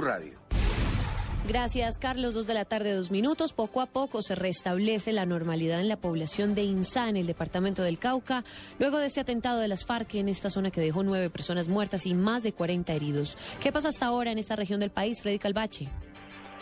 Gracias, 1.47 1.97
Carlos. 1.97 2.33
Dos 2.33 2.45
de 2.45 2.53
la 2.53 2.65
tarde, 2.65 2.91
dos 2.93 3.09
minutos. 3.09 3.53
Poco 3.53 3.79
a 3.79 3.85
poco 3.85 4.21
se 4.21 4.35
restablece 4.35 5.13
la 5.13 5.25
normalidad 5.25 5.79
en 5.79 5.87
la 5.87 5.95
población 5.95 6.55
de 6.55 6.63
Insá, 6.63 7.07
en 7.07 7.15
el 7.15 7.25
departamento 7.25 7.83
del 7.83 7.99
Cauca, 7.99 8.43
luego 8.79 8.97
de 8.97 9.05
este 9.05 9.21
atentado 9.21 9.59
de 9.61 9.69
las 9.69 9.85
FARC 9.85 10.15
en 10.15 10.27
esta 10.27 10.49
zona 10.49 10.71
que 10.71 10.81
dejó 10.81 11.03
nueve 11.03 11.29
personas 11.29 11.69
muertas 11.69 12.05
y 12.05 12.13
más 12.13 12.43
de 12.43 12.51
40 12.51 12.91
heridos. 12.91 13.37
¿Qué 13.61 13.71
pasa 13.71 13.87
hasta 13.87 14.07
ahora 14.07 14.33
en 14.33 14.39
esta 14.39 14.57
región 14.57 14.81
del 14.81 14.91
país, 14.91 15.21
Freddy 15.21 15.39
Calvache? 15.39 15.87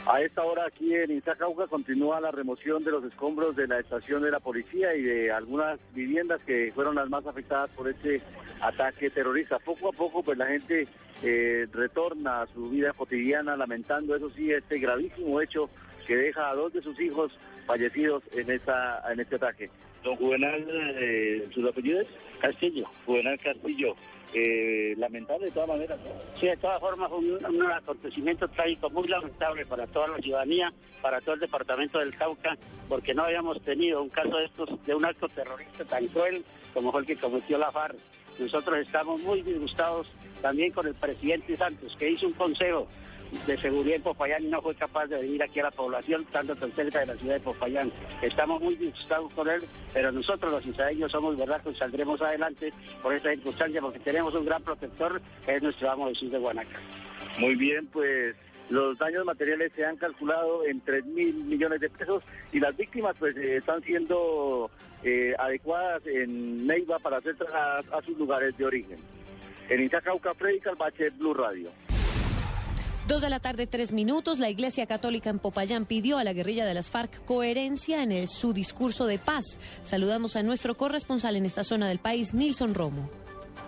A 0.08 0.22
esta 0.22 0.44
hora 0.44 0.66
aquí 0.68 0.94
en 0.94 1.10
Iztacauca 1.10 1.66
continúa 1.66 2.22
la 2.22 2.30
remoción 2.30 2.84
de 2.84 2.92
los 2.92 3.04
escombros 3.04 3.56
de 3.56 3.68
la 3.68 3.80
estación 3.80 4.22
de 4.22 4.30
la 4.30 4.40
policía 4.40 4.94
y 4.94 5.02
de 5.02 5.32
algunas 5.32 5.80
viviendas 5.96 6.42
que 6.46 6.72
fueron 6.76 6.94
las 6.94 7.10
más 7.10 7.26
afectadas 7.26 7.72
por 7.72 7.90
este 7.90 8.22
ataque 8.62 9.10
terrorista. 9.10 9.58
Poco 9.58 9.90
a 9.90 9.92
poco 9.92 10.22
pues 10.22 10.38
la 10.38 10.46
gente 10.46 10.88
eh, 11.24 11.68
retorna 11.72 12.44
a 12.44 12.48
su 12.48 12.70
vida 12.70 12.94
cotidiana 12.94 13.58
lamentando 13.58 14.16
eso 14.16 14.30
sí 14.30 14.52
este 14.52 14.78
gravísimo 14.78 15.42
hecho 15.42 15.72
que 16.06 16.16
deja 16.16 16.52
a 16.52 16.56
dos 16.56 16.72
de 16.72 16.84
sus 16.84 17.00
hijos 17.00 17.32
fallecidos 17.66 18.24
en 18.34 18.52
esta 18.52 19.04
en 19.12 19.20
este 19.20 19.36
ataque. 19.36 19.70
Don 20.04 20.16
Juvenal, 20.18 20.66
eh, 20.70 21.48
¿sus 21.52 21.68
apellidos? 21.68 22.06
Castillo. 22.40 22.86
Juvenal 23.06 23.40
Castillo. 23.40 23.96
Eh, 24.34 24.94
lamentable 24.98 25.46
de 25.46 25.52
todas 25.52 25.70
maneras. 25.70 25.98
Sí, 26.38 26.48
de 26.48 26.58
todas 26.58 26.80
formas 26.80 27.10
fue 27.10 27.20
un, 27.20 27.72
acontecimiento 27.72 28.48
trágico 28.50 28.90
muy 28.90 29.08
lamentable 29.08 29.66
para 29.66 29.88
toda 29.88 30.10
la 30.10 30.18
ciudadanía, 30.18 30.74
para 31.02 31.22
todo 31.22 31.36
el 31.36 31.42
departamento 31.42 32.00
del 32.00 32.14
Cauca, 32.16 32.58
porque 32.90 33.14
no 33.14 33.24
habíamos 33.24 33.62
tenido 33.62 34.04
un 34.04 34.10
caso 34.10 34.36
de 34.36 34.46
estos, 34.46 34.86
de 34.86 34.94
un 34.94 35.06
acto 35.06 35.28
terrorista 35.30 35.86
tan 35.86 36.06
cruel 36.08 36.44
como 36.74 36.92
fue 36.92 37.02
el 37.02 37.08
que 37.08 37.16
cometió 37.16 37.58
la 37.58 37.72
FARC. 37.72 37.96
Nosotros 38.38 38.78
estamos 38.80 39.22
muy 39.22 39.42
disgustados 39.42 40.12
también 40.42 40.72
con 40.74 40.86
el 40.86 40.96
presidente 40.96 41.56
Santos, 41.56 41.96
que 41.98 42.10
hizo 42.10 42.28
un 42.28 42.34
consejo 42.34 42.88
de 43.46 43.58
seguridad 43.58 43.98
en 43.98 44.02
Popayán 44.02 44.44
y 44.44 44.48
no 44.48 44.62
fue 44.62 44.76
capaz 44.76 45.08
de 45.08 45.22
venir 45.22 45.44
aquí 45.44 45.60
a 45.60 45.64
la 45.64 45.72
población, 45.72 46.26
tanto 46.32 46.56
tan 46.56 46.72
cerca 46.72 47.00
de 47.00 47.08
la 47.08 47.16
ciudad 47.16 47.36
de 47.36 47.40
Popayán. 47.40 47.92
Estamos 48.22 48.62
muy 48.62 48.76
disgustados 48.76 49.34
con 49.34 49.50
él, 49.50 49.62
pero 49.94 50.12
nosotros 50.12 50.52
los 50.52 50.64
ciudadanos 50.64 51.12
somos 51.12 51.38
verdad 51.38 51.62
que 51.62 51.74
saldremos 51.74 52.22
adelante 52.22 52.74
por 53.02 53.14
esta 53.14 53.30
circunstancia 53.32 53.82
porque 53.82 54.00
tenemos 54.00 54.34
un 54.36 54.46
gran 54.46 54.64
protector 54.64 55.22
es 55.48 55.62
nuestro 55.62 55.92
amo 55.92 56.08
Jesús 56.08 56.32
de 56.32 56.38
Guanaca. 56.38 56.80
Muy 57.40 57.56
bien, 57.56 57.88
pues 57.88 58.36
los 58.70 58.98
daños 58.98 59.26
materiales 59.26 59.72
se 59.74 59.86
han 59.86 59.98
calculado 59.98 60.66
en 60.66 60.82
3 60.82 61.06
mil 61.06 61.36
millones 61.46 61.80
de 61.80 61.90
pesos 61.90 62.24
y 62.52 62.60
las 62.60 62.76
víctimas 62.76 63.16
pues 63.20 63.36
eh, 63.38 63.58
están 63.58 63.84
siendo 63.84 64.72
eh, 65.04 65.36
adecuadas 65.38 66.06
en 66.08 66.66
Neiva 66.66 66.98
para 67.00 67.22
ser 67.22 67.36
a 67.54 68.02
sus 68.04 68.18
lugares 68.18 68.58
de 68.58 68.66
origen. 68.66 68.98
En 69.70 69.84
Itacauca, 69.84 70.34
Freddy 70.34 70.60
Calvache, 70.60 71.10
Blue 71.12 71.34
Radio. 71.34 71.72
Dos 73.08 73.22
de 73.22 73.30
la 73.30 73.40
tarde, 73.40 73.68
tres 73.68 73.92
minutos. 73.92 74.40
La 74.40 74.50
Iglesia 74.50 74.88
Católica 74.88 75.30
en 75.30 75.38
Popayán 75.38 75.86
pidió 75.86 76.18
a 76.18 76.24
la 76.24 76.34
guerrilla 76.34 76.66
de 76.66 76.74
las 76.74 76.90
FARC 76.90 77.24
coherencia 77.26 78.02
en 78.02 78.28
su 78.28 78.52
discurso 78.52 79.06
de 79.06 79.20
paz. 79.20 79.60
Saludamos 79.84 80.36
a 80.36 80.42
nuestro 80.42 80.74
corresponsal 80.74 81.36
en 81.36 81.46
esta 81.46 81.64
zona 81.64 81.88
del 81.88 82.00
país, 82.00 82.34
Nilson 82.34 82.74
Romo. 82.74 83.08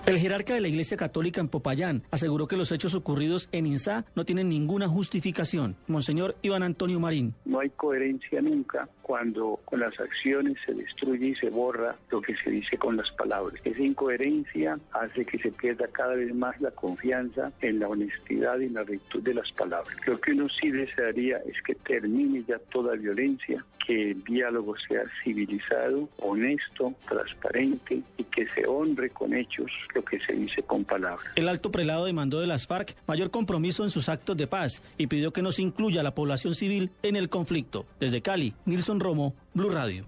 El 0.07 0.19
jerarca 0.19 0.53
de 0.53 0.61
la 0.61 0.69
Iglesia 0.69 0.95
Católica 0.95 1.41
en 1.41 1.49
Popayán 1.49 2.01
aseguró 2.11 2.47
que 2.47 2.55
los 2.55 2.71
hechos 2.71 2.95
ocurridos 2.95 3.49
en 3.51 3.65
INSA 3.65 4.05
no 4.15 4.23
tienen 4.23 4.47
ninguna 4.47 4.87
justificación. 4.87 5.75
Monseñor 5.87 6.37
Iván 6.41 6.63
Antonio 6.63 6.97
Marín. 6.97 7.33
No 7.43 7.59
hay 7.59 7.69
coherencia 7.71 8.41
nunca 8.41 8.87
cuando 9.01 9.59
con 9.65 9.81
las 9.81 9.99
acciones 9.99 10.55
se 10.65 10.73
destruye 10.73 11.27
y 11.27 11.35
se 11.35 11.49
borra 11.49 11.97
lo 12.09 12.21
que 12.21 12.37
se 12.37 12.51
dice 12.51 12.77
con 12.77 12.95
las 12.95 13.11
palabras. 13.11 13.59
Esa 13.65 13.81
incoherencia 13.81 14.79
hace 14.93 15.25
que 15.25 15.39
se 15.39 15.51
pierda 15.51 15.87
cada 15.89 16.15
vez 16.15 16.33
más 16.33 16.59
la 16.61 16.71
confianza 16.71 17.51
en 17.61 17.79
la 17.79 17.89
honestidad 17.89 18.59
y 18.59 18.69
la 18.69 18.83
rectitud 18.83 19.21
de 19.23 19.33
las 19.33 19.51
palabras. 19.51 19.93
Lo 20.05 20.19
que 20.21 20.31
uno 20.31 20.47
sí 20.47 20.71
desearía 20.71 21.37
es 21.45 21.61
que 21.63 21.75
termine 21.75 22.43
ya 22.47 22.59
toda 22.71 22.95
violencia, 22.95 23.63
que 23.85 24.11
el 24.11 24.23
diálogo 24.23 24.75
sea 24.87 25.03
civilizado, 25.23 26.09
honesto, 26.19 26.93
transparente 27.07 28.01
y 28.17 28.23
que 28.23 28.47
se 28.49 28.65
honre 28.65 29.09
con 29.09 29.33
hechos 29.33 29.71
lo 29.97 30.05
que 30.05 30.19
se 30.19 30.33
dice 30.33 30.61
con 30.63 30.85
palabras. 30.85 31.25
El 31.35 31.49
alto 31.49 31.71
prelado 31.71 32.05
demandó 32.05 32.39
de 32.39 32.47
las 32.47 32.67
FARC 32.67 32.95
mayor 33.07 33.31
compromiso 33.31 33.83
en 33.83 33.89
sus 33.89 34.09
actos 34.09 34.37
de 34.37 34.47
paz 34.47 34.83
y 34.97 35.07
pidió 35.07 35.33
que 35.33 35.41
no 35.41 35.51
se 35.51 35.63
incluya 35.63 36.01
a 36.01 36.03
la 36.03 36.13
población 36.13 36.53
civil 36.53 36.91
en 37.01 37.15
el 37.15 37.29
conflicto. 37.29 37.85
Desde 37.99 38.21
Cali, 38.21 38.53
Nilson 38.65 38.99
Romo, 38.99 39.33
Blue 39.53 39.69
Radio. 39.69 40.05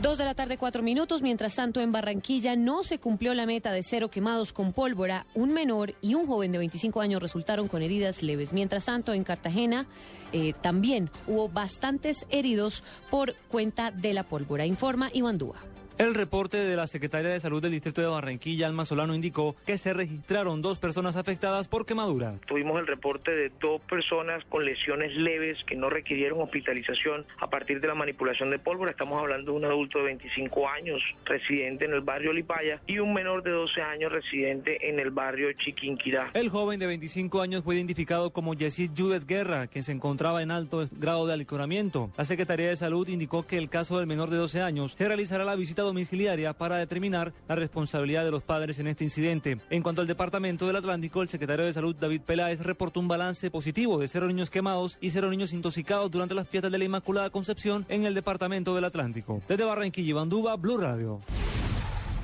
Dos 0.00 0.16
de 0.16 0.24
la 0.24 0.34
tarde, 0.34 0.58
cuatro 0.58 0.82
minutos. 0.82 1.22
Mientras 1.22 1.56
tanto, 1.56 1.80
en 1.80 1.90
Barranquilla 1.90 2.54
no 2.54 2.84
se 2.84 2.98
cumplió 2.98 3.34
la 3.34 3.46
meta 3.46 3.72
de 3.72 3.82
cero 3.82 4.10
quemados 4.10 4.52
con 4.52 4.72
pólvora. 4.72 5.26
Un 5.34 5.52
menor 5.52 5.94
y 6.00 6.14
un 6.14 6.26
joven 6.28 6.52
de 6.52 6.58
25 6.58 7.00
años 7.00 7.20
resultaron 7.20 7.66
con 7.66 7.82
heridas 7.82 8.22
leves. 8.22 8.52
Mientras 8.52 8.84
tanto, 8.84 9.12
en 9.12 9.24
Cartagena 9.24 9.86
eh, 10.32 10.52
también 10.62 11.10
hubo 11.26 11.48
bastantes 11.48 12.26
heridos 12.30 12.84
por 13.10 13.34
cuenta 13.48 13.90
de 13.90 14.14
la 14.14 14.22
pólvora. 14.22 14.66
Informa 14.66 15.10
Iván 15.12 15.36
Dúa. 15.36 15.58
El 15.98 16.14
reporte 16.14 16.58
de 16.58 16.76
la 16.76 16.86
Secretaria 16.86 17.30
de 17.30 17.40
Salud 17.40 17.60
del 17.60 17.72
Distrito 17.72 18.00
de 18.00 18.06
Barranquilla, 18.06 18.68
Alma 18.68 18.84
Solano, 18.84 19.16
indicó 19.16 19.56
que 19.66 19.78
se 19.78 19.92
registraron 19.92 20.62
dos 20.62 20.78
personas 20.78 21.16
afectadas 21.16 21.66
por 21.66 21.86
quemaduras. 21.86 22.40
Tuvimos 22.42 22.78
el 22.78 22.86
reporte 22.86 23.32
de 23.32 23.50
dos 23.60 23.80
personas 23.80 24.44
con 24.44 24.64
lesiones 24.64 25.12
leves 25.16 25.58
que 25.64 25.74
no 25.74 25.90
requirieron 25.90 26.40
hospitalización 26.40 27.26
a 27.40 27.50
partir 27.50 27.80
de 27.80 27.88
la 27.88 27.96
manipulación 27.96 28.48
de 28.50 28.60
pólvora. 28.60 28.92
Estamos 28.92 29.20
hablando 29.20 29.50
de 29.50 29.58
un 29.58 29.64
adulto 29.64 29.98
de 29.98 30.04
25 30.04 30.68
años 30.68 31.02
residente 31.24 31.86
en 31.86 31.92
el 31.92 32.00
barrio 32.02 32.32
Lipaya 32.32 32.80
y 32.86 33.00
un 33.00 33.12
menor 33.12 33.42
de 33.42 33.50
12 33.50 33.82
años 33.82 34.12
residente 34.12 34.88
en 34.88 35.00
el 35.00 35.10
barrio 35.10 35.52
Chiquinquirá. 35.52 36.30
El 36.34 36.48
joven 36.48 36.78
de 36.78 36.86
25 36.86 37.42
años 37.42 37.64
fue 37.64 37.74
identificado 37.74 38.30
como 38.30 38.54
Yesid 38.54 38.92
Judes 38.96 39.26
Guerra, 39.26 39.66
quien 39.66 39.82
se 39.82 39.90
encontraba 39.90 40.44
en 40.44 40.52
alto 40.52 40.86
grado 40.92 41.26
de 41.26 41.32
alicoramiento. 41.32 42.12
La 42.16 42.24
Secretaría 42.24 42.68
de 42.68 42.76
Salud 42.76 43.08
indicó 43.08 43.48
que 43.48 43.58
el 43.58 43.68
caso 43.68 43.98
del 43.98 44.06
menor 44.06 44.30
de 44.30 44.36
12 44.36 44.62
años 44.62 44.94
se 44.96 45.08
realizará 45.08 45.44
la 45.44 45.56
visita 45.56 45.87
domiciliaria 45.88 46.52
para 46.52 46.76
determinar 46.76 47.32
la 47.48 47.56
responsabilidad 47.56 48.24
de 48.24 48.30
los 48.30 48.42
padres 48.42 48.78
en 48.78 48.86
este 48.86 49.04
incidente. 49.04 49.58
En 49.70 49.82
cuanto 49.82 50.02
al 50.02 50.06
Departamento 50.06 50.66
del 50.66 50.76
Atlántico, 50.76 51.22
el 51.22 51.28
secretario 51.28 51.66
de 51.66 51.72
Salud 51.72 51.96
David 51.96 52.22
Peláez 52.22 52.60
reportó 52.60 53.00
un 53.00 53.08
balance 53.08 53.50
positivo 53.50 53.98
de 53.98 54.08
cero 54.08 54.28
niños 54.28 54.50
quemados 54.50 54.98
y 55.00 55.10
cero 55.10 55.30
niños 55.30 55.52
intoxicados 55.52 56.10
durante 56.10 56.34
las 56.34 56.48
fiestas 56.48 56.70
de 56.72 56.78
la 56.78 56.84
Inmaculada 56.84 57.30
Concepción 57.30 57.84
en 57.88 58.04
el 58.04 58.14
Departamento 58.14 58.74
del 58.74 58.84
Atlántico. 58.84 59.42
Desde 59.48 59.64
Barranquilla 59.64 60.10
y 60.10 60.12
Bandúba, 60.12 60.56
Blue 60.56 60.78
Radio. 60.78 61.20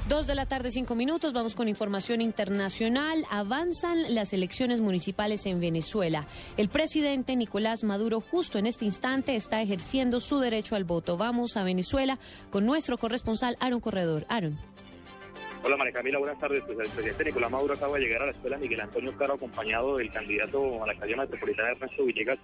Dos 0.09 0.27
de 0.27 0.35
la 0.35 0.45
tarde, 0.45 0.71
cinco 0.71 0.95
minutos. 0.95 1.33
Vamos 1.33 1.55
con 1.55 1.67
información 1.67 2.21
internacional. 2.21 3.25
Avanzan 3.31 4.15
las 4.15 4.35
elecciones 4.35 4.83
municipales 4.83 5.47
en 5.47 5.61
Venezuela. 5.61 6.27
El 6.59 6.69
presidente 6.69 7.35
Nicolás 7.37 7.85
Maduro 7.85 8.21
justo 8.21 8.59
en 8.59 8.67
este 8.67 8.85
instante 8.85 9.35
está 9.35 9.63
ejerciendo 9.63 10.21
su 10.21 10.41
derecho 10.41 10.77
al 10.77 10.85
voto. 10.85 11.17
Vamos 11.17 11.57
a 11.57 11.65
Venezuela 11.65 12.19
con 12.51 12.67
nuestro 12.67 12.99
corresponsal 12.99 13.57
Aaron 13.61 13.81
Corredor. 13.81 14.27
Aaron. 14.29 14.59
Hola 15.65 15.79
María 15.79 15.95
Camila, 15.95 16.19
buenas 16.19 16.39
tardes. 16.39 16.63
Pues 16.67 16.79
el 16.79 16.91
presidente 16.91 17.25
Nicolás 17.25 17.51
Maduro 17.51 17.73
acaba 17.73 17.97
de 17.97 18.05
llegar 18.05 18.21
a 18.21 18.27
la 18.27 18.33
escuela 18.33 18.59
Miguel 18.59 18.83
Antonio 18.83 19.17
Caro 19.17 19.35
acompañado 19.35 19.97
del 19.97 20.13
candidato 20.13 20.83
a 20.83 20.87
la 20.87 20.93
alcaldía 20.93 21.17
metropolitana 21.17 21.71
Ernesto 21.71 22.05
Villegas 22.05 22.39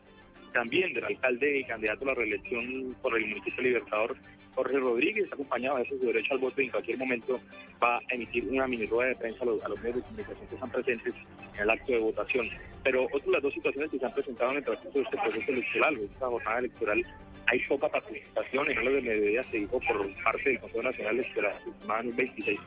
también 0.52 0.92
del 0.92 1.04
alcalde 1.04 1.58
y 1.58 1.64
candidato 1.64 2.04
a 2.04 2.08
la 2.08 2.14
reelección 2.14 2.94
por 3.02 3.16
el 3.16 3.26
municipio 3.26 3.62
Libertador, 3.62 4.16
Jorge 4.54 4.78
Rodríguez, 4.78 5.32
acompañado 5.32 5.78
de 5.78 5.86
su 5.86 5.98
derecho 5.98 6.34
al 6.34 6.40
voto 6.40 6.60
y 6.60 6.64
en 6.64 6.70
cualquier 6.70 6.98
momento 6.98 7.40
va 7.82 7.96
a 7.96 8.00
emitir 8.10 8.48
una 8.48 8.66
mini 8.66 8.86
rueda 8.86 9.10
de 9.10 9.16
prensa 9.16 9.42
a 9.42 9.46
los, 9.46 9.82
medios 9.82 9.96
de 9.96 10.02
comunicación 10.02 10.48
que 10.48 10.54
están 10.54 10.70
presentes 10.70 11.14
en 11.54 11.60
el 11.60 11.70
acto 11.70 11.92
de 11.92 11.98
votación. 11.98 12.48
Pero 12.82 13.04
otras 13.04 13.26
las 13.26 13.42
dos 13.42 13.54
situaciones 13.54 13.90
que 13.90 13.98
se 13.98 14.06
han 14.06 14.12
presentado 14.12 14.50
en 14.52 14.56
el 14.58 14.64
transcurso 14.64 14.98
de 14.98 15.04
este 15.04 15.18
proceso 15.18 15.52
electoral, 15.52 15.96
esta 15.98 16.26
jornada 16.26 16.58
electoral, 16.58 17.06
hay 17.46 17.58
poca 17.60 17.88
participación 17.88 18.70
en 18.70 18.78
el 18.78 18.94
de 18.94 19.02
mediodía 19.02 19.42
se 19.44 19.58
dijo 19.58 19.80
por 19.80 20.22
parte 20.22 20.50
del 20.50 20.60
Consejo 20.60 20.82
Nacional 20.82 21.18
Electoral 21.18 21.52
aproximadamente 21.52 22.22
26 22.22 22.60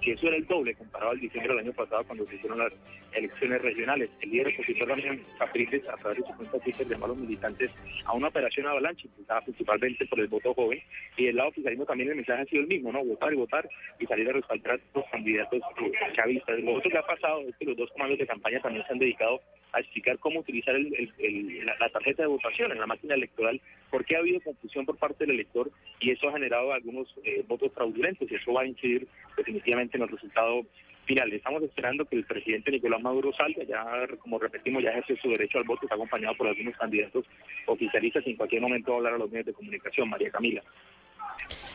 que 0.00 0.12
eso 0.12 0.26
era 0.28 0.36
el 0.36 0.46
doble 0.46 0.74
comparado 0.74 1.12
al 1.12 1.20
diciembre 1.20 1.54
del 1.54 1.64
año 1.64 1.72
pasado 1.72 2.04
cuando 2.04 2.24
se 2.26 2.36
hicieron 2.36 2.58
las 2.58 2.72
elecciones 3.12 3.62
regionales. 3.62 4.10
El 4.20 4.30
líder 4.30 4.48
opositor 4.48 4.88
Damián 4.88 5.20
Capriles, 5.38 5.88
a 5.88 5.96
través 5.96 6.18
de 6.18 6.26
su 6.26 6.36
cuenta 6.36 6.58
Twitter, 6.58 6.86
llamó 6.86 7.06
a 7.06 7.08
los 7.08 7.16
militantes 7.16 7.70
a 8.04 8.12
una 8.12 8.28
operación 8.28 8.66
avalanche, 8.66 9.06
impulsada 9.06 9.40
principalmente 9.40 10.06
por 10.06 10.20
el 10.20 10.28
voto 10.28 10.54
joven, 10.54 10.80
y 11.16 11.26
del 11.26 11.36
lado 11.36 11.48
oficialismo 11.48 11.86
también 11.86 12.10
el 12.10 12.16
mensaje 12.16 12.42
ha 12.42 12.46
sido 12.46 12.62
el 12.62 12.68
mismo, 12.68 12.92
¿no? 12.92 13.04
Votar 13.04 13.32
y 13.32 13.36
votar 13.36 13.68
y 13.98 14.06
salir 14.06 14.28
a 14.28 14.32
respaldar 14.32 14.74
a 14.74 14.98
los 14.98 15.08
candidatos 15.10 15.60
eh, 15.60 15.92
chavistas. 16.14 16.60
Lo 16.60 16.80
que 16.80 16.98
ha 16.98 17.06
pasado 17.06 17.40
es 17.48 17.56
que 17.56 17.64
los 17.64 17.76
dos 17.76 17.90
comandos 17.92 18.18
de 18.18 18.26
campaña 18.26 18.60
también 18.60 18.84
se 18.86 18.92
han 18.92 18.98
dedicado 18.98 19.40
a 19.72 19.80
explicar 19.80 20.18
cómo 20.18 20.40
utilizar 20.40 20.74
el- 20.74 20.94
el- 20.94 21.12
el- 21.18 21.66
la, 21.66 21.88
tarjeta 21.90 22.22
de 22.22 22.28
votación 22.28 22.72
en 22.72 22.80
la 22.80 22.86
máquina 22.86 23.14
electoral, 23.14 23.60
porque 23.90 24.16
ha 24.16 24.20
habido 24.20 24.40
confusión 24.40 24.86
por 24.86 24.96
parte 24.96 25.24
del 25.26 25.34
elector 25.34 25.70
y 26.00 26.10
eso 26.10 26.28
ha 26.28 26.32
generado 26.32 26.72
algunos 26.72 27.14
eh, 27.24 27.44
votos 27.46 27.72
fraudulentos 27.72 28.30
y 28.30 28.34
eso 28.34 28.52
va 28.52 28.62
a 28.62 28.66
incidir 28.66 29.06
definitivamente 29.36 29.96
en 29.96 30.04
el 30.04 30.08
resultado 30.08 30.64
final. 31.04 31.32
Estamos 31.32 31.62
esperando 31.62 32.04
que 32.04 32.16
el 32.16 32.24
presidente 32.24 32.70
Nicolás 32.70 33.00
Maduro 33.00 33.32
salga, 33.32 33.62
ya 33.64 33.84
como 34.18 34.38
repetimos, 34.38 34.82
ya 34.82 34.90
ejerce 34.90 35.16
su 35.16 35.28
derecho 35.30 35.58
al 35.58 35.64
voto, 35.64 35.82
está 35.84 35.94
acompañado 35.94 36.36
por 36.36 36.48
algunos 36.48 36.76
candidatos 36.76 37.24
oficialistas 37.66 38.26
y 38.26 38.30
en 38.30 38.36
cualquier 38.36 38.62
momento 38.62 38.90
va 38.90 38.96
a 38.96 38.98
hablar 38.98 39.14
a 39.14 39.18
los 39.18 39.30
medios 39.30 39.46
de 39.46 39.52
comunicación. 39.52 40.08
María 40.08 40.30
Camila. 40.30 40.62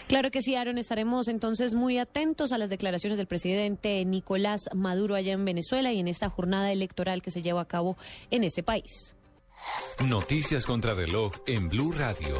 Claro 0.07 0.29
que 0.29 0.41
sí, 0.41 0.55
Aaron. 0.55 0.77
Estaremos 0.77 1.27
entonces 1.27 1.73
muy 1.73 1.97
atentos 1.97 2.51
a 2.51 2.57
las 2.57 2.69
declaraciones 2.69 3.17
del 3.17 3.27
presidente 3.27 4.03
Nicolás 4.03 4.69
Maduro 4.75 5.15
allá 5.15 5.33
en 5.33 5.45
Venezuela 5.45 5.93
y 5.93 5.99
en 5.99 6.07
esta 6.07 6.29
jornada 6.29 6.71
electoral 6.71 7.21
que 7.21 7.31
se 7.31 7.41
lleva 7.41 7.61
a 7.61 7.65
cabo 7.65 7.97
en 8.29 8.43
este 8.43 8.61
país. 8.61 9.15
Noticias 10.03 10.65
contra 10.65 10.93
reloj 10.95 11.33
en 11.47 11.69
Blue 11.69 11.93
Radio. 11.93 12.35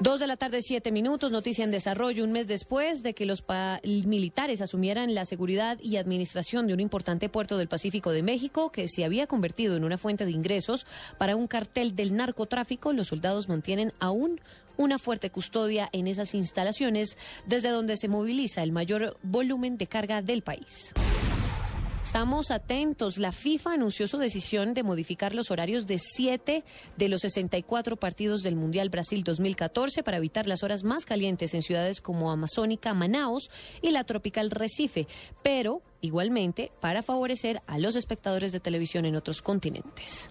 Dos 0.00 0.20
de 0.20 0.28
la 0.28 0.36
tarde, 0.36 0.62
siete 0.62 0.92
minutos, 0.92 1.32
noticia 1.32 1.64
en 1.64 1.72
desarrollo. 1.72 2.22
Un 2.22 2.30
mes 2.30 2.46
después 2.46 3.02
de 3.02 3.14
que 3.14 3.26
los 3.26 3.44
militares 3.82 4.60
asumieran 4.60 5.12
la 5.12 5.24
seguridad 5.24 5.76
y 5.82 5.96
administración 5.96 6.68
de 6.68 6.74
un 6.74 6.78
importante 6.78 7.28
puerto 7.28 7.58
del 7.58 7.66
Pacífico 7.66 8.12
de 8.12 8.22
México 8.22 8.70
que 8.70 8.86
se 8.86 9.04
había 9.04 9.26
convertido 9.26 9.74
en 9.74 9.82
una 9.82 9.98
fuente 9.98 10.24
de 10.24 10.30
ingresos 10.30 10.86
para 11.18 11.34
un 11.34 11.48
cartel 11.48 11.96
del 11.96 12.14
narcotráfico, 12.14 12.92
los 12.92 13.08
soldados 13.08 13.48
mantienen 13.48 13.92
aún 13.98 14.40
una 14.76 15.00
fuerte 15.00 15.30
custodia 15.30 15.88
en 15.90 16.06
esas 16.06 16.32
instalaciones 16.32 17.18
desde 17.46 17.70
donde 17.70 17.96
se 17.96 18.06
moviliza 18.06 18.62
el 18.62 18.70
mayor 18.70 19.16
volumen 19.24 19.78
de 19.78 19.88
carga 19.88 20.22
del 20.22 20.42
país. 20.42 20.94
Estamos 22.08 22.50
atentos. 22.50 23.18
La 23.18 23.32
FIFA 23.32 23.74
anunció 23.74 24.06
su 24.06 24.16
decisión 24.16 24.72
de 24.72 24.82
modificar 24.82 25.34
los 25.34 25.50
horarios 25.50 25.86
de 25.86 25.98
siete 25.98 26.64
de 26.96 27.10
los 27.10 27.20
64 27.20 27.96
partidos 27.96 28.40
del 28.42 28.56
Mundial 28.56 28.88
Brasil 28.88 29.22
2014 29.22 30.02
para 30.02 30.16
evitar 30.16 30.46
las 30.46 30.62
horas 30.62 30.84
más 30.84 31.04
calientes 31.04 31.52
en 31.52 31.60
ciudades 31.60 32.00
como 32.00 32.30
Amazónica, 32.30 32.94
Manaos 32.94 33.50
y 33.82 33.90
la 33.90 34.04
tropical 34.04 34.50
Recife, 34.50 35.06
pero 35.42 35.82
igualmente 36.00 36.72
para 36.80 37.02
favorecer 37.02 37.60
a 37.66 37.76
los 37.78 37.94
espectadores 37.94 38.52
de 38.52 38.60
televisión 38.60 39.04
en 39.04 39.14
otros 39.14 39.42
continentes. 39.42 40.28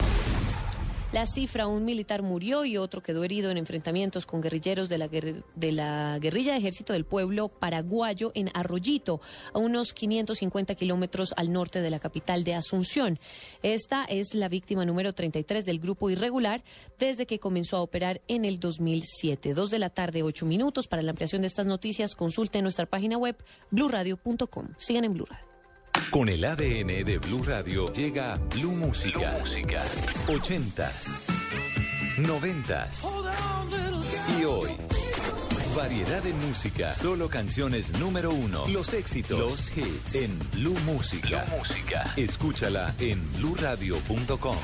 La 1.17 1.25
cifra, 1.25 1.65
un 1.65 1.83
militar 1.83 2.21
murió 2.21 2.63
y 2.63 2.77
otro 2.77 3.01
quedó 3.01 3.23
herido 3.23 3.49
en 3.49 3.57
enfrentamientos 3.57 4.27
con 4.27 4.39
guerrilleros 4.39 4.87
de 4.87 4.99
la, 4.99 5.07
guerrilla 6.19 6.51
de 6.51 6.59
ejército 6.59 6.93
del 6.93 7.05
pueblo 7.05 7.47
paraguayo 7.49 8.31
en 8.35 8.51
Arroyito, 8.53 9.19
a 9.51 9.57
unos 9.57 9.95
550 9.95 10.75
kilómetros 10.75 11.33
al 11.35 11.51
norte 11.51 11.81
de 11.81 11.89
la 11.89 11.97
capital 11.97 12.43
de 12.43 12.53
Asunción. 12.53 13.17
Esta 13.63 14.03
es 14.03 14.35
la 14.35 14.47
víctima 14.47 14.85
número 14.85 15.13
33 15.13 15.65
del 15.65 15.79
grupo 15.79 16.11
irregular 16.11 16.63
desde 16.99 17.25
que 17.25 17.39
comenzó 17.39 17.77
a 17.77 17.81
operar 17.81 18.21
en 18.27 18.45
el 18.45 18.59
2007. 18.59 19.55
Dos 19.55 19.71
de 19.71 19.79
la 19.79 19.89
tarde, 19.89 20.21
ocho 20.21 20.45
minutos. 20.45 20.85
Para 20.85 21.01
la 21.01 21.09
ampliación 21.09 21.41
de 21.41 21.47
estas 21.47 21.65
noticias, 21.65 22.13
consulte 22.13 22.61
nuestra 22.61 22.85
página 22.85 23.17
web 23.17 23.35
bluradio.com. 23.71 24.67
Sigan 24.77 25.05
en 25.05 25.13
Blue 25.15 25.25
Radio. 25.25 25.46
Con 26.11 26.29
el 26.29 26.45
ADN 26.45 27.03
de 27.03 27.19
Blue 27.19 27.43
Radio 27.43 27.91
llega 27.91 28.37
Blue 28.55 28.71
Música. 28.71 29.35
Música. 29.39 29.83
80s, 30.27 31.25
90s 32.17 34.39
y 34.39 34.45
hoy. 34.45 34.69
Variedad 35.75 36.23
de 36.23 36.33
música, 36.33 36.93
solo 36.93 37.27
canciones 37.27 37.91
número 37.99 38.31
uno, 38.31 38.65
los 38.69 38.93
éxitos, 38.93 39.37
los 39.37 39.77
hits 39.77 40.15
en 40.15 40.39
Blue 40.53 40.77
Música. 40.85 41.43
Blue 41.45 41.57
Música. 41.57 42.13
Escúchala 42.15 42.95
en 42.99 43.21
bluradio.com. 43.33 44.57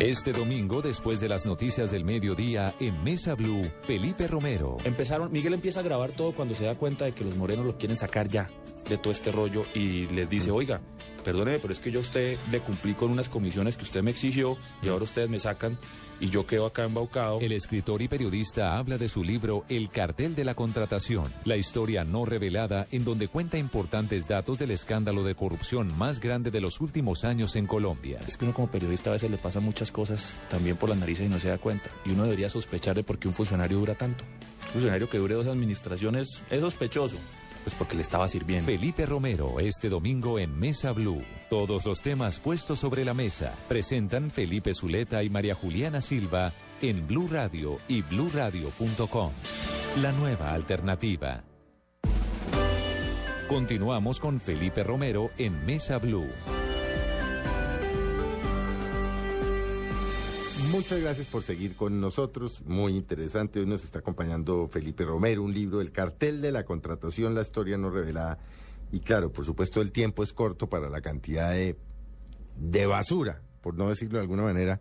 Este 0.00 0.32
domingo, 0.32 0.82
después 0.82 1.18
de 1.20 1.28
las 1.28 1.46
noticias 1.46 1.90
del 1.90 2.04
mediodía, 2.04 2.74
en 2.80 3.02
Mesa 3.02 3.34
Blue, 3.34 3.70
Felipe 3.86 4.28
Romero. 4.28 4.76
Empezaron, 4.84 5.32
Miguel 5.32 5.54
empieza 5.54 5.80
a 5.80 5.82
grabar 5.82 6.12
todo 6.12 6.32
cuando 6.34 6.54
se 6.54 6.64
da 6.64 6.76
cuenta 6.76 7.04
de 7.04 7.12
que 7.12 7.24
los 7.24 7.36
morenos 7.36 7.66
lo 7.66 7.76
quieren 7.76 7.96
sacar 7.96 8.28
ya 8.28 8.50
de 8.88 8.98
todo 8.98 9.12
este 9.12 9.32
rollo 9.32 9.64
y 9.74 10.06
les 10.08 10.28
dice, 10.28 10.50
oiga, 10.50 10.80
perdóneme, 11.24 11.58
pero 11.58 11.72
es 11.72 11.80
que 11.80 11.90
yo 11.90 12.00
a 12.00 12.02
usted 12.02 12.36
le 12.50 12.60
cumplí 12.60 12.94
con 12.94 13.10
unas 13.10 13.28
comisiones 13.28 13.76
que 13.76 13.84
usted 13.84 14.02
me 14.02 14.10
exigió 14.10 14.56
y 14.82 14.88
ahora 14.88 15.04
ustedes 15.04 15.28
me 15.28 15.38
sacan 15.38 15.78
y 16.20 16.30
yo 16.30 16.46
quedo 16.46 16.66
acá 16.66 16.84
embaucado. 16.84 17.40
El 17.40 17.52
escritor 17.52 18.02
y 18.02 18.08
periodista 18.08 18.78
habla 18.78 18.98
de 18.98 19.08
su 19.08 19.24
libro 19.24 19.64
El 19.68 19.90
cartel 19.90 20.34
de 20.34 20.44
la 20.44 20.54
contratación, 20.54 21.32
la 21.44 21.56
historia 21.56 22.04
no 22.04 22.24
revelada 22.24 22.86
en 22.92 23.04
donde 23.04 23.28
cuenta 23.28 23.58
importantes 23.58 24.28
datos 24.28 24.58
del 24.58 24.70
escándalo 24.70 25.24
de 25.24 25.34
corrupción 25.34 25.96
más 25.98 26.20
grande 26.20 26.50
de 26.50 26.60
los 26.60 26.80
últimos 26.80 27.24
años 27.24 27.56
en 27.56 27.66
Colombia. 27.66 28.20
Es 28.26 28.36
que 28.36 28.44
uno 28.44 28.54
como 28.54 28.70
periodista 28.70 29.10
a 29.10 29.14
veces 29.14 29.30
le 29.30 29.38
pasa 29.38 29.60
muchas 29.60 29.90
cosas 29.90 30.34
también 30.50 30.76
por 30.76 30.88
las 30.88 30.98
narices 30.98 31.26
y 31.26 31.28
no 31.28 31.38
se 31.38 31.48
da 31.48 31.58
cuenta. 31.58 31.90
Y 32.04 32.10
uno 32.10 32.24
debería 32.24 32.48
sospechar 32.48 32.94
de 32.94 33.04
por 33.04 33.18
qué 33.18 33.28
un 33.28 33.34
funcionario 33.34 33.78
dura 33.78 33.94
tanto. 33.94 34.24
Un 34.66 34.72
funcionario 34.72 35.08
que 35.08 35.18
dure 35.18 35.34
dos 35.34 35.46
administraciones 35.46 36.42
es 36.50 36.60
sospechoso. 36.60 37.16
Pues 37.64 37.74
porque 37.74 37.96
le 37.96 38.02
estaba 38.02 38.28
sirviendo. 38.28 38.70
Felipe 38.70 39.06
Romero, 39.06 39.58
este 39.58 39.88
domingo 39.88 40.38
en 40.38 40.58
Mesa 40.58 40.92
Blue. 40.92 41.22
Todos 41.48 41.86
los 41.86 42.02
temas 42.02 42.38
puestos 42.38 42.78
sobre 42.78 43.04
la 43.04 43.14
mesa. 43.14 43.54
Presentan 43.68 44.30
Felipe 44.30 44.74
Zuleta 44.74 45.22
y 45.22 45.30
María 45.30 45.54
Juliana 45.54 46.00
Silva 46.00 46.52
en 46.82 47.06
Blue 47.06 47.28
Radio 47.32 47.78
y 47.88 48.02
bluradio.com. 48.02 49.32
La 50.02 50.12
nueva 50.12 50.52
alternativa. 50.52 51.42
Continuamos 53.48 54.20
con 54.20 54.40
Felipe 54.40 54.82
Romero 54.82 55.30
en 55.38 55.64
Mesa 55.64 55.98
Blue. 55.98 56.28
Muchas 60.74 61.00
gracias 61.00 61.28
por 61.28 61.44
seguir 61.44 61.76
con 61.76 62.00
nosotros. 62.00 62.64
Muy 62.66 62.96
interesante. 62.96 63.60
Hoy 63.60 63.66
nos 63.66 63.84
está 63.84 64.00
acompañando 64.00 64.66
Felipe 64.66 65.04
Romero, 65.04 65.44
un 65.44 65.54
libro, 65.54 65.80
El 65.80 65.92
cartel 65.92 66.40
de 66.40 66.50
la 66.50 66.64
contratación, 66.64 67.32
la 67.32 67.42
historia 67.42 67.78
no 67.78 67.90
revelada. 67.90 68.38
Y 68.90 68.98
claro, 68.98 69.32
por 69.32 69.44
supuesto, 69.44 69.80
el 69.80 69.92
tiempo 69.92 70.24
es 70.24 70.32
corto 70.32 70.68
para 70.68 70.90
la 70.90 71.00
cantidad 71.00 71.52
de, 71.52 71.76
de 72.58 72.86
basura, 72.86 73.40
por 73.60 73.76
no 73.76 73.88
decirlo 73.88 74.18
de 74.18 74.22
alguna 74.22 74.42
manera, 74.42 74.80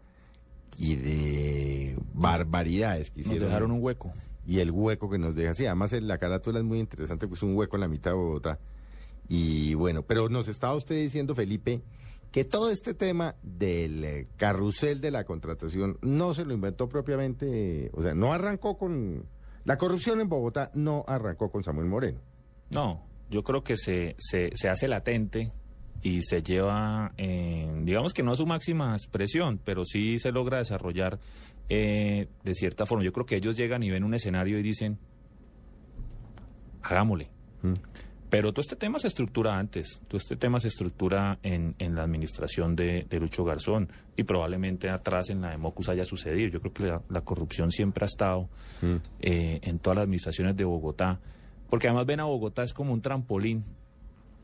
y 0.78 0.96
de 0.96 1.96
barbaridades 2.16 3.12
que 3.12 3.20
Nos 3.20 3.28
hicieron. 3.28 3.48
dejaron 3.50 3.72
un 3.72 3.84
hueco. 3.84 4.12
Y 4.48 4.62
el 4.62 4.72
hueco 4.72 5.12
que 5.12 5.20
nos 5.20 5.36
deja. 5.36 5.54
Sí, 5.54 5.68
además 5.68 5.92
la 5.92 6.18
carátula 6.18 6.58
es 6.58 6.66
muy 6.66 6.80
interesante, 6.80 7.28
pues 7.28 7.44
un 7.44 7.56
hueco 7.56 7.76
en 7.76 7.82
la 7.82 7.88
mitad 7.88 8.12
de 8.12 8.18
Bogotá. 8.18 8.60
Y 9.30 9.76
bueno, 9.76 10.02
pero 10.02 10.28
nos 10.28 10.48
estaba 10.48 10.74
usted 10.74 10.96
diciendo, 10.96 11.36
Felipe, 11.36 11.84
que 12.34 12.44
todo 12.44 12.72
este 12.72 12.96
tema 12.96 13.36
del 13.44 14.04
eh, 14.04 14.28
carrusel 14.38 15.00
de 15.02 15.12
la 15.12 15.24
contratación 15.24 16.00
no 16.02 16.34
se 16.34 16.44
lo 16.44 16.56
inventó 16.56 16.90
propiamente, 16.90 17.92
o 17.94 18.02
sea, 18.02 18.16
no 18.16 18.34
arrancó 18.34 18.76
con... 18.76 19.28
La 19.66 19.78
corrupción 19.78 20.20
en 20.20 20.28
Bogotá 20.28 20.72
no 20.74 21.06
arrancó 21.08 21.52
con 21.52 21.64
Samuel 21.64 21.88
Moreno. 21.88 22.20
No, 22.72 23.06
yo 23.30 23.44
creo 23.44 23.64
que 23.64 23.78
se, 23.78 24.16
se, 24.18 24.50
se 24.56 24.68
hace 24.68 24.88
latente 24.88 25.54
y 26.02 26.24
se 26.24 26.42
lleva, 26.42 27.14
eh, 27.18 27.72
digamos 27.84 28.16
que 28.16 28.24
no 28.24 28.32
a 28.32 28.36
su 28.36 28.48
máxima 28.48 28.94
expresión, 28.94 29.60
pero 29.64 29.86
sí 29.86 30.18
se 30.18 30.32
logra 30.32 30.58
desarrollar 30.58 31.20
eh, 31.70 32.30
de 32.44 32.54
cierta 32.56 32.88
forma. 32.88 33.04
Yo 33.04 33.14
creo 33.14 33.28
que 33.28 33.36
ellos 33.36 33.56
llegan 33.56 33.84
y 33.84 33.92
ven 33.92 34.04
un 34.04 34.16
escenario 34.16 34.58
y 34.58 34.64
dicen, 34.64 34.98
hagámosle. 36.82 37.30
Pero 38.34 38.52
todo 38.52 38.62
este 38.62 38.76
tema 38.76 38.98
se 38.98 39.08
estructura 39.10 39.60
antes, 39.60 40.00
todo 40.08 40.18
este 40.18 40.36
tema 40.36 40.60
se 40.60 40.68
estructura 40.70 41.38
en, 41.44 41.76
en 41.78 41.94
la 41.94 42.02
administración 42.02 42.76
de, 42.76 43.06
de 43.08 43.20
Lucho 43.20 43.44
Garzón 43.46 43.90
y 44.18 44.24
probablemente 44.24 44.90
atrás 44.90 45.30
en 45.30 45.42
la 45.42 45.52
de 45.52 45.58
Mocus 45.58 45.88
haya 45.90 46.04
sucedido. 46.04 46.50
Yo 46.50 46.60
creo 46.60 46.74
que 46.74 46.88
la, 46.88 47.02
la 47.10 47.22
corrupción 47.22 47.70
siempre 47.70 48.06
ha 48.06 48.08
estado 48.08 48.50
eh, 49.22 49.60
en 49.62 49.78
todas 49.78 49.98
las 49.98 50.04
administraciones 50.06 50.58
de 50.58 50.64
Bogotá, 50.64 51.20
porque 51.70 51.88
además 51.88 52.08
ven 52.08 52.22
a 52.22 52.24
Bogotá 52.24 52.64
es 52.64 52.74
como 52.74 52.92
un 52.92 53.02
trampolín 53.02 53.64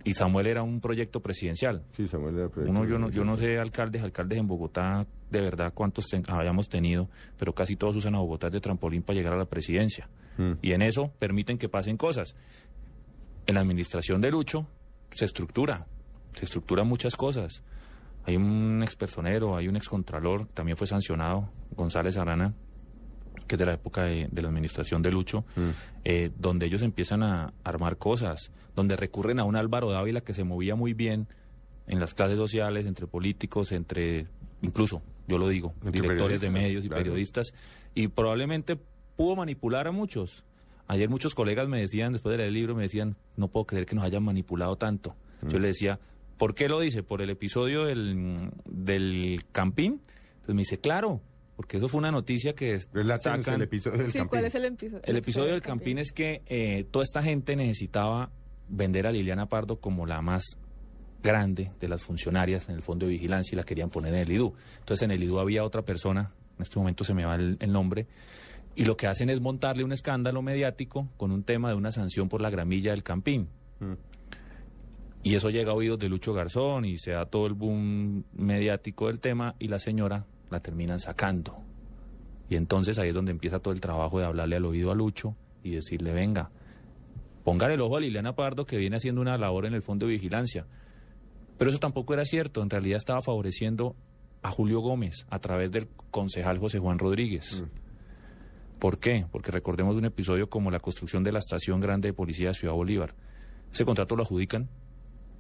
y 0.04 0.14
Samuel 0.14 0.46
era 0.46 0.62
un 0.62 0.82
proyecto 0.82 1.20
presidencial. 1.22 1.82
Sí, 1.94 2.08
Samuel 2.08 2.38
era 2.38 2.48
proyecto 2.50 2.72
Uno, 2.80 2.88
yo 2.88 3.00
no, 3.00 3.10
yo 3.10 3.26
no 3.26 3.38
sé 3.38 3.58
alcaldes, 3.58 4.04
alcaldes 4.04 4.38
en 4.38 4.48
Bogotá, 4.48 5.08
de 5.32 5.42
verdad 5.42 5.74
cuántos 5.74 6.06
ten- 6.06 6.24
hayamos 6.28 6.70
tenido, 6.70 7.10
pero 7.40 7.54
casi 7.56 7.76
todos 7.76 7.96
usan 7.96 8.14
a 8.14 8.20
Bogotá 8.20 8.52
de 8.52 8.62
trampolín 8.62 9.02
para 9.02 9.18
llegar 9.18 9.34
a 9.34 9.38
la 9.38 9.46
presidencia. 9.46 10.08
Mm. 10.38 10.54
Y 10.62 10.72
en 10.74 10.84
eso 10.84 11.12
permiten 11.20 11.58
que 11.58 11.68
pasen 11.70 11.98
cosas. 11.98 12.36
En 13.50 13.56
la 13.56 13.62
administración 13.62 14.22
de 14.22 14.30
Lucho 14.30 14.68
se 15.10 15.26
estructura, 15.26 15.88
se 16.34 16.45
estructuran 16.45 16.88
muchas 16.88 17.16
cosas. 17.16 17.64
Hay 18.26 18.36
un 18.36 18.82
expersonero, 18.84 19.58
hay 19.58 19.68
un 19.68 19.76
excontralor, 19.76 20.45
también 20.54 20.78
fue 20.78 20.86
sancionado, 20.86 21.50
González 21.76 22.16
Arana, 22.18 22.54
que 23.47 23.56
es 23.56 23.60
de 23.60 23.66
la 23.66 23.74
época 23.74 24.04
de, 24.04 24.28
de 24.32 24.41
la 24.43 24.50
administración 24.50 25.02
de 25.02 25.12
Lucho, 25.12 25.45
eh, 26.04 26.30
donde 26.38 26.68
ellos 26.68 26.84
empiezan 26.84 27.24
a 27.24 27.52
armar 27.64 27.97
cosas, 27.97 28.52
donde 28.76 28.95
recurren 28.95 29.39
a 29.39 29.45
un 29.45 29.56
Álvaro 29.56 29.89
Dávila 29.89 30.22
que 30.22 30.36
se 30.36 30.43
movía 30.43 30.76
muy 30.76 30.93
bien 30.93 31.26
en 31.88 32.00
las 32.00 32.14
clases 32.14 32.38
sociales, 32.38 32.86
entre 32.86 33.08
políticos, 33.08 33.72
entre, 33.72 34.28
incluso, 34.62 35.02
yo 35.28 35.39
lo 35.39 35.47
digo, 35.47 35.74
Entre 35.84 36.02
directores 36.02 36.39
de 36.39 36.52
medios 36.52 36.86
y 36.86 36.88
claro. 36.88 37.02
periodistas, 37.02 37.56
y 37.95 38.10
probablemente 38.10 38.78
pudo 39.18 39.38
manipular 39.38 39.88
a 39.88 39.91
muchos. 39.91 40.43
Ayer 40.90 41.08
muchos 41.08 41.34
colegas 41.36 41.70
me 41.70 41.80
decían, 41.80 42.12
después 42.14 42.32
de 42.34 42.38
leer 42.40 42.48
el 42.50 42.54
libro, 42.56 42.76
me 42.76 42.82
decían, 42.82 43.16
no 43.38 43.48
puedo 43.48 43.66
creer 43.66 43.86
que 43.86 43.96
nos 43.96 44.04
hayan 44.04 44.24
manipulado 44.24 44.76
tanto. 44.76 45.16
Yo 45.44 45.58
Mm. 45.58 45.62
le 45.62 45.68
decía, 45.70 46.00
¿por 46.38 46.54
qué 46.56 46.68
lo 46.68 46.80
dice? 46.82 47.04
¿Por 47.04 47.22
el 47.22 47.30
episodio 47.30 47.86
del, 47.86 48.50
del 48.66 49.46
Campín? 49.52 50.02
Entonces 50.32 50.56
me 50.56 50.62
dice, 50.64 50.80
claro, 50.80 51.22
porque 51.56 51.78
eso 51.78 51.88
fue 51.88 52.00
una 52.00 52.12
noticia 52.12 52.54
que 52.56 52.80
Relátanos 52.92 53.46
sacan... 53.46 53.56
el 53.56 53.62
episodio 53.62 54.00
del 54.00 54.12
Sí, 54.12 54.20
¿cuál 54.28 54.46
es 54.46 54.56
el, 54.56 54.66
episodio? 54.66 55.02
El 55.06 55.16
episodio 55.18 55.52
del 55.52 55.62
Campín 55.62 55.98
es 56.00 56.12
que 56.12 56.42
eh, 56.48 56.86
toda 56.92 57.04
esta 57.04 57.22
gente 57.22 57.56
necesitaba 57.56 58.32
vender 58.68 59.06
a 59.08 59.12
Liliana 59.12 59.48
Pardo 59.48 59.80
como 59.80 60.06
la 60.06 60.22
más 60.22 60.44
grande 61.22 61.72
de 61.80 61.88
las 61.88 62.02
funcionarias 62.02 62.70
en 62.70 62.76
el 62.76 62.82
fondo 62.82 63.06
de 63.06 63.12
vigilancia 63.12 63.54
y 63.54 63.58
la 63.58 63.64
querían 63.64 63.90
poner 63.90 64.14
en 64.14 64.22
el 64.22 64.32
IDU. 64.32 64.54
Entonces 64.80 65.04
en 65.04 65.12
el 65.12 65.22
IDU 65.22 65.38
había 65.40 65.64
otra 65.66 65.82
persona, 65.84 66.32
en 66.58 66.64
este 66.64 66.80
momento 66.80 67.04
se 67.04 67.14
me 67.14 67.26
va 67.26 67.36
el, 67.36 67.58
el 67.60 67.72
nombre, 67.72 68.08
y 68.80 68.86
lo 68.86 68.95
que 68.95 69.07
hacen 69.07 69.30
es 69.30 69.41
montarle 69.41 69.84
un 69.84 69.91
escándalo 69.91 70.41
mediático 70.41 71.09
con 71.17 71.32
un 71.32 71.43
tema 71.43 71.67
de 71.67 71.75
una 71.75 71.91
sanción 71.91 72.30
por 72.30 72.39
la 72.39 72.49
gramilla 72.49 72.91
del 72.91 73.03
Campín. 73.03 73.49
Y 75.21 75.36
eso 75.36 75.49
llega 75.49 75.73
a 75.73 75.75
oídos 75.75 75.99
de 75.99 76.07
Lucho 76.07 76.34
Garzón 76.34 76.86
y 76.86 76.97
se 76.97 77.11
da 77.11 77.25
todo 77.25 77.45
el 77.45 77.55
boom 77.55 78.23
mediático 78.32 79.07
del 79.07 79.19
tema 79.19 79.53
y 79.59 79.67
la 79.67 79.80
señora 79.80 80.27
la 80.49 80.61
terminan 80.61 81.01
sacando. 81.01 81.57
Y 82.49 82.55
entonces 82.55 82.97
ahí 82.99 83.09
es 83.09 83.13
donde 83.13 83.32
empieza 83.32 83.59
todo 83.59 83.73
el 83.73 83.82
trabajo 83.82 84.17
de 84.17 84.25
hablarle 84.25 84.55
al 84.55 84.63
oído 84.63 84.91
a 84.91 84.95
Lucho 84.95 85.36
y 85.61 85.71
decirle, 85.71 86.13
venga, 86.13 86.49
póngale 87.43 87.73
el 87.73 87.82
ojo 87.82 87.97
a 87.97 87.99
Liliana 87.99 88.34
Pardo 88.34 88.65
que 88.65 88.77
viene 88.77 88.95
haciendo 88.95 89.19
una 89.19 89.38
labor 89.38 89.65
en 89.65 89.73
el 89.73 89.82
fondo 89.82 90.05
de 90.05 90.13
vigilancia. 90.13 90.67
Pero 91.57 91.69
eso 91.69 91.80
tampoco 91.80 92.13
era 92.13 92.23
cierto, 92.23 92.63
en 92.63 92.69
realidad 92.69 92.95
estaba 92.95 93.19
favoreciendo 93.19 93.97
a 94.41 94.51
Julio 94.51 94.80
Gómez 94.80 95.25
a 95.30 95.39
través 95.39 95.69
del 95.69 95.89
concejal 96.11 96.59
José 96.59 96.80
Juan 96.80 96.97
Rodríguez. 96.97 97.65
¿Por 98.80 98.99
qué? 98.99 99.25
Porque 99.30 99.51
recordemos 99.51 99.95
un 99.97 100.05
episodio 100.05 100.49
como 100.49 100.71
la 100.71 100.80
construcción 100.80 101.23
de 101.23 101.34
la 101.34 101.39
estación 101.39 101.82
grande 101.82 102.07
de 102.07 102.13
policía 102.13 102.49
de 102.49 102.53
Ciudad 102.53 102.73
Bolívar. 102.73 103.13
Ese 103.73 103.84
contrato 103.84 104.15
lo 104.15 104.23
adjudican, 104.23 104.69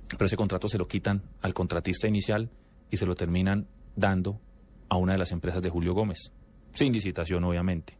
pero 0.09 0.25
ese 0.25 0.35
contrato 0.35 0.67
se 0.67 0.77
lo 0.77 0.87
quitan 0.87 1.23
al 1.41 1.53
contratista 1.53 2.07
inicial 2.07 2.49
y 2.91 2.97
se 2.97 3.05
lo 3.05 3.15
terminan 3.15 3.67
dando 3.95 4.41
a 4.89 4.97
una 4.97 5.13
de 5.13 5.19
las 5.19 5.31
empresas 5.31 5.61
de 5.61 5.69
Julio 5.69 5.93
Gómez, 5.93 6.33
sin 6.73 6.91
licitación 6.91 7.43
obviamente. 7.45 7.97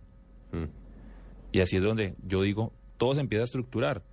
Y 1.53 1.61
así 1.61 1.77
es 1.77 1.83
donde 1.83 2.15
yo 2.25 2.41
digo, 2.41 2.73
todo 2.97 3.13
se 3.13 3.21
empieza 3.21 3.43
a 3.43 3.45
estructurar. 3.45 4.03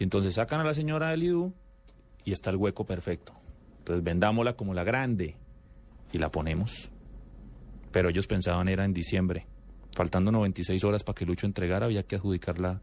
Y 0.00 0.02
entonces 0.02 0.34
sacan 0.34 0.60
a 0.60 0.64
la 0.64 0.74
señora 0.74 1.10
del 1.10 1.22
IDU 1.22 1.54
y 2.24 2.32
está 2.32 2.50
el 2.50 2.56
hueco 2.56 2.84
perfecto. 2.84 3.32
Entonces 3.78 4.02
vendámosla 4.02 4.54
como 4.56 4.74
la 4.74 4.82
grande 4.82 5.36
y 6.12 6.18
la 6.18 6.32
ponemos. 6.32 6.90
Pero 7.92 8.08
ellos 8.08 8.26
pensaban 8.26 8.68
era 8.68 8.84
en 8.84 8.92
diciembre. 8.92 9.46
Faltando 9.94 10.32
96 10.32 10.82
horas 10.84 11.04
para 11.04 11.14
que 11.14 11.24
Lucho 11.26 11.46
entregara, 11.46 11.86
había 11.86 12.02
que 12.02 12.16
adjudicar 12.16 12.58
la, 12.58 12.80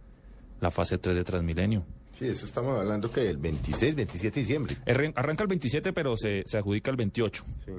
la 0.60 0.72
fase 0.72 0.98
3 0.98 1.16
de 1.16 1.24
Transmilenio. 1.24 1.86
Sí, 2.18 2.26
eso 2.26 2.46
estamos 2.46 2.80
hablando 2.80 3.12
que 3.12 3.30
el 3.30 3.38
26, 3.38 3.96
27 3.96 4.36
de 4.36 4.42
diciembre. 4.42 4.78
Arran- 4.86 5.14
Arranca 5.16 5.44
el 5.44 5.48
27, 5.50 5.92
pero 5.94 6.16
se, 6.18 6.44
se 6.46 6.58
adjudica 6.58 6.92
el 6.92 6.98
28. 6.98 7.44
Sí. 7.66 7.72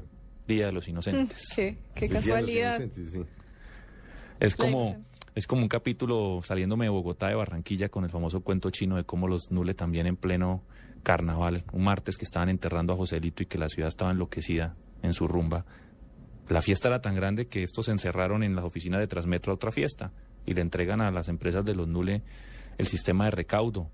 Día 0.49 0.67
de 0.67 0.73
los 0.73 0.89
Inocentes. 0.89 1.49
Qué, 1.55 1.79
qué 1.95 2.07
El 2.07 2.11
Día 2.11 2.21
de 2.21 2.27
los 2.27 2.27
casualidad. 2.27 2.83
Sí. 2.95 3.23
Es 4.41 4.57
como, 4.57 5.05
es 5.35 5.47
como 5.47 5.63
un 5.63 5.69
capítulo 5.69 6.41
saliéndome 6.43 6.87
de 6.87 6.91
Bogotá, 6.91 7.29
de 7.29 7.35
Barranquilla, 7.37 7.89
con 7.89 8.05
el 8.05 8.11
famoso 8.11 8.41
cuento 8.41 8.71
chino 8.71 8.97
de 8.97 9.05
cómo 9.05 9.29
los 9.29 9.51
Nule 9.51 9.75
también 9.75 10.07
en 10.07 10.17
pleno 10.17 10.63
carnaval, 11.05 11.65
un 11.73 11.85
martes 11.85 12.17
que 12.17 12.25
estaban 12.25 12.49
enterrando 12.49 12.93
a 12.93 12.97
Joselito 12.97 13.43
y 13.43 13.47
que 13.47 13.59
la 13.59 13.69
ciudad 13.69 13.89
estaba 13.89 14.11
enloquecida 14.11 14.75
en 15.03 15.15
su 15.15 15.29
rumba. 15.29 15.65
La 16.53 16.63
fiesta 16.63 16.89
era 16.89 17.01
tan 17.01 17.15
grande 17.15 17.47
que 17.47 17.63
estos 17.63 17.87
se 17.87 17.93
encerraron 17.93 18.43
en 18.43 18.55
las 18.55 18.65
oficinas 18.65 19.01
de 19.01 19.07
Transmetro 19.07 19.53
a 19.53 19.55
otra 19.57 19.73
fiesta 19.73 20.13
y 20.47 20.55
le 20.55 20.61
entregan 20.61 21.01
a 21.01 21.11
las 21.11 21.29
empresas 21.29 21.65
de 21.65 21.75
los 21.75 21.89
Nule 21.89 22.23
el 22.79 22.87
sistema 22.87 23.25
de 23.27 23.31
recaudo 23.33 23.91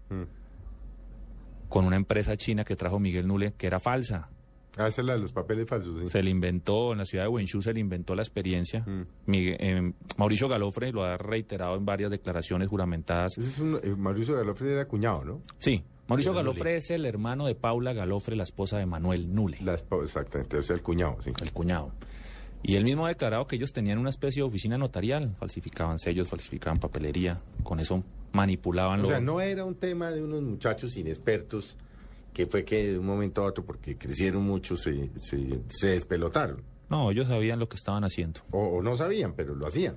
con 1.68 1.84
una 1.84 1.96
empresa 1.96 2.36
china 2.36 2.64
que 2.64 2.76
trajo 2.76 2.98
Miguel 2.98 3.26
Nule 3.26 3.52
que 3.56 3.66
era 3.66 3.78
falsa. 3.80 4.28
Ah, 4.76 4.86
esa 4.86 5.00
es 5.00 5.06
la 5.06 5.14
de 5.14 5.18
los 5.20 5.32
papeles 5.32 5.66
falsos, 5.68 5.98
sí. 6.00 6.08
Se 6.08 6.22
le 6.22 6.30
inventó, 6.30 6.92
en 6.92 6.98
la 6.98 7.04
ciudad 7.04 7.24
de 7.24 7.28
Wenzhou 7.28 7.60
se 7.60 7.72
le 7.74 7.80
inventó 7.80 8.14
la 8.14 8.22
experiencia. 8.22 8.84
Migue- 9.26 9.56
eh, 9.58 9.92
Mauricio 10.16 10.48
Galofre 10.48 10.92
lo 10.92 11.02
ha 11.04 11.16
reiterado 11.16 11.74
en 11.76 11.84
varias 11.84 12.10
declaraciones 12.12 12.68
juramentadas. 12.68 13.36
Ese 13.38 13.48
es 13.50 13.58
un, 13.58 13.80
eh, 13.82 13.94
Mauricio 13.96 14.36
Galofre 14.36 14.72
era 14.72 14.86
cuñado, 14.86 15.24
¿no? 15.24 15.40
Sí, 15.58 15.82
Mauricio 16.06 16.30
Era 16.32 16.42
Galofre 16.42 16.76
es 16.76 16.90
el 16.92 17.06
hermano 17.06 17.46
de 17.46 17.56
Paula 17.56 17.92
Galofre, 17.92 18.36
la 18.36 18.44
esposa 18.44 18.78
de 18.78 18.86
Manuel 18.86 19.34
Nule. 19.34 19.58
La 19.62 19.74
esposa, 19.74 20.04
exactamente, 20.04 20.62
sea, 20.62 20.76
el 20.76 20.82
cuñado, 20.82 21.16
sí. 21.22 21.32
El 21.42 21.52
cuñado. 21.52 21.92
Y 22.62 22.74
él 22.76 22.84
mismo 22.84 23.06
ha 23.06 23.08
declarado 23.08 23.46
que 23.46 23.56
ellos 23.56 23.72
tenían 23.72 23.98
una 23.98 24.10
especie 24.10 24.42
de 24.42 24.48
oficina 24.48 24.76
notarial, 24.78 25.34
falsificaban 25.38 25.98
sellos, 25.98 26.28
falsificaban 26.28 26.80
papelería, 26.80 27.40
con 27.62 27.78
eso 27.80 28.02
manipulaban 28.32 29.00
O 29.00 29.02
lo- 29.04 29.08
sea, 29.08 29.20
no 29.20 29.40
era 29.40 29.64
un 29.64 29.74
tema 29.76 30.10
de 30.10 30.22
unos 30.22 30.42
muchachos 30.42 30.96
inexpertos 30.96 31.76
que 32.34 32.46
fue 32.46 32.64
que 32.64 32.92
de 32.92 32.98
un 32.98 33.06
momento 33.06 33.42
a 33.42 33.46
otro, 33.46 33.64
porque 33.64 33.96
crecieron 33.96 34.44
mucho, 34.44 34.76
se, 34.76 35.10
se, 35.18 35.60
se 35.68 35.86
despelotaron. 35.88 36.62
No, 36.90 37.10
ellos 37.10 37.28
sabían 37.28 37.58
lo 37.58 37.68
que 37.68 37.76
estaban 37.76 38.04
haciendo. 38.04 38.40
O, 38.50 38.58
o 38.78 38.82
no 38.82 38.96
sabían, 38.96 39.34
pero 39.34 39.54
lo 39.54 39.66
hacían. 39.66 39.96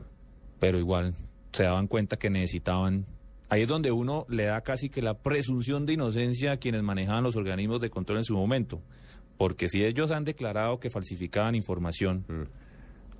pero 0.60 0.78
igual 0.78 1.16
se 1.54 1.64
daban 1.64 1.88
cuenta 1.88 2.18
que 2.18 2.30
necesitaban. 2.30 3.06
Ahí 3.50 3.64
es 3.64 3.68
donde 3.70 3.92
uno 3.92 4.26
le 4.30 4.46
da 4.46 4.62
casi 4.62 4.90
que 4.90 5.02
la 5.02 5.16
presunción 5.16 5.86
de 5.86 5.94
inocencia 5.94 6.54
a 6.54 6.58
quienes 6.58 6.84
manejaban 6.84 7.24
los 7.24 7.36
organismos 7.36 7.82
de 7.82 7.90
control 7.90 8.20
en 8.20 8.24
su 8.24 8.34
momento. 8.36 8.82
Porque 9.42 9.70
si 9.70 9.84
ellos 9.84 10.12
han 10.12 10.24
declarado 10.24 10.80
que 10.80 10.92
falsificaban 10.92 11.56
información, 11.56 12.48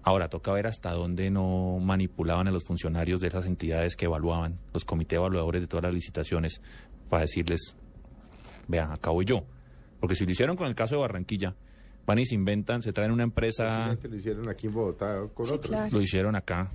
ahora 0.04 0.30
toca 0.30 0.52
ver 0.52 0.68
hasta 0.68 0.92
dónde 0.92 1.32
no 1.32 1.80
manipulaban 1.82 2.48
a 2.48 2.52
los 2.52 2.64
funcionarios 2.64 3.22
de 3.22 3.30
esas 3.30 3.48
entidades 3.48 3.96
que 3.96 4.06
evaluaban, 4.06 4.60
los 4.72 4.86
comités 4.86 5.18
evaluadores 5.18 5.62
de 5.64 5.68
todas 5.68 5.86
las 5.86 5.96
licitaciones, 5.96 6.62
para 7.10 7.22
decirles, 7.24 7.76
vea, 8.68 8.94
acabo 8.94 9.24
yo. 9.24 9.46
Porque 10.00 10.14
si 10.14 10.26
lo 10.26 10.32
hicieron 10.32 10.56
con 10.56 10.68
el 10.68 10.76
caso 10.76 10.94
de 10.94 11.02
Barranquilla, 11.02 11.56
van 12.06 12.20
y 12.20 12.26
se 12.28 12.36
inventan, 12.36 12.84
se 12.84 12.94
traen 12.94 13.10
una 13.12 13.24
empresa... 13.24 13.98
Lo 14.04 14.16
hicieron 14.16 14.48
aquí 14.48 14.68
en 14.68 14.74
Bogotá 14.76 15.24
con 15.34 15.48
Sí, 15.48 15.54
otros. 15.54 15.72
claro. 15.72 15.90
Lo 15.92 16.02
hicieron 16.04 16.36
acá. 16.36 16.72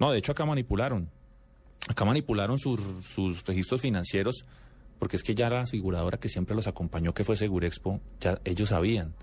No, 0.00 0.10
de 0.10 0.18
hecho 0.18 0.32
acá 0.32 0.44
manipularon. 0.44 1.08
Acá 1.88 2.04
manipularon 2.04 2.58
sus, 2.58 2.80
sus 3.06 3.46
registros 3.46 3.80
financieros 3.80 4.44
porque 4.98 5.16
es 5.16 5.22
que 5.22 5.34
ya 5.34 5.48
la 5.48 5.60
aseguradora 5.60 6.18
que 6.18 6.28
siempre 6.28 6.56
los 6.56 6.66
acompañó, 6.66 7.14
que 7.14 7.24
fue 7.24 7.36
Segurexpo, 7.36 8.00
ya 8.20 8.40
ellos 8.44 8.70
sabían. 8.70 9.14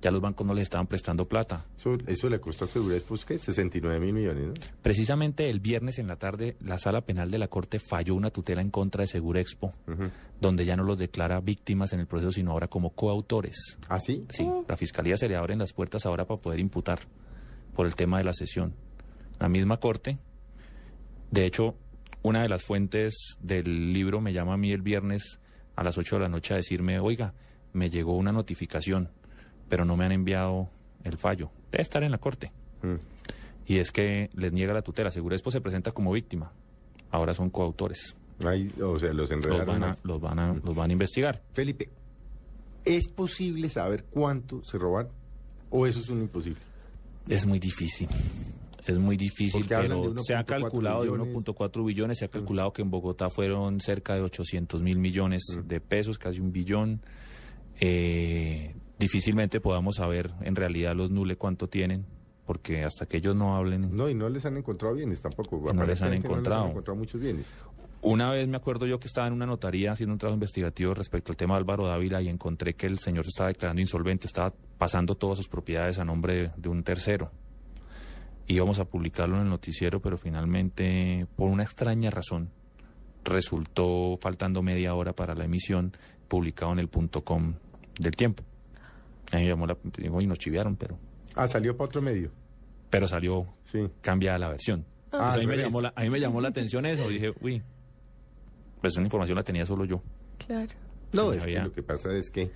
Ya 0.00 0.10
los 0.10 0.20
bancos 0.20 0.46
no 0.46 0.52
les 0.52 0.64
estaban 0.64 0.86
prestando 0.86 1.26
plata. 1.26 1.64
Eso, 1.78 1.96
eso 2.06 2.28
le 2.28 2.38
costó 2.38 2.66
a 2.66 2.68
pues, 3.08 3.24
¿qué? 3.24 3.38
69 3.38 3.98
mil 4.00 4.12
millones, 4.12 4.48
¿no? 4.48 4.52
Precisamente 4.82 5.48
el 5.48 5.60
viernes 5.60 5.98
en 5.98 6.08
la 6.08 6.16
tarde, 6.16 6.58
la 6.60 6.76
sala 6.76 7.00
penal 7.00 7.30
de 7.30 7.38
la 7.38 7.48
Corte 7.48 7.78
falló 7.78 8.14
una 8.14 8.28
tutela 8.28 8.60
en 8.60 8.70
contra 8.70 9.00
de 9.00 9.06
Segurexpo, 9.06 9.72
donde 10.42 10.66
ya 10.66 10.76
no 10.76 10.82
los 10.82 10.98
declara 10.98 11.40
víctimas 11.40 11.94
en 11.94 12.00
el 12.00 12.06
proceso, 12.06 12.32
sino 12.32 12.50
ahora 12.50 12.68
como 12.68 12.90
coautores. 12.90 13.78
¿Ah, 13.88 13.98
sí? 13.98 14.26
Sí, 14.28 14.46
la 14.68 14.76
fiscalía 14.76 15.16
se 15.16 15.26
le 15.26 15.36
abren 15.36 15.58
las 15.58 15.72
puertas 15.72 16.04
ahora 16.04 16.26
para 16.26 16.38
poder 16.38 16.60
imputar 16.60 16.98
por 17.74 17.86
el 17.86 17.96
tema 17.96 18.18
de 18.18 18.24
la 18.24 18.34
sesión. 18.34 18.74
La 19.40 19.48
misma 19.48 19.78
corte, 19.78 20.18
de 21.30 21.46
hecho, 21.46 21.76
una 22.24 22.42
de 22.42 22.48
las 22.48 22.62
fuentes 22.64 23.36
del 23.40 23.92
libro 23.92 24.20
me 24.20 24.32
llama 24.32 24.54
a 24.54 24.56
mí 24.56 24.72
el 24.72 24.80
viernes 24.80 25.40
a 25.76 25.84
las 25.84 25.98
8 25.98 26.16
de 26.16 26.22
la 26.22 26.28
noche 26.30 26.54
a 26.54 26.56
decirme, 26.56 26.98
oiga, 26.98 27.34
me 27.74 27.90
llegó 27.90 28.16
una 28.16 28.32
notificación, 28.32 29.10
pero 29.68 29.84
no 29.84 29.96
me 29.96 30.06
han 30.06 30.12
enviado 30.12 30.70
el 31.04 31.18
fallo. 31.18 31.50
Debe 31.70 31.82
estar 31.82 32.02
en 32.02 32.10
la 32.10 32.18
corte. 32.18 32.50
Y 33.66 33.76
es 33.76 33.92
que 33.92 34.30
les 34.32 34.52
niega 34.52 34.72
la 34.72 34.80
tutela. 34.80 35.10
Segurespo 35.10 35.50
se 35.50 35.60
presenta 35.60 35.92
como 35.92 36.12
víctima. 36.12 36.50
Ahora 37.10 37.34
son 37.34 37.50
coautores. 37.50 38.16
O 38.82 38.98
sea, 38.98 39.12
los 39.12 39.28
van, 39.66 39.84
a, 39.84 39.96
los, 40.02 40.20
van 40.20 40.38
a, 40.38 40.54
los 40.54 40.74
van 40.74 40.90
a 40.90 40.92
investigar. 40.94 41.42
Felipe, 41.52 41.90
¿es 42.86 43.06
posible 43.08 43.68
saber 43.68 44.04
cuánto 44.04 44.64
se 44.64 44.78
robaron? 44.78 45.12
¿O 45.68 45.86
eso 45.86 46.00
es 46.00 46.08
un 46.08 46.22
imposible? 46.22 46.60
Es 47.28 47.44
muy 47.44 47.58
difícil. 47.58 48.08
Es 48.86 48.98
muy 48.98 49.16
difícil, 49.16 49.64
pero 49.66 50.14
se 50.22 50.34
ha 50.34 50.44
1.4 50.44 50.46
calculado 50.46 51.02
billones. 51.02 51.32
de 51.32 51.52
1.4 51.52 51.86
billones, 51.86 52.18
se 52.18 52.24
ha 52.26 52.28
calculado 52.28 52.72
que 52.72 52.82
en 52.82 52.90
Bogotá 52.90 53.30
fueron 53.30 53.80
cerca 53.80 54.14
de 54.14 54.20
800 54.22 54.82
mil 54.82 54.98
millones 54.98 55.42
de 55.64 55.80
pesos, 55.80 56.18
casi 56.18 56.40
un 56.40 56.52
billón. 56.52 57.00
Eh, 57.80 58.74
difícilmente 58.98 59.60
podamos 59.60 59.96
saber 59.96 60.32
en 60.42 60.54
realidad 60.54 60.94
los 60.94 61.10
nule 61.10 61.36
cuánto 61.36 61.68
tienen, 61.68 62.04
porque 62.44 62.84
hasta 62.84 63.06
que 63.06 63.16
ellos 63.16 63.34
no 63.34 63.56
hablen... 63.56 63.96
No, 63.96 64.08
y 64.08 64.14
no 64.14 64.28
les 64.28 64.44
han 64.44 64.58
encontrado 64.58 64.94
bienes 64.94 65.20
tampoco. 65.20 65.72
No 65.72 65.86
les 65.86 66.02
han 66.02 66.12
encontrado. 66.12 66.68
encontrado 66.68 66.98
muchos 66.98 67.20
bienes. 67.20 67.46
Una 68.02 68.30
vez 68.30 68.46
me 68.48 68.58
acuerdo 68.58 68.86
yo 68.86 69.00
que 69.00 69.06
estaba 69.06 69.26
en 69.28 69.32
una 69.32 69.46
notaría 69.46 69.92
haciendo 69.92 70.12
un 70.12 70.18
trabajo 70.18 70.34
investigativo 70.34 70.92
respecto 70.92 71.32
al 71.32 71.38
tema 71.38 71.54
de 71.54 71.60
Álvaro 71.60 71.86
Dávila 71.86 72.20
y 72.20 72.28
encontré 72.28 72.74
que 72.74 72.86
el 72.86 72.98
señor 72.98 73.24
se 73.24 73.30
estaba 73.30 73.48
declarando 73.48 73.80
insolvente, 73.80 74.26
estaba 74.26 74.52
pasando 74.76 75.14
todas 75.14 75.38
sus 75.38 75.48
propiedades 75.48 75.98
a 75.98 76.04
nombre 76.04 76.34
de, 76.34 76.50
de 76.54 76.68
un 76.68 76.82
tercero. 76.82 77.30
Íbamos 78.46 78.78
a 78.78 78.84
publicarlo 78.84 79.36
en 79.36 79.42
el 79.42 79.48
noticiero, 79.48 80.00
pero 80.00 80.18
finalmente, 80.18 81.26
por 81.36 81.48
una 81.50 81.62
extraña 81.62 82.10
razón, 82.10 82.50
resultó 83.24 84.18
faltando 84.20 84.62
media 84.62 84.94
hora 84.94 85.14
para 85.14 85.34
la 85.34 85.44
emisión, 85.44 85.92
publicado 86.28 86.72
en 86.72 86.78
el 86.78 86.88
punto 86.88 87.24
com 87.24 87.54
del 87.98 88.14
tiempo. 88.16 88.42
A 89.32 89.36
mí 89.36 89.42
me 89.42 89.48
llamó 89.48 89.66
la 89.66 89.76
digo, 89.98 90.20
y 90.20 90.26
nos 90.26 90.38
chiviaron, 90.38 90.76
pero, 90.76 90.98
Ah, 91.34 91.48
salió 91.48 91.76
para 91.76 91.86
otro 91.86 92.02
medio. 92.02 92.30
pero 92.90 93.08
salió 93.08 93.46
cambiada 94.02 94.38
la 94.38 94.48
versión. 94.50 94.84
Ah, 95.10 95.32
Entonces, 95.32 95.34
a, 95.36 95.38
mí 95.40 95.46
me 95.46 95.56
llamó 95.56 95.80
la, 95.80 95.92
a 95.96 96.02
mí 96.02 96.10
me 96.10 96.20
llamó 96.20 96.40
la 96.40 96.48
atención 96.48 96.84
eso, 96.86 97.08
dije, 97.08 97.32
uy, 97.40 97.62
pues 98.80 98.92
esa 98.92 99.02
información 99.02 99.36
la 99.36 99.42
tenía 99.42 99.64
solo 99.64 99.84
yo. 99.84 100.02
Claro. 100.46 100.68
No, 101.12 101.30
Sí, 101.30 101.36
es 101.38 101.42
había- 101.44 101.58
que 101.60 101.64
lo 101.68 101.72
que 101.72 101.82
pasa 101.82 102.12
es 102.12 102.30
que, 102.30 102.50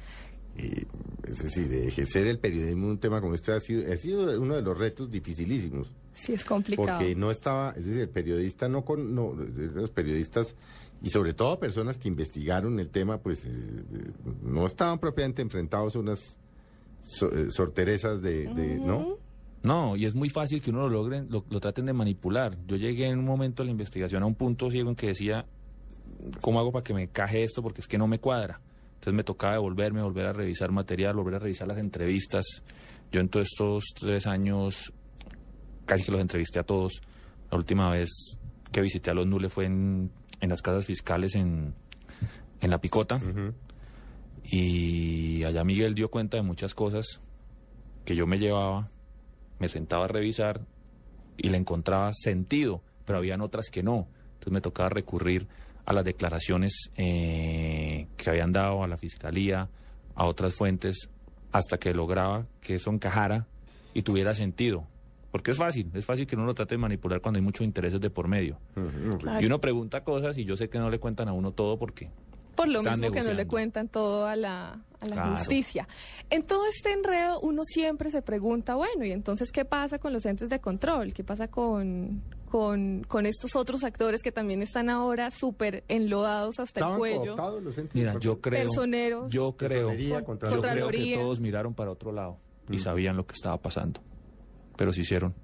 eh, 0.59 0.85
es 1.27 1.43
decir, 1.43 1.69
de 1.69 1.89
ejercer 1.89 2.27
el 2.27 2.39
periodismo 2.39 2.85
en 2.87 2.91
un 2.93 2.99
tema 2.99 3.21
como 3.21 3.35
este 3.35 3.53
ha 3.53 3.61
sido, 3.61 3.91
ha 3.93 3.97
sido 3.97 4.41
uno 4.41 4.55
de 4.57 4.63
los 4.63 4.77
retos 4.77 5.11
dificilísimos. 5.11 5.91
Sí, 6.15 6.33
es 6.33 6.45
complicado. 6.45 6.99
Porque 6.99 7.15
no 7.15 7.31
estaba, 7.31 7.71
es 7.77 7.87
decir, 7.87 8.03
el 8.03 8.09
periodista 8.09 8.69
no 8.69 8.85
con, 8.85 9.15
no, 9.15 9.35
los 9.35 9.91
periodistas 9.91 10.55
y 11.01 11.11
sobre 11.11 11.33
todo 11.33 11.61
personas 11.61 11.97
que 11.97 12.09
investigaron 12.09 12.81
el 12.81 12.89
tema, 12.89 13.19
pues 13.19 13.45
eh, 13.45 13.49
eh, 13.51 14.11
no 14.43 14.67
estaban 14.67 14.99
propiamente 14.99 15.43
enfrentados 15.43 15.95
a 15.95 16.01
unas 16.01 16.39
so- 17.03 17.33
eh, 17.33 17.51
sorterezas 17.53 18.21
de, 18.21 18.53
de- 18.53 18.79
¿no? 18.81 19.17
No, 19.63 19.97
y 19.97 20.07
es 20.07 20.15
muy 20.15 20.29
fácil 20.29 20.63
que 20.63 20.71
uno 20.71 20.81
lo 20.83 20.89
logren, 20.89 21.29
lo, 21.31 21.45
lo 21.51 21.61
traten 21.61 21.85
de 21.87 21.93
manipular. 21.93 22.57
Yo 22.67 22.77
llegué 22.77 23.07
en 23.09 23.19
un 23.19 23.25
momento 23.25 23.63
de 23.63 23.67
la 23.67 23.71
investigación 23.73 24.23
a 24.23 24.27
un 24.27 24.35
punto 24.35 24.71
ciego 24.71 24.89
en 24.91 24.97
que 24.97 25.09
decía, 25.09 25.47
¿cómo 26.41 26.59
hago 26.61 26.73
para 26.73 26.85
que 26.85 26.95
me 26.95 27.09
caje 27.09 27.43
esto? 27.45 27.63
Porque 27.63 27.81
es 27.81 27.89
que 27.89 27.99
no 27.99 28.07
me 28.07 28.19
cuadra. 28.19 28.61
Entonces 28.99 29.15
me 29.15 29.23
tocaba 29.23 29.53
devolverme, 29.53 30.03
volver 30.03 30.27
a 30.27 30.33
revisar 30.33 30.73
material, 30.73 31.15
volver 31.15 31.37
a 31.37 31.39
revisar 31.39 31.69
las 31.69 31.79
entrevistas. 31.79 32.45
Yo 33.13 33.21
en 33.21 33.29
todos 33.29 33.47
estos 33.53 33.85
tres 33.99 34.27
años 34.27 34.93
casi 35.87 36.05
que 36.05 36.13
los 36.13 36.21
entrevisté 36.21 36.59
a 36.59 36.65
todos. 36.65 37.01
La 37.51 37.57
última 37.57 37.91
vez 37.91 38.11
que 38.73 38.81
visité 38.81 39.13
a 39.13 39.15
los 39.15 39.27
Nule 39.27 39.49
fue 39.49 39.67
en, 39.67 40.11
en 40.41 40.49
las 40.49 40.63
casas 40.63 40.85
fiscales 40.85 41.37
en, 41.37 41.75
en 42.61 42.71
La 42.71 42.81
Picota. 42.81 43.21
Y 44.45 45.45
allá 45.45 45.63
Miguel 45.63 45.95
dio 45.95 46.11
cuenta 46.11 46.37
de 46.37 46.43
muchas 46.43 46.75
cosas 46.75 47.21
que 48.05 48.17
yo 48.17 48.27
me 48.27 48.39
llevaba, 48.39 48.91
me 49.59 49.69
sentaba 49.69 50.07
a 50.07 50.09
revisar 50.09 50.67
y 51.37 51.51
le 51.51 51.59
encontraba 51.59 52.13
sentido, 52.15 52.83
pero 53.05 53.19
habían 53.19 53.43
otras 53.43 53.71
que 53.71 53.83
no. 53.83 54.09
Entonces 54.35 54.53
me 54.53 54.61
tocaba 54.61 54.89
recurrir 54.89 55.47
a 55.89 55.93
las 55.95 56.05
declaraciones 56.05 56.91
eh, 56.97 58.07
que 58.19 58.29
habían 58.29 58.53
dado 58.53 58.85
a 58.85 58.87
la 58.89 58.99
fiscalía, 58.99 59.71
a 60.15 60.27
otras 60.27 60.53
fuentes, 60.53 61.09
hasta 61.51 61.79
que 61.79 61.95
lograba 61.95 62.45
que 62.61 62.75
eso 62.75 62.91
encajara 62.91 63.47
y 63.95 64.03
tuviera 64.03 64.35
sentido. 64.35 64.85
Porque 65.33 65.53
es 65.53 65.57
fácil, 65.57 65.91
es 65.95 66.05
fácil 66.05 66.27
que 66.27 66.37
uno 66.37 66.45
lo 66.45 66.53
trate 66.55 66.75
de 66.75 66.79
manipular 66.79 67.23
cuando 67.23 67.39
hay 67.39 67.43
muchos 67.45 67.65
intereses 67.65 68.01
de 68.03 68.11
por 68.11 68.29
medio. 68.29 68.59
Claro. 69.19 69.41
Y 69.41 69.47
uno 69.47 69.61
pregunta 69.63 70.05
cosas 70.05 70.37
y 70.37 70.45
yo 70.45 70.57
sé 70.59 70.69
que 70.69 70.79
no 70.79 70.91
le 70.91 70.99
cuentan 70.99 71.27
a 71.29 71.33
uno 71.33 71.53
todo 71.53 71.79
porque 71.79 72.11
Por 72.55 72.69
lo 72.69 72.81
están 72.81 73.01
mismo 73.01 73.11
que 73.15 73.23
no 73.23 73.33
le 73.33 73.47
cuentan 73.47 73.89
todo 73.89 74.27
a 74.27 74.37
la, 74.37 74.83
a 75.01 75.07
la 75.07 75.15
Claro. 75.15 75.37
justicia. 75.37 75.89
En 76.29 76.43
todo 76.43 76.67
este 76.69 76.93
enredo, 76.93 77.41
uno 77.41 77.63
siempre 77.65 78.11
se 78.11 78.21
pregunta, 78.21 78.75
bueno, 78.75 79.07
¿y 79.07 79.13
entonces 79.13 79.53
qué 79.53 79.65
pasa 79.65 79.99
con 79.99 80.13
los 80.13 80.27
entes 80.27 80.51
de 80.51 80.61
control? 80.61 81.15
¿Qué 81.15 81.25
pasa 81.25 81.49
con, 81.49 82.23
con, 82.49 83.05
con 83.07 83.27
estos 83.27 83.55
otros 83.57 83.85
actores 83.85 84.23
que 84.23 84.33
también 84.33 84.63
están 84.63 84.89
ahora 84.91 85.31
súper 85.31 85.85
enlodados 85.89 86.59
hasta 86.61 86.81
el 86.81 86.85
Estaban 86.85 86.99
cuello? 86.99 87.59
entes 87.59 87.77
de 87.77 87.89
Mira, 87.95 88.19
yo 88.19 88.41
creo, 88.41 88.61
Personeros. 88.67 89.31
yo 89.33 89.53
creo, 89.57 89.93
yo 89.93 90.25
creo 90.63 90.89
que 90.89 91.15
todos 91.17 91.41
miraron 91.41 91.75
para 91.75 91.91
otro 91.91 92.13
lado 92.13 92.39
y 92.69 92.77
Mm. 92.77 92.79
sabían 92.79 93.17
lo 93.17 93.27
que 93.27 93.35
estaba 93.35 93.61
pasando, 93.61 94.01
pero 94.77 94.93
se 94.93 95.03
hicieron 95.03 95.35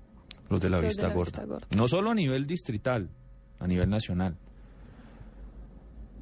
los 0.50 0.60
de 0.60 0.68
la, 0.70 0.76
Los 0.76 0.82
de 0.82 0.88
vista, 0.88 1.08
la 1.08 1.14
gorda. 1.14 1.30
vista 1.30 1.44
gorda. 1.44 1.66
No 1.76 1.88
solo 1.88 2.10
a 2.10 2.14
nivel 2.14 2.46
distrital, 2.46 3.08
a 3.58 3.66
nivel 3.66 3.88
nacional. 3.88 4.36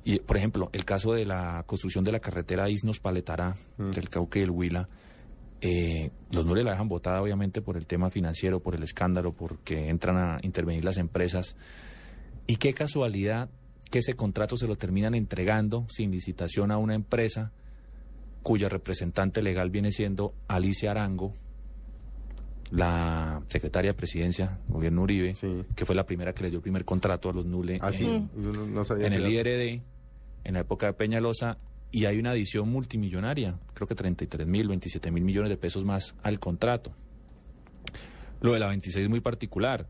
Y, 0.04 0.18
por 0.18 0.36
ejemplo, 0.36 0.68
el 0.72 0.84
caso 0.84 1.12
de 1.12 1.24
la 1.26 1.62
construcción 1.66 2.04
de 2.04 2.10
la 2.12 2.18
carretera 2.20 2.68
Isnos-Paletará, 2.68 3.54
Mm. 3.78 3.90
del 3.90 4.08
Cauque 4.08 4.40
y 4.40 4.42
el 4.42 4.50
Huila, 4.50 4.88
eh, 5.64 6.10
los 6.32 6.44
no 6.44 6.56
le 6.56 6.64
la 6.64 6.72
dejan 6.72 6.88
votada, 6.88 7.22
obviamente, 7.22 7.62
por 7.62 7.76
el 7.76 7.86
tema 7.86 8.10
financiero, 8.10 8.60
por 8.60 8.74
el 8.74 8.82
escándalo, 8.82 9.32
porque 9.32 9.88
entran 9.88 10.16
a 10.16 10.38
intervenir 10.42 10.84
las 10.84 10.98
empresas. 10.98 11.56
Y 12.48 12.56
qué 12.56 12.74
casualidad 12.74 13.48
que 13.88 14.00
ese 14.00 14.14
contrato 14.14 14.56
se 14.56 14.66
lo 14.66 14.76
terminan 14.76 15.14
entregando 15.14 15.86
sin 15.88 16.10
licitación 16.10 16.72
a 16.72 16.78
una 16.78 16.96
empresa 16.96 17.52
cuya 18.42 18.68
representante 18.68 19.40
legal 19.40 19.70
viene 19.70 19.92
siendo 19.92 20.34
Alicia 20.48 20.90
Arango, 20.90 21.32
la 22.72 23.40
secretaria 23.48 23.92
de 23.92 23.94
presidencia, 23.94 24.58
gobierno 24.66 25.02
Uribe, 25.02 25.36
que 25.76 25.84
fue 25.84 25.94
la 25.94 26.06
primera 26.06 26.32
que 26.32 26.42
le 26.42 26.50
dio 26.50 26.56
el 26.56 26.62
primer 26.62 26.84
contrato 26.84 27.30
a 27.30 27.32
los 27.32 27.46
Nule 27.46 27.78
Ah, 27.80 27.90
en, 27.92 28.28
yo 28.42 28.50
no, 28.52 28.66
no 28.66 28.84
sabía 28.84 29.06
en 29.06 29.12
el. 29.12 29.28
IRD, 29.28 29.82
en 30.42 30.54
la 30.54 30.60
época 30.60 30.86
de 30.86 30.94
Peñalosa, 30.94 31.58
y 31.92 32.06
hay 32.06 32.18
una 32.18 32.30
adición 32.32 32.68
multimillonaria, 32.70 33.58
creo 33.74 33.86
que 33.86 33.94
33 33.94 34.46
mil, 34.46 34.66
27 34.66 35.10
mil 35.12 35.22
millones 35.22 35.50
de 35.50 35.56
pesos 35.56 35.84
más 35.84 36.14
al 36.22 36.38
contrato. 36.40 36.92
Lo 38.40 38.52
de 38.52 38.58
la 38.58 38.66
26 38.68 39.04
es 39.04 39.08
muy 39.10 39.20
particular. 39.20 39.86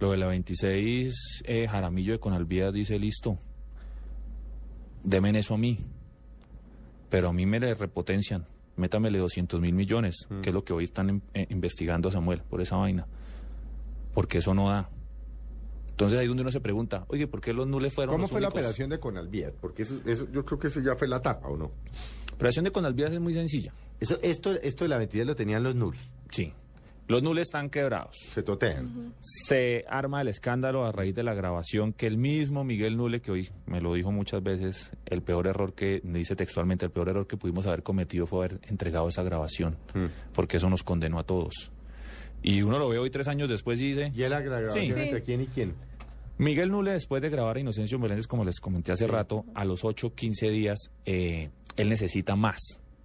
Lo 0.00 0.12
de 0.12 0.16
la 0.16 0.26
26, 0.28 1.42
eh, 1.44 1.66
Jaramillo 1.68 2.12
de 2.12 2.18
Conalvías 2.20 2.72
dice, 2.72 2.98
listo, 2.98 3.38
demen 5.04 5.36
eso 5.36 5.54
a 5.54 5.58
mí. 5.58 5.78
Pero 7.10 7.28
a 7.28 7.32
mí 7.32 7.44
me 7.44 7.60
le 7.60 7.74
repotencian, 7.74 8.46
métamele 8.76 9.18
200 9.18 9.60
mil 9.60 9.74
millones, 9.74 10.26
Mm. 10.30 10.40
que 10.40 10.50
es 10.50 10.54
lo 10.54 10.64
que 10.64 10.72
hoy 10.72 10.84
están 10.84 11.22
eh, 11.34 11.46
investigando 11.50 12.08
a 12.08 12.12
Samuel 12.12 12.40
por 12.48 12.60
esa 12.60 12.76
vaina. 12.76 13.06
Porque 14.14 14.38
eso 14.38 14.54
no 14.54 14.68
da. 14.70 14.88
Entonces 15.92 16.18
ahí 16.18 16.24
es 16.24 16.28
donde 16.28 16.42
uno 16.42 16.50
se 16.50 16.60
pregunta, 16.60 17.04
oye, 17.08 17.26
¿por 17.26 17.40
qué 17.40 17.52
los 17.52 17.66
nules 17.66 17.92
fueron 17.92 18.14
¿Cómo 18.14 18.22
los 18.22 18.30
fue 18.30 18.40
la 18.40 18.48
operación 18.48 18.90
de 18.90 18.98
Conalvías? 18.98 19.52
Porque 19.60 19.82
eso, 19.82 20.00
eso, 20.06 20.26
yo 20.32 20.44
creo 20.44 20.58
que 20.58 20.66
eso 20.66 20.80
ya 20.80 20.96
fue 20.96 21.06
la 21.06 21.20
tapa, 21.20 21.48
¿o 21.48 21.56
no? 21.56 21.70
La 22.28 22.34
operación 22.34 22.64
de 22.64 22.72
Conalvías 22.72 23.12
es 23.12 23.20
muy 23.20 23.34
sencilla. 23.34 23.72
Eso, 24.00 24.18
esto, 24.22 24.52
esto 24.52 24.84
de 24.84 24.88
la 24.88 24.98
22 24.98 25.26
lo 25.26 25.36
tenían 25.36 25.62
los 25.62 25.74
nulos. 25.74 26.02
Sí. 26.30 26.52
Los 27.08 27.22
nules 27.22 27.48
están 27.48 27.68
quebrados. 27.68 28.16
Se 28.16 28.42
totean. 28.42 29.12
Se 29.20 29.84
arma 29.88 30.22
el 30.22 30.28
escándalo 30.28 30.86
a 30.86 30.92
raíz 30.92 31.14
de 31.14 31.22
la 31.22 31.34
grabación 31.34 31.92
que 31.92 32.06
el 32.06 32.16
mismo 32.16 32.64
Miguel 32.64 32.96
Nule, 32.96 33.20
que 33.20 33.32
hoy 33.32 33.50
me 33.66 33.80
lo 33.80 33.92
dijo 33.94 34.12
muchas 34.12 34.42
veces, 34.42 34.92
el 35.06 35.20
peor 35.20 35.46
error 35.46 35.74
que, 35.74 36.00
me 36.04 36.20
dice 36.20 36.36
textualmente, 36.36 36.86
el 36.86 36.92
peor 36.92 37.10
error 37.10 37.26
que 37.26 37.36
pudimos 37.36 37.66
haber 37.66 37.82
cometido 37.82 38.26
fue 38.26 38.46
haber 38.46 38.60
entregado 38.68 39.08
esa 39.08 39.22
grabación, 39.22 39.76
porque 40.32 40.56
eso 40.56 40.70
nos 40.70 40.82
condenó 40.84 41.18
a 41.18 41.24
todos. 41.24 41.70
Y 42.42 42.62
uno 42.62 42.78
lo 42.78 42.88
ve 42.88 42.98
hoy 42.98 43.10
tres 43.10 43.28
años 43.28 43.48
después 43.48 43.80
y 43.80 43.88
dice... 43.88 44.12
¿Y 44.14 44.28
la 44.28 44.40
grabación 44.40 44.84
Sí. 44.84 44.90
entre 45.00 45.22
quién 45.22 45.42
y 45.42 45.46
quién? 45.46 45.74
Miguel 46.38 46.70
Nule, 46.70 46.92
después 46.92 47.22
de 47.22 47.30
grabar 47.30 47.56
a 47.56 47.60
Inocencio 47.60 47.98
Meléndez, 47.98 48.26
como 48.26 48.44
les 48.44 48.58
comenté 48.58 48.90
hace 48.90 49.06
rato, 49.06 49.44
a 49.54 49.64
los 49.64 49.84
8, 49.84 50.14
15 50.14 50.50
días, 50.50 50.90
eh, 51.04 51.50
él 51.76 51.88
necesita 51.88 52.34
más, 52.34 52.58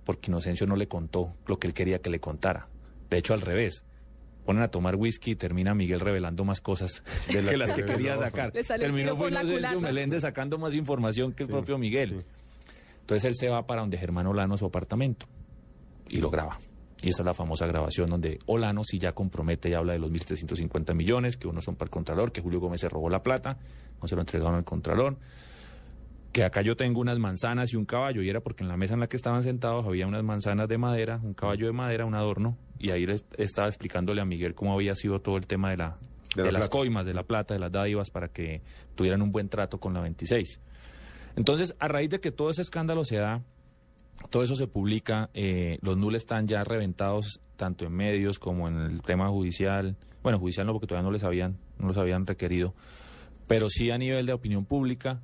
porque 0.05 0.31
Inocencio 0.31 0.65
no 0.65 0.75
le 0.75 0.88
contó 0.88 1.35
lo 1.45 1.59
que 1.59 1.67
él 1.67 1.73
quería 1.73 1.99
que 1.99 2.09
le 2.09 2.19
contara. 2.19 2.67
De 3.09 3.17
hecho, 3.17 3.33
al 3.33 3.41
revés. 3.41 3.83
Ponen 4.45 4.63
a 4.63 4.69
tomar 4.69 4.95
whisky 4.95 5.31
y 5.31 5.35
termina 5.35 5.75
Miguel 5.75 5.99
revelando 5.99 6.45
más 6.45 6.61
cosas 6.61 7.03
De 7.27 7.41
las 7.41 7.51
que 7.51 7.57
las 7.57 7.73
que 7.73 7.83
que 7.83 7.91
quería 7.91 8.17
sacar. 8.17 8.53
Terminó 8.53 9.17
fue 9.17 9.29
Inocencio. 9.29 9.81
Meléndez 9.81 10.21
sacando 10.21 10.57
más 10.57 10.73
información 10.73 11.33
que 11.33 11.43
el 11.43 11.49
propio 11.49 11.77
Miguel. 11.77 12.23
Entonces 13.01 13.25
él 13.25 13.35
se 13.35 13.49
va 13.49 13.67
para 13.67 13.81
donde 13.81 13.97
Germán 13.97 14.25
Olano, 14.25 14.57
su 14.57 14.65
apartamento, 14.65 15.25
y 16.09 16.21
lo 16.21 16.29
graba. 16.31 16.57
Y 17.04 17.10
esta 17.10 17.22
es 17.22 17.26
la 17.28 17.34
famosa 17.34 17.68
grabación 17.68 18.10
donde 18.10 18.39
Olano 18.48 18.84
sí 18.84 18.98
ya 18.98 19.14
compromete 19.14 19.70
y 19.70 19.74
habla 19.74 19.93
de 19.93 20.00
los 20.00 20.12
1.350 20.12 20.95
millones, 20.95 21.38
que 21.38 21.48
unos 21.48 21.64
son 21.66 21.76
para 21.76 21.88
el 21.88 21.91
Contralor, 21.91 22.32
que 22.32 22.41
Julio 22.41 22.60
Gómez 22.60 22.82
se 22.82 22.89
robó 22.89 23.10
la 23.10 23.22
plata, 23.22 23.58
no 24.02 24.08
se 24.08 24.16
lo 24.16 24.22
entregaron 24.22 24.56
al 24.56 24.64
Contralor, 24.64 25.18
que 26.32 26.43
acá 26.43 26.62
yo 26.62 26.76
tengo 26.76 27.00
unas 27.00 27.20
manzanas 27.20 27.72
y 27.74 27.76
un 27.76 27.86
caballo, 27.86 28.22
y 28.24 28.30
era 28.30 28.41
porque 28.41 28.64
en 28.64 28.70
la 28.70 28.78
mesa 28.78 28.95
en 28.95 29.00
la 29.00 29.08
que 29.08 29.16
estaban 29.18 29.43
sentados 29.43 29.86
había 29.86 30.08
unas 30.08 30.24
manzanas 30.24 30.68
de 30.68 30.78
madera, 30.78 31.20
un 31.24 31.34
caballo 31.34 31.68
de 31.68 31.72
madera, 31.72 32.06
un 32.06 32.16
adorno, 32.16 32.58
y 32.80 32.89
ahí 32.91 33.06
les 33.06 33.26
estaba 33.38 33.68
explicándole 33.68 34.22
a 34.22 34.26
Miguel 34.26 34.56
cómo 34.56 34.74
había 34.74 34.95
sido 34.95 35.22
todo 35.22 35.38
el 35.38 35.45
tema 35.48 35.70
de, 35.70 35.78
la, 35.78 35.98
De 36.36 36.43
de, 36.43 36.52
la 36.52 36.60
las 36.60 36.70
plata. 36.70 36.70
coimas, 36.72 37.06
de 37.06 37.14
la 37.14 37.24
plata, 37.24 37.54
de 37.54 37.60
las 37.60 37.72
dádivas, 37.72 38.10
para 38.10 38.28
que 38.30 38.62
tuvieran 38.95 39.22
un 39.22 39.32
buen 39.32 39.50
trato 39.50 39.80
con 39.80 39.93
la 39.93 40.02
26. 40.02 40.60
Entonces, 41.36 41.76
a 41.80 41.88
raíz 41.88 42.10
de 42.10 42.20
que 42.20 42.32
todo 42.32 42.50
ese 42.50 42.64
escándalo 42.64 43.04
se 43.04 43.18
da, 43.18 43.43
Todo 44.30 44.43
eso 44.43 44.55
se 44.55 44.68
publica, 44.68 45.30
eh, 45.34 45.78
los 45.82 45.97
nules 45.97 46.24
están 46.24 46.47
ya 46.47 46.63
reventados 46.63 47.39
tanto 47.55 47.86
en 47.86 47.93
medios 47.93 48.39
como 48.39 48.68
en 48.68 48.78
el 48.78 49.01
tema 49.01 49.30
judicial. 49.30 49.95
Bueno, 50.24 50.39
judicial 50.39 50.68
no, 50.68 50.74
porque 50.74 50.88
todavía 50.88 51.07
no 51.07 51.11
les 51.11 51.24
habían, 51.24 51.57
no 51.80 51.88
los 51.88 51.97
habían 51.97 52.26
requerido, 52.26 52.74
pero 53.47 53.70
sí 53.70 53.91
a 53.91 53.97
nivel 53.97 54.26
de 54.26 54.34
opinión 54.34 54.65
pública. 54.65 55.22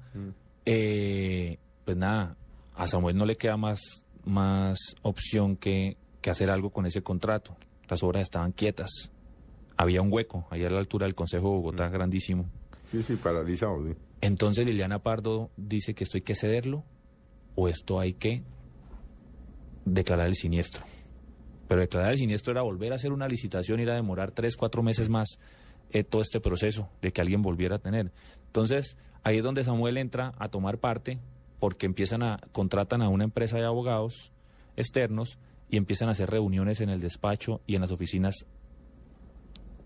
Eh, 0.66 1.58
pues 1.86 1.98
nada, 1.98 2.38
a 2.76 2.88
Samuel 2.88 3.18
no 3.18 3.26
le 3.26 3.36
queda 3.36 3.58
más, 3.58 3.80
más 4.26 4.78
opción 5.02 5.58
que, 5.58 5.98
que 6.22 6.30
hacer 6.30 6.50
algo 6.50 6.70
con 6.70 6.86
ese 6.86 7.02
contrato. 7.02 7.56
Las 7.90 8.04
obras 8.04 8.24
estaban 8.24 8.52
quietas. 8.52 8.90
Había 9.76 10.02
un 10.02 10.12
hueco 10.12 10.48
ahí 10.50 10.64
a 10.64 10.70
la 10.70 10.80
altura 10.80 11.06
del 11.06 11.16
Consejo 11.16 11.50
de 11.50 11.56
Bogotá, 11.56 11.90
grandísimo. 11.90 12.46
Sí, 12.92 13.02
sí, 13.02 13.16
paralizado. 13.16 13.86
sí. 13.86 13.96
Entonces 14.22 14.66
Liliana 14.66 15.00
Pardo 15.00 15.50
dice 15.58 15.94
que 15.94 16.06
esto 16.06 16.18
hay 16.18 16.22
que 16.22 16.36
cederlo 16.36 16.86
o 17.56 17.68
esto 17.68 18.00
hay 18.00 18.14
que 18.14 18.44
declarar 19.86 20.28
el 20.28 20.36
siniestro. 20.36 20.84
Pero 21.68 21.82
declarar 21.82 22.12
el 22.12 22.18
siniestro 22.18 22.52
era 22.52 22.62
volver 22.62 22.92
a 22.92 22.96
hacer 22.96 23.12
una 23.12 23.28
licitación, 23.28 23.80
ir 23.80 23.90
a 23.90 23.96
demorar 23.96 24.32
tres, 24.32 24.56
cuatro 24.56 24.84
meses 24.84 25.10
más 25.10 25.40
eh, 25.92 26.04
todo 26.04 26.22
este 26.22 26.40
proceso 26.40 26.90
de 27.02 27.12
que 27.12 27.22
alguien 27.22 27.42
volviera 27.42 27.76
a 27.76 27.80
tener. 27.80 28.12
Entonces, 28.48 28.98
ahí 29.24 29.38
es 29.38 29.44
donde 29.44 29.64
Samuel 29.64 29.98
entra 29.98 30.34
a 30.38 30.50
tomar 30.50 30.80
parte 30.80 31.20
porque 31.60 31.86
empiezan 31.86 32.24
a, 32.24 32.40
contratan 32.52 33.02
a 33.02 33.10
una 33.10 33.24
empresa 33.24 33.58
de 33.58 33.66
abogados 33.66 34.32
externos 34.76 35.38
y 35.70 35.78
empiezan 35.78 36.10
a 36.10 36.12
hacer 36.12 36.30
reuniones 36.30 36.82
en 36.82 36.90
el 36.90 37.00
despacho 37.00 37.62
y 37.66 37.76
en 37.76 37.82
las 37.82 37.92
oficinas 37.92 38.46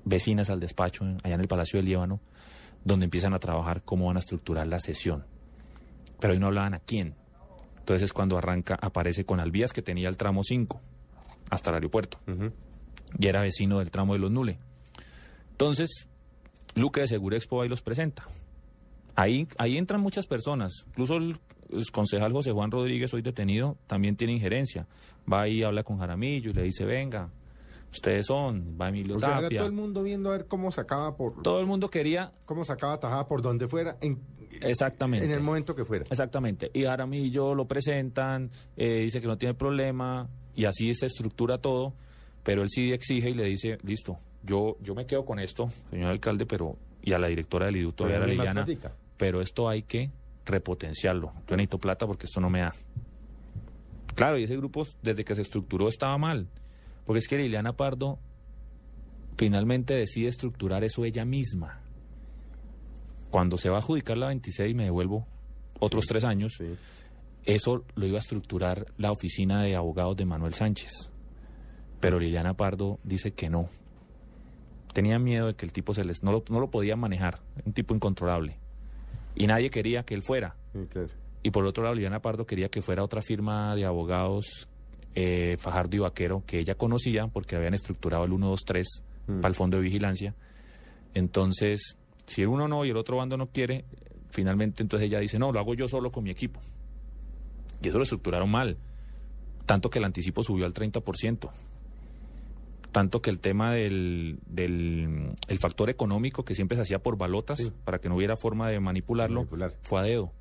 vecinas 0.06 0.50
al 0.50 0.60
despacho, 0.60 1.04
allá 1.24 1.36
en 1.36 1.42
el 1.42 1.48
Palacio 1.48 1.78
del 1.78 1.86
Líbano, 1.86 2.20
donde 2.84 3.06
empiezan 3.06 3.34
a 3.34 3.40
trabajar 3.40 3.84
cómo 3.84 4.08
van 4.08 4.16
a 4.18 4.20
estructurar 4.20 4.66
la 4.68 4.80
sesión. 4.80 5.26
Pero 6.20 6.34
ahí 6.34 6.40
no 6.40 6.48
hablaban 6.48 6.74
a 6.74 6.80
quién. 6.80 7.16
Entonces 7.88 8.04
es 8.04 8.12
cuando 8.12 8.38
arranca, 8.38 8.78
aparece 8.82 9.24
con 9.24 9.40
Alvías, 9.40 9.72
que 9.72 9.82
tenía 9.82 10.10
el 10.10 10.18
tramo 10.18 10.44
5 10.44 10.82
hasta 11.50 11.70
el 11.70 11.76
aeropuerto. 11.76 12.20
Y 13.18 13.28
era 13.28 13.40
vecino 13.40 13.80
del 13.80 13.92
tramo 13.92 14.12
de 14.12 14.20
los 14.20 14.30
Nule. 14.30 14.60
Entonces, 15.52 16.10
Luque 16.76 17.00
de 17.00 17.08
Segurexpo 17.08 17.62
ahí 17.62 17.70
los 17.70 17.82
presenta. 17.82 18.28
Ahí, 19.16 19.48
ahí 19.58 19.78
entran 19.78 20.02
muchas 20.02 20.28
personas. 20.28 20.84
Incluso 20.88 21.16
el, 21.16 21.38
el 21.72 21.90
concejal 21.90 22.34
José 22.34 22.52
Juan 22.52 22.72
Rodríguez, 22.72 23.14
hoy 23.14 23.22
detenido, 23.22 23.78
también 23.88 24.18
tiene 24.18 24.34
injerencia. 24.34 24.86
Va 25.32 25.44
ahí, 25.44 25.64
habla 25.64 25.86
con 25.86 25.98
Jaramillo 25.98 26.52
y 26.52 26.56
le 26.56 26.64
dice, 26.64 26.84
venga, 26.84 27.30
ustedes 27.92 28.26
son, 28.26 28.78
va 28.80 28.90
Emilio 28.90 29.16
O 29.16 29.20
sea, 29.20 29.30
era 29.30 29.42
Tapia. 29.42 29.60
todo 29.60 29.68
el 29.68 29.74
mundo 29.76 30.04
viendo 30.04 30.30
a 30.30 30.34
ver 30.34 30.48
cómo 30.48 30.72
sacaba 30.72 31.16
por... 31.16 31.42
Todo 31.42 31.60
el 31.60 31.66
mundo 31.66 31.90
quería... 31.90 32.32
Cómo 32.46 32.64
sacaba 32.64 33.00
tajada 33.00 33.28
por 33.28 33.42
donde 33.42 33.68
fuera, 33.68 33.98
en, 34.02 34.22
Exactamente. 34.62 35.26
en 35.26 35.32
el 35.32 35.42
momento 35.42 35.76
que 35.76 35.86
fuera. 35.86 36.06
Exactamente. 36.10 36.72
Y 36.74 36.84
Jaramillo 36.84 37.56
lo 37.56 37.68
presentan, 37.68 38.52
eh, 38.76 39.02
dice 39.02 39.22
que 39.22 39.28
no 39.28 39.38
tiene 39.38 39.54
problema, 39.54 40.30
y 40.56 40.66
así 40.66 40.94
se 40.94 41.06
estructura 41.06 41.60
todo, 41.60 41.94
pero 42.44 42.62
él 42.62 42.70
sí 42.70 42.92
exige 42.92 43.30
y 43.30 43.34
le 43.34 43.44
dice, 43.44 43.78
listo, 43.84 44.18
yo, 44.44 44.78
yo 44.82 44.96
me 44.96 45.06
quedo 45.06 45.26
con 45.26 45.40
esto, 45.40 45.70
señor 45.90 46.12
alcalde, 46.12 46.46
pero, 46.46 46.78
y 47.02 47.14
a 47.14 47.20
la 47.20 47.28
directora 47.28 47.68
del 47.68 47.78
IDU 47.78 47.92
todavía 47.94 48.20
Pero 48.20 48.26
era 48.26 48.36
no 48.36 48.42
hay 48.42 48.56
más 48.56 48.68
Liliana, 48.68 48.92
pero 49.18 49.42
esto 49.42 49.70
hay 49.70 49.84
que 49.84 50.12
repotenciarlo. 50.46 51.34
Yo 51.48 51.56
necesito 51.56 51.78
plata 51.78 52.08
porque 52.08 52.26
esto 52.26 52.40
no 52.40 52.50
me 52.50 52.60
da. 52.62 52.74
Claro, 54.16 54.40
y 54.40 54.44
ese 54.44 54.58
grupo 54.58 54.88
desde 55.04 55.24
que 55.24 55.36
se 55.36 55.42
estructuró 55.42 55.88
estaba 55.88 56.18
mal, 56.18 56.48
porque 57.08 57.20
es 57.20 57.28
que 57.28 57.38
Liliana 57.38 57.72
Pardo 57.72 58.20
finalmente 59.38 59.94
decide 59.94 60.28
estructurar 60.28 60.84
eso 60.84 61.06
ella 61.06 61.24
misma. 61.24 61.82
Cuando 63.32 63.58
se 63.58 63.70
va 63.70 63.78
a 63.78 63.80
adjudicar 63.80 64.18
la 64.18 64.28
26 64.28 64.76
me 64.76 64.84
devuelvo 64.84 65.26
otros 65.80 66.06
tres 66.06 66.26
años, 66.26 66.62
eso 67.46 67.86
lo 67.96 68.06
iba 68.06 68.18
a 68.18 68.20
estructurar 68.20 68.88
la 68.98 69.12
oficina 69.12 69.64
de 69.64 69.76
abogados 69.76 70.18
de 70.18 70.26
Manuel 70.26 70.54
Sánchez. 70.54 71.14
Pero 72.02 72.20
Liliana 72.20 72.56
Pardo 72.56 73.00
dice 73.04 73.32
que 73.32 73.50
no. 73.50 73.70
Tenía 74.94 75.18
miedo 75.18 75.48
de 75.48 75.56
que 75.56 75.66
el 75.66 75.72
tipo 75.72 75.94
se 75.94 76.04
les, 76.04 76.24
no, 76.24 76.34
lo, 76.34 76.44
no 76.50 76.60
lo 76.60 76.70
podía 76.70 76.98
manejar, 76.98 77.40
un 77.66 77.72
tipo 77.72 77.96
incontrolable. 77.96 78.58
Y 79.34 79.48
nadie 79.48 79.70
quería 79.70 80.04
que 80.04 80.14
él 80.14 80.24
fuera. 80.24 80.58
Y 81.42 81.52
por 81.52 81.66
otro 81.66 81.84
lado, 81.84 81.96
Liliana 81.96 82.22
Pardo 82.22 82.46
quería 82.46 82.68
que 82.68 82.82
fuera 82.82 83.04
otra 83.04 83.22
firma 83.22 83.76
de 83.76 83.86
abogados, 83.86 84.68
eh, 85.20 85.58
Fajardo 85.58 85.96
y 85.96 86.00
Vaquero, 86.00 86.44
que 86.46 86.60
ella 86.60 86.76
conocía 86.76 87.26
porque 87.26 87.56
habían 87.56 87.74
estructurado 87.74 88.26
el 88.26 88.30
123 88.30 89.04
para 89.26 89.48
el 89.48 89.56
fondo 89.56 89.78
de 89.78 89.84
vigilancia. 89.84 90.36
Entonces, 91.16 91.98
si 92.28 92.46
uno 92.46 92.68
no 92.68 92.86
y 92.86 92.92
el 92.92 92.98
otro 92.98 93.18
bando 93.18 93.36
no 93.36 93.48
quiere, 93.48 93.86
finalmente 94.30 94.84
entonces 94.84 95.08
ella 95.08 95.18
dice, 95.18 95.40
no, 95.40 95.52
lo 95.52 95.60
hago 95.60 95.74
yo 95.74 95.88
solo 95.88 96.12
con 96.12 96.24
mi 96.24 96.30
equipo. 96.30 96.60
Y 97.82 97.88
eso 97.88 97.98
lo 97.98 98.04
estructuraron 98.04 98.52
mal. 98.52 98.78
Tanto 99.66 99.90
que 99.90 99.98
el 99.98 100.06
anticipo 100.06 100.44
subió 100.44 100.68
al 100.68 100.76
30%. 100.76 101.50
Tanto 102.92 103.20
que 103.20 103.32
el 103.32 103.40
tema 103.40 103.74
del, 103.74 104.38
del 104.46 105.32
el 105.48 105.58
factor 105.58 105.90
económico 105.90 106.46
que 106.46 106.54
siempre 106.54 106.76
se 106.76 106.84
hacía 106.84 107.00
por 107.00 107.18
balotas, 107.18 107.72
para 107.86 107.98
que 107.98 108.08
no 108.08 108.18
hubiera 108.18 108.38
forma 108.38 108.70
de 108.70 108.80
manipularlo, 108.80 109.48
fue 109.82 110.00
a 110.00 110.04
dedo. 110.04 110.32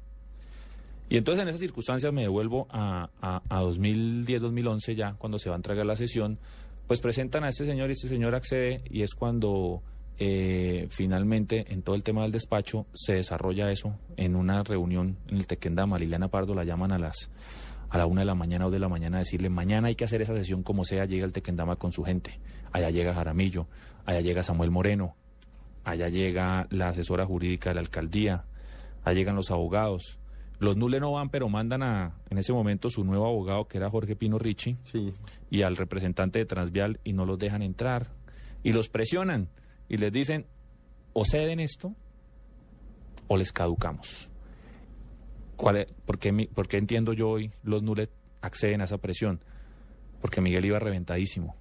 Y 1.09 1.17
entonces 1.17 1.43
en 1.43 1.49
esas 1.49 1.61
circunstancias 1.61 2.13
me 2.13 2.23
devuelvo 2.23 2.67
a, 2.71 3.11
a, 3.21 3.43
a 3.49 3.63
2010-2011 3.63 4.95
ya, 4.95 5.15
cuando 5.15 5.39
se 5.39 5.49
va 5.49 5.55
a 5.55 5.59
entregar 5.59 5.87
la 5.87 5.97
sesión, 5.97 6.39
pues 6.87 7.01
presentan 7.01 7.45
a 7.45 7.49
este 7.49 7.65
señor 7.65 7.91
y 7.91 7.93
este 7.93 8.09
señor 8.09 8.35
accede 8.35 8.83
y 8.91 9.03
es 9.03 9.15
cuando 9.15 9.83
eh, 10.19 10.87
finalmente 10.89 11.73
en 11.73 11.83
todo 11.83 11.95
el 11.95 12.03
tema 12.03 12.23
del 12.23 12.33
despacho 12.33 12.87
se 12.95 13.15
desarrolla 13.15 13.71
eso 13.71 13.99
en 14.17 14.35
una 14.35 14.63
reunión 14.63 15.19
en 15.29 15.37
el 15.37 15.47
Tequendama. 15.47 15.99
Liliana 15.99 16.29
Pardo 16.29 16.55
la 16.55 16.65
llaman 16.65 16.93
a 16.93 16.99
las 16.99 17.31
a 17.91 17.99
la 17.99 18.07
una 18.07 18.23
de 18.23 18.25
la 18.25 18.35
mañana 18.35 18.67
o 18.67 18.71
de 18.71 18.79
la 18.79 18.89
mañana 18.89 19.19
a 19.19 19.21
decirle 19.21 19.49
mañana 19.49 19.89
hay 19.89 19.95
que 19.95 20.05
hacer 20.05 20.21
esa 20.23 20.35
sesión 20.35 20.63
como 20.63 20.85
sea, 20.85 21.05
llega 21.05 21.25
el 21.25 21.33
Tequendama 21.33 21.77
con 21.77 21.93
su 21.93 22.03
gente. 22.03 22.41
Allá 22.73 22.91
llega 22.91 23.15
Jaramillo, 23.15 23.69
allá 24.07 24.21
llega 24.21 24.43
Samuel 24.43 24.71
Moreno, 24.71 25.17
allá 25.85 26.09
llega 26.09 26.67
la 26.71 26.89
asesora 26.89 27.27
jurídica 27.27 27.71
de 27.71 27.75
la 27.75 27.81
alcaldía, 27.81 28.45
allá 29.05 29.15
llegan 29.15 29.37
los 29.37 29.51
abogados. 29.51 30.19
Los 30.59 30.77
Nule 30.77 31.01
no 31.01 31.13
van, 31.13 31.29
pero 31.29 31.49
mandan 31.49 31.83
a, 31.83 32.15
en 32.31 32.39
ese 32.39 32.53
momento, 32.53 32.89
su 32.91 33.05
nuevo 33.05 33.27
abogado, 33.27 33.69
que 33.69 33.77
era 33.79 33.91
Jorge 33.91 34.17
Pino 34.17 34.39
Ricci, 34.39 34.77
y 35.51 35.63
al 35.63 35.77
representante 35.77 36.39
de 36.39 36.47
Transvial, 36.47 36.99
y 37.05 37.13
no 37.13 37.27
los 37.27 37.39
dejan 37.39 37.63
entrar. 37.63 38.11
Y 38.63 38.73
los 38.73 38.89
presionan, 38.89 39.49
y 39.89 39.99
les 39.99 40.11
dicen, 40.13 40.47
o 41.13 41.25
ceden 41.25 41.61
esto, 41.61 41.95
o 43.29 43.37
les 43.37 43.53
caducamos. 43.53 44.31
¿Cuál 45.57 45.77
es- 45.77 45.93
por, 46.05 46.19
qué, 46.19 46.33
mi- 46.33 46.47
por 46.47 46.69
qué 46.69 46.79
entiendo 46.79 47.13
yo 47.13 47.29
hoy 47.31 47.53
los 47.63 47.83
Nule 47.83 48.09
acceden 48.41 48.81
a 48.81 48.85
esa 48.85 48.99
presión? 48.99 49.41
Porque 50.21 50.41
Miguel 50.41 50.65
iba 50.65 50.79
reventadísimo, 50.79 51.55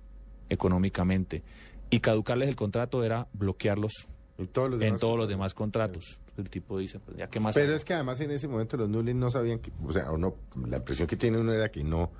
económicamente. 0.50 1.44
Y 1.90 2.00
caducarles 2.00 2.48
el 2.50 2.56
contrato 2.56 3.04
era 3.04 3.28
bloquearlos 3.34 4.08
en 4.38 4.48
todos 4.48 4.70
los 4.72 4.82
en 4.82 4.88
demás 4.88 5.00
todos 5.00 5.18
los 5.18 5.28
demás 5.30 5.54
contratos. 5.54 6.20
El 6.38 6.50
tipo 6.50 6.78
dice, 6.78 7.00
pues 7.00 7.18
ya 7.18 7.28
que 7.28 7.40
más... 7.40 7.56
Pero 7.56 7.68
hago? 7.68 7.78
es 7.78 7.86
que 7.86 7.94
además 7.94 8.20
en 8.20 8.32
ese 8.32 8.48
momento 8.48 8.76
los 8.76 8.90
Nules 8.90 9.16
no 9.16 9.32
sabían 9.32 9.60
que, 9.60 9.72
o 9.86 9.94
sea, 9.94 10.12
o 10.12 10.18
no, 10.18 10.36
la 10.68 10.78
impresión 10.78 11.08
que 11.08 11.16
tiene 11.16 11.38
uno 11.38 11.54
era 11.54 11.70
que 11.70 11.84
no, 11.84 12.12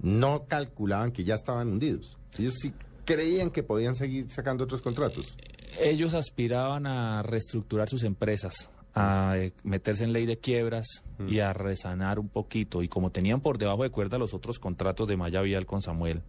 no 0.00 0.46
calculaban 0.46 1.12
que 1.12 1.24
ya 1.24 1.34
estaban 1.34 1.68
hundidos. 1.68 2.16
Ellos 2.38 2.54
sí 2.60 2.72
creían 3.04 3.50
que 3.50 3.62
podían 3.62 3.94
seguir 3.94 4.30
sacando 4.30 4.64
otros 4.64 4.80
contratos. 4.80 5.36
Ellos 5.78 6.14
aspiraban 6.14 6.86
a 6.86 7.22
reestructurar 7.22 7.88
sus 7.88 8.04
empresas, 8.04 8.70
a 8.94 9.34
eh, 9.36 9.52
meterse 9.62 10.04
en 10.04 10.12
ley 10.12 10.26
de 10.26 10.38
quiebras 10.38 10.86
y 11.26 11.40
a 11.40 11.52
resanar 11.52 12.18
un 12.18 12.28
poquito. 12.28 12.82
Y 12.82 12.88
como 12.88 13.10
tenían 13.10 13.40
por 13.40 13.58
debajo 13.58 13.82
de 13.82 13.90
cuerda 13.90 14.18
los 14.18 14.34
otros 14.34 14.58
contratos 14.58 15.08
de 15.08 15.16
Maya 15.16 15.42
Vial 15.42 15.66
con 15.66 15.82
Samuel, 15.82 16.22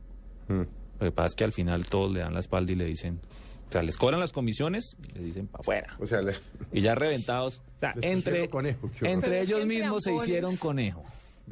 lo 0.48 0.66
que 1.00 1.12
pasa 1.12 1.28
es 1.28 1.36
que 1.36 1.44
al 1.44 1.52
final 1.52 1.86
todos 1.86 2.12
le 2.12 2.20
dan 2.20 2.34
la 2.34 2.40
espalda 2.40 2.72
y 2.72 2.76
le 2.76 2.86
dicen, 2.86 3.20
o 3.70 3.72
sea, 3.72 3.84
les 3.84 3.98
cobran 3.98 4.20
las 4.20 4.32
comisiones 4.32 4.98
y 5.14 5.20
le 5.20 5.26
dicen 5.26 5.48
para 5.48 5.62
afuera. 5.62 5.96
O 6.00 6.08
sea, 6.08 6.22
y 6.74 6.82
ya 6.82 6.96
reventados. 6.96 7.62
O 7.76 7.80
sea, 7.80 7.94
Les 7.96 8.12
entre, 8.12 8.50
conejo, 8.50 8.90
entre 9.02 9.42
ellos 9.42 9.64
mismos 9.68 10.04
se 10.04 10.16
hicieron 10.16 10.58
conejo. 10.58 11.06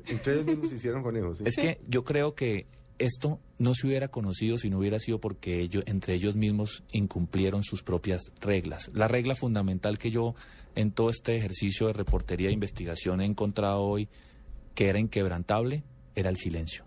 Entre 0.07 0.33
ellos 0.33 0.45
mismos 0.47 0.69
se 0.69 0.75
hicieron 0.77 1.03
conejos. 1.03 1.37
¿sí? 1.37 1.43
Es 1.45 1.55
que 1.55 1.79
yo 1.87 2.03
creo 2.03 2.33
que 2.33 2.65
esto 2.97 3.39
no 3.59 3.75
se 3.75 3.85
hubiera 3.85 4.07
conocido 4.07 4.57
si 4.57 4.71
no 4.71 4.79
hubiera 4.79 4.99
sido 4.99 5.19
porque 5.19 5.59
ellos, 5.59 5.83
entre 5.85 6.15
ellos 6.15 6.35
mismos 6.35 6.83
incumplieron 6.91 7.63
sus 7.63 7.83
propias 7.83 8.21
reglas. 8.41 8.89
La 8.95 9.07
regla 9.07 9.35
fundamental 9.35 9.99
que 9.99 10.09
yo 10.09 10.33
en 10.73 10.91
todo 10.91 11.11
este 11.11 11.35
ejercicio 11.35 11.85
de 11.85 11.93
reportería 11.93 12.49
e 12.49 12.53
investigación 12.53 13.21
he 13.21 13.25
encontrado 13.25 13.81
hoy 13.81 14.09
que 14.73 14.89
era 14.89 14.97
inquebrantable 14.97 15.83
era 16.15 16.31
el 16.31 16.37
silencio. 16.37 16.83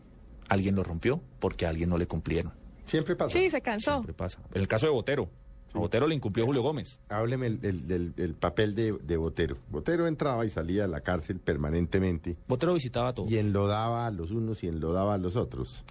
Alguien 0.49 0.75
lo 0.75 0.83
rompió 0.83 1.23
porque 1.39 1.67
a 1.67 1.69
alguien 1.69 1.89
no 1.89 1.99
le 1.99 2.07
cumplieron. 2.09 2.60
Siempre 2.91 3.17
pasa. 3.17 3.39
Sí, 3.39 3.49
se 3.51 3.61
cansó. 3.61 3.93
Siempre 3.93 4.15
pasa. 4.15 4.39
En 4.53 4.61
el 4.61 4.69
caso 4.69 4.87
de 4.87 4.93
Botero, 4.93 5.29
a 5.73 5.79
Botero 5.79 6.07
le 6.09 6.15
incumplió 6.17 6.45
Julio 6.47 6.63
Gómez. 6.63 6.99
Hábleme 7.09 7.47
el, 7.47 7.59
el- 7.63 7.87
del- 7.87 8.15
el 8.17 8.35
papel 8.35 8.75
de, 8.75 8.93
de 9.03 9.17
Botero. 9.17 9.57
Botero 9.71 10.07
entraba 10.09 10.45
y 10.45 10.51
salía 10.51 10.83
de 10.83 10.89
la 10.89 11.01
cárcel 11.01 11.39
permanentemente. 11.39 12.37
Botero 12.49 12.75
visitaba 12.75 13.13
todo. 13.13 13.29
Y 13.29 13.39
enlodaba 13.39 14.07
a 14.07 14.11
los 14.11 14.31
unos 14.33 14.65
y 14.65 14.69
enlodaba 14.69 15.15
a 15.15 15.19
los 15.19 15.37
otros. 15.37 15.85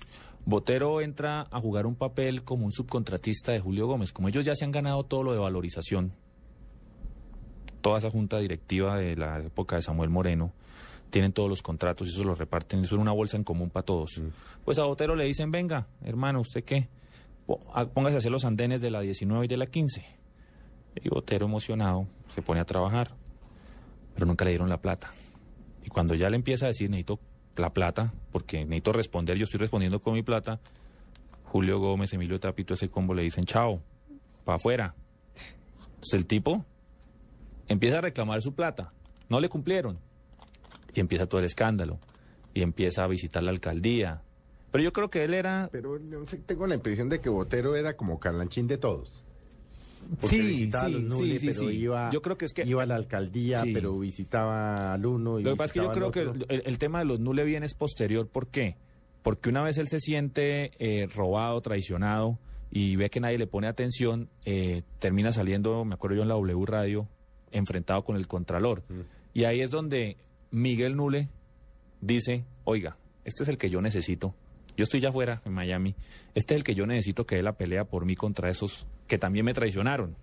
Botero 0.46 1.00
entra 1.02 1.48
a 1.52 1.60
jugar 1.62 1.86
un 1.86 1.96
papel 1.96 2.44
como 2.44 2.66
un 2.66 2.72
subcontratista 2.72 3.52
de 3.52 3.60
Julio 3.60 3.88
Gómez. 3.88 4.12
Como 4.12 4.28
ellos 4.28 4.44
ya 4.46 4.56
se 4.56 4.66
han 4.66 4.72
ganado 4.72 5.04
todo 5.04 5.24
lo 5.24 5.32
de 5.34 5.40
valorización, 5.40 6.12
toda 7.82 8.00
esa 8.00 8.10
junta 8.10 8.40
directiva 8.40 8.98
de 8.98 9.16
la 9.16 9.40
época 9.40 9.76
de 9.78 9.82
Samuel 9.82 10.10
Moreno, 10.10 10.52
tienen 11.10 11.34
todos 11.34 11.50
los 11.50 11.62
contratos 11.62 12.08
y 12.08 12.12
eso 12.12 12.24
los 12.24 12.38
reparten, 12.38 12.84
eso 12.84 12.96
es 12.96 13.02
una 13.02 13.12
bolsa 13.12 13.38
en 13.38 13.44
común 13.44 13.70
para 13.70 13.86
todos. 13.86 14.22
Pues 14.64 14.78
a 14.80 14.86
Botero 14.86 15.16
le 15.16 15.26
dicen, 15.26 15.52
venga, 15.52 15.88
hermano, 16.04 16.42
¿usted 16.42 16.64
qué? 16.64 16.90
Ah, 17.74 17.86
Póngase 17.86 18.16
a 18.16 18.18
hacer 18.20 18.32
los 18.32 18.46
andenes 18.46 18.82
de 18.82 18.92
la 18.92 19.02
19 19.02 19.46
y 19.46 19.48
de 19.48 19.58
la 19.58 19.66
15. 19.66 20.06
Y 20.96 21.10
Botero 21.10 21.46
emocionado 21.46 22.08
se 22.28 22.42
pone 22.42 22.60
a 22.60 22.66
trabajar, 22.66 23.16
pero 24.14 24.26
nunca 24.26 24.46
le 24.46 24.52
dieron 24.52 24.70
la 24.70 24.82
plata. 24.82 25.12
Y 25.84 25.90
cuando 25.90 26.14
ya 26.14 26.30
le 26.30 26.36
empieza 26.36 26.66
a 26.66 26.70
decir, 26.70 26.90
necesito 26.90 27.20
la 27.56 27.74
plata, 27.74 28.14
porque 28.32 28.60
necesito 28.64 28.94
responder, 28.94 29.38
yo 29.38 29.46
estoy 29.46 29.60
respondiendo 29.60 30.02
con 30.02 30.14
mi 30.14 30.24
plata, 30.24 30.60
Julio 31.46 31.80
Gómez, 31.80 32.14
Emilio 32.14 32.40
Tapito, 32.40 32.76
ese 32.76 32.90
combo 32.90 33.14
le 33.14 33.24
dicen, 33.24 33.46
chao, 33.46 33.82
para 34.46 34.58
afuera. 34.58 34.96
Entonces 35.96 36.14
el 36.14 36.26
tipo 36.26 36.64
empieza 37.68 37.98
a 37.98 38.02
reclamar 38.02 38.42
su 38.42 38.54
plata. 38.54 38.94
No 39.30 39.40
le 39.40 39.50
cumplieron. 39.50 40.00
Y 40.94 41.00
empieza 41.00 41.28
todo 41.28 41.40
el 41.40 41.46
escándalo. 41.46 42.00
Y 42.54 42.62
empieza 42.62 43.04
a 43.04 43.08
visitar 43.08 43.44
la 43.44 43.52
alcaldía. 43.52 44.22
Pero 44.72 44.84
yo 44.84 44.94
creo 44.94 45.10
que 45.10 45.24
él 45.24 45.34
era... 45.34 45.70
Pero 45.72 46.00
yo 46.00 46.24
tengo 46.46 46.68
la 46.68 46.76
impresión 46.76 47.10
de 47.10 47.20
que 47.20 47.30
Botero 47.30 47.76
era 47.76 47.96
como 47.96 48.20
carlanchín 48.20 48.68
de 48.68 48.78
todos. 48.78 49.24
Porque 50.22 50.28
Sí, 50.28 50.42
visitaba 50.48 50.88
sí, 50.88 50.96
a 50.96 50.98
los 51.00 51.20
sí, 51.20 51.40
sí, 51.40 51.48
pero. 51.48 51.72
Iba, 51.72 52.10
Yo 52.12 52.22
creo 52.22 52.38
que 52.38 52.46
es 52.46 52.54
que- 52.54 52.64
iba 52.66 52.82
a 52.84 52.86
la 52.86 52.96
alcaldía, 52.96 53.64
pero 53.74 53.98
visitaba 54.00 54.94
al 54.94 55.06
uno 55.06 55.40
y 55.40 55.44
Lo 55.44 55.52
que 55.52 55.58
pasa 55.58 55.66
es 55.66 55.72
que 55.74 55.80
yo 55.82 55.92
creo 55.92 56.12
que 56.12 56.22
el, 56.22 56.64
el 56.66 56.78
tema 56.80 57.00
de 57.00 57.06
los 57.06 57.20
nule 57.20 57.44
bien 57.44 57.64
es 57.64 57.74
posterior. 57.74 58.28
¿Por 58.28 58.48
qué? 58.48 58.78
Porque 59.22 59.50
una 59.50 59.62
vez 59.62 59.78
él 59.78 59.88
se 59.88 60.00
siente 60.00 60.72
eh, 60.80 61.08
robado, 61.14 61.60
traicionado 61.62 62.40
y 62.72 62.96
ve 62.96 63.10
que 63.10 63.20
nadie 63.20 63.38
le 63.38 63.46
pone 63.48 63.68
atención, 63.68 64.30
eh, 64.46 64.84
termina 65.00 65.32
saliendo, 65.32 65.84
me 65.86 65.96
acuerdo 65.96 66.16
yo 66.18 66.22
en 66.24 66.30
la 66.30 66.36
W 66.36 66.66
Radio, 66.66 67.08
enfrentado 67.52 68.04
con 68.04 68.16
el 68.16 68.28
Contralor. 68.28 68.84
Y 69.34 69.44
ahí 69.44 69.62
es 69.62 69.70
donde 69.72 70.18
Miguel 70.52 70.96
Nule 70.96 71.30
dice, 72.02 72.46
oiga, 72.64 72.98
este 73.26 73.44
es 73.44 73.50
el 73.50 73.58
que 73.58 73.70
yo 73.70 73.82
necesito. 73.82 74.34
Yo 74.78 74.84
estoy 74.84 75.02
ya 75.02 75.10
afuera, 75.10 75.42
en 75.46 75.54
Miami. 75.54 75.96
Este 76.36 76.54
es 76.54 76.60
el 76.60 76.64
que 76.64 76.74
yo 76.76 76.88
necesito 76.88 77.26
que 77.26 77.36
dé 77.36 77.44
la 77.44 77.54
pelea 77.58 77.84
por 77.86 78.06
mí 78.06 78.16
contra 78.16 78.50
esos 78.50 78.88
que 79.08 79.18
también 79.18 79.46
me 79.46 79.54
traicionaron. 79.54 80.16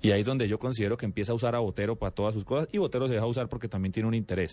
Y 0.00 0.12
ahí 0.12 0.20
es 0.20 0.26
donde 0.26 0.46
yo 0.46 0.58
considero 0.60 0.96
que 0.96 1.06
empieza 1.06 1.32
a 1.32 1.34
usar 1.34 1.56
a 1.56 1.58
Botero 1.58 1.96
para 1.96 2.12
todas 2.14 2.34
sus 2.34 2.44
cosas 2.44 2.68
y 2.70 2.78
Botero 2.78 3.08
se 3.08 3.14
deja 3.14 3.26
usar 3.26 3.48
porque 3.48 3.68
también 3.68 3.92
tiene 3.92 4.08
un 4.08 4.14
interés. 4.14 4.52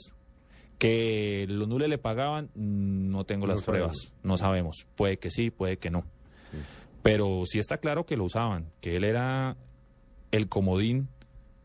Que 0.79 1.45
los 1.47 1.67
nules 1.67 1.88
le 1.88 1.97
pagaban, 1.99 2.45
mm, 2.55 3.09
no 3.11 3.23
tengo 3.25 3.45
No 3.45 3.53
las 3.53 3.61
pruebas, 3.61 3.95
sabemos. 3.97 4.13
no 4.23 4.38
sabemos. 4.38 4.88
Puede 4.95 5.17
que 5.17 5.29
sí, 5.29 5.51
puede 5.51 5.77
que 5.77 5.89
no. 5.91 6.03
Pero 7.03 7.43
sí 7.45 7.59
está 7.59 7.77
claro 7.77 8.05
que 8.07 8.17
lo 8.17 8.23
usaban, 8.23 8.71
que 8.81 8.95
él 8.95 9.03
era 9.03 9.55
el 10.31 10.49
comodín 10.49 11.07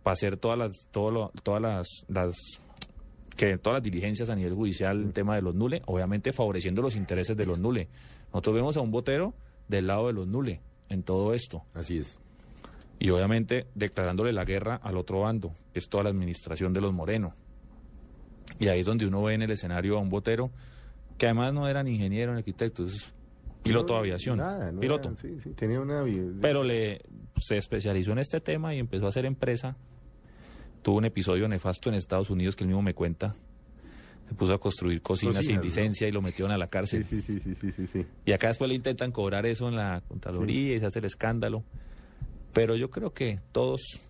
para 0.02 0.12
hacer 0.14 0.36
todas 0.36 0.58
las, 0.58 0.86
todo 0.90 1.10
lo- 1.10 1.32
todas 1.42 1.60
las, 1.62 1.86
las 2.08 2.36
que 3.36 3.56
todas 3.58 3.78
las 3.78 3.82
diligencias 3.82 4.28
a 4.30 4.36
nivel 4.36 4.54
judicial, 4.54 5.02
el 5.02 5.12
tema 5.12 5.34
de 5.36 5.42
los 5.42 5.54
nule, 5.54 5.82
obviamente 5.86 6.32
favoreciendo 6.32 6.82
los 6.82 6.96
intereses 6.96 7.36
de 7.36 7.46
los 7.46 7.58
nule. 7.58 7.88
Nosotros 8.32 8.54
vemos 8.56 8.76
a 8.76 8.80
un 8.80 8.90
botero 8.90 9.34
del 9.68 9.86
lado 9.86 10.08
de 10.08 10.12
los 10.12 10.26
nule 10.26 10.60
en 10.88 11.02
todo 11.02 11.32
esto. 11.34 11.62
Así 11.74 11.98
es. 11.98 12.20
Y 12.98 13.08
obviamente 13.10 13.66
declarándole 13.74 14.32
la 14.32 14.44
guerra 14.44 14.76
al 14.82 14.96
otro 14.98 15.20
bando, 15.20 15.54
que 15.72 15.78
es 15.78 15.88
toda 15.88 16.04
la 16.04 16.10
administración 16.10 16.72
de 16.74 16.80
los 16.82 16.92
Moreno. 16.92 17.34
Y 18.58 18.68
ahí 18.68 18.80
es 18.80 18.86
donde 18.86 19.06
uno 19.06 19.22
ve 19.22 19.34
en 19.34 19.42
el 19.42 19.50
escenario 19.52 19.96
a 19.96 20.00
un 20.00 20.10
botero 20.10 20.50
que 21.16 21.26
además 21.26 21.54
no 21.54 21.66
era 21.68 21.82
ni 21.82 21.92
ingeniero 21.92 22.32
ni 22.32 22.38
arquitecto, 22.38 22.84
es 22.84 23.14
piloto 23.62 23.94
de 23.94 24.00
aviación. 24.00 24.38
Nada, 24.38 24.70
no 24.72 24.80
piloto. 24.80 25.14
sí, 25.16 25.38
sí, 25.40 25.50
tenía 25.54 25.80
una... 25.80 26.04
Pero 26.42 26.62
le 26.64 27.00
se 27.40 27.56
especializó 27.56 28.12
en 28.12 28.18
este 28.18 28.40
tema 28.40 28.74
y 28.74 28.78
empezó 28.78 29.06
a 29.06 29.08
hacer 29.10 29.24
empresa. 29.24 29.76
Tuvo 30.82 30.98
un 30.98 31.04
episodio 31.04 31.46
nefasto 31.48 31.88
en 31.88 31.94
Estados 31.94 32.30
Unidos 32.30 32.56
que 32.56 32.64
él 32.64 32.68
mismo 32.68 32.82
me 32.82 32.94
cuenta. 32.94 33.34
Se 34.28 34.34
puso 34.34 34.54
a 34.54 34.60
construir 34.60 35.02
cocinas, 35.02 35.36
Cocinas, 35.36 35.46
sin 35.46 35.56
¿no? 35.56 35.62
licencia 35.62 36.06
y 36.08 36.12
lo 36.12 36.22
metieron 36.22 36.52
a 36.52 36.58
la 36.58 36.68
cárcel. 36.68 37.04
Sí, 37.04 37.20
sí, 37.22 37.40
sí, 37.40 37.54
sí, 37.60 37.72
sí, 37.72 37.86
sí. 37.86 38.06
Y 38.24 38.32
acá 38.32 38.48
después 38.48 38.68
le 38.68 38.76
intentan 38.76 39.10
cobrar 39.10 39.44
eso 39.44 39.68
en 39.68 39.76
la 39.76 40.02
Contraloría 40.06 40.76
y 40.76 40.80
se 40.80 40.86
hace 40.86 41.00
el 41.00 41.06
escándalo. 41.06 41.64
Pero 42.52 42.76
yo 42.76 42.90
creo 42.90 43.12
que 43.12 43.40
todos, 43.52 44.00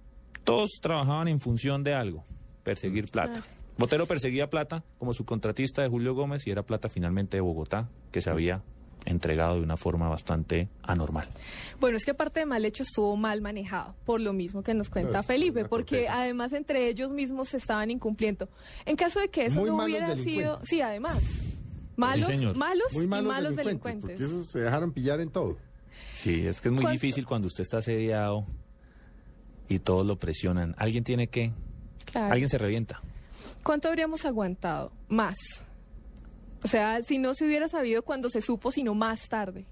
todos 0.44 0.70
trabajaban 0.80 1.28
en 1.28 1.40
función 1.40 1.82
de 1.82 1.94
algo, 1.94 2.24
perseguir 2.62 3.06
plata. 3.10 3.40
Botero 3.78 4.06
perseguía 4.06 4.50
plata 4.50 4.84
como 4.98 5.14
subcontratista 5.14 5.80
de 5.80 5.88
Julio 5.88 6.14
Gómez 6.14 6.46
y 6.46 6.50
era 6.50 6.62
plata 6.62 6.90
finalmente 6.90 7.38
de 7.38 7.40
Bogotá, 7.40 7.88
que 8.12 8.20
se 8.20 8.28
había 8.28 8.62
entregado 9.10 9.56
de 9.56 9.62
una 9.62 9.76
forma 9.76 10.08
bastante 10.08 10.68
anormal. 10.82 11.28
Bueno, 11.80 11.96
es 11.96 12.04
que 12.04 12.12
aparte 12.12 12.40
de 12.40 12.46
mal 12.46 12.64
hecho 12.64 12.82
estuvo 12.82 13.16
mal 13.16 13.40
manejado, 13.40 13.94
por 14.04 14.20
lo 14.20 14.32
mismo 14.32 14.62
que 14.62 14.74
nos 14.74 14.88
cuenta 14.90 15.12
No, 15.12 15.20
es 15.20 15.26
Felipe, 15.26 15.64
porque 15.64 16.04
corteza. 16.04 16.20
además 16.22 16.52
entre 16.52 16.88
ellos 16.88 17.12
mismos 17.12 17.48
se 17.50 17.56
estaban 17.58 17.90
incumpliendo. 17.90 18.48
En 18.86 18.96
caso 18.96 19.20
de 19.20 19.28
que 19.28 19.46
eso 19.46 19.60
Muy 19.60 19.70
no 19.70 19.84
hubiera 19.84 20.14
sido, 20.16 20.60
sí, 20.64 20.80
además, 20.80 21.18
malos, 21.96 22.30
malos, 22.56 22.92
Muy 22.92 23.04
y 23.04 23.06
malos, 23.06 23.26
malos 23.32 23.56
delincuentes, 23.56 23.56
delincuentes. 23.56 24.16
Porque 24.18 24.24
esos 24.24 24.50
se 24.50 24.58
dejaron 24.60 24.92
pillar 24.92 25.20
en 25.20 25.30
todo. 25.30 25.56
Sí, 26.14 26.46
es 26.46 26.60
que 26.60 26.68
es 26.68 26.72
muy 26.72 26.82
¿Cuánto? 26.82 26.92
difícil 26.92 27.26
cuando 27.26 27.48
usted 27.48 27.62
está 27.62 27.78
asediado 27.78 28.46
y 29.68 29.78
todos 29.80 30.06
lo 30.06 30.16
presionan. 30.18 30.74
Alguien 30.78 31.04
tiene 31.04 31.26
que, 31.28 31.52
Claro. 32.04 32.32
alguien 32.32 32.48
se 32.48 32.58
revienta. 32.58 33.00
¿Cuánto 33.62 33.88
habríamos 33.88 34.24
aguantado? 34.24 34.92
Más. 35.08 35.36
O 36.62 36.68
sea, 36.68 37.02
si 37.02 37.18
no 37.18 37.34
se 37.34 37.46
hubiera 37.46 37.68
sabido 37.68 38.02
cuando 38.02 38.28
se 38.30 38.42
supo, 38.42 38.70
sino 38.70 38.94
más 38.94 39.28
tarde. 39.28 39.66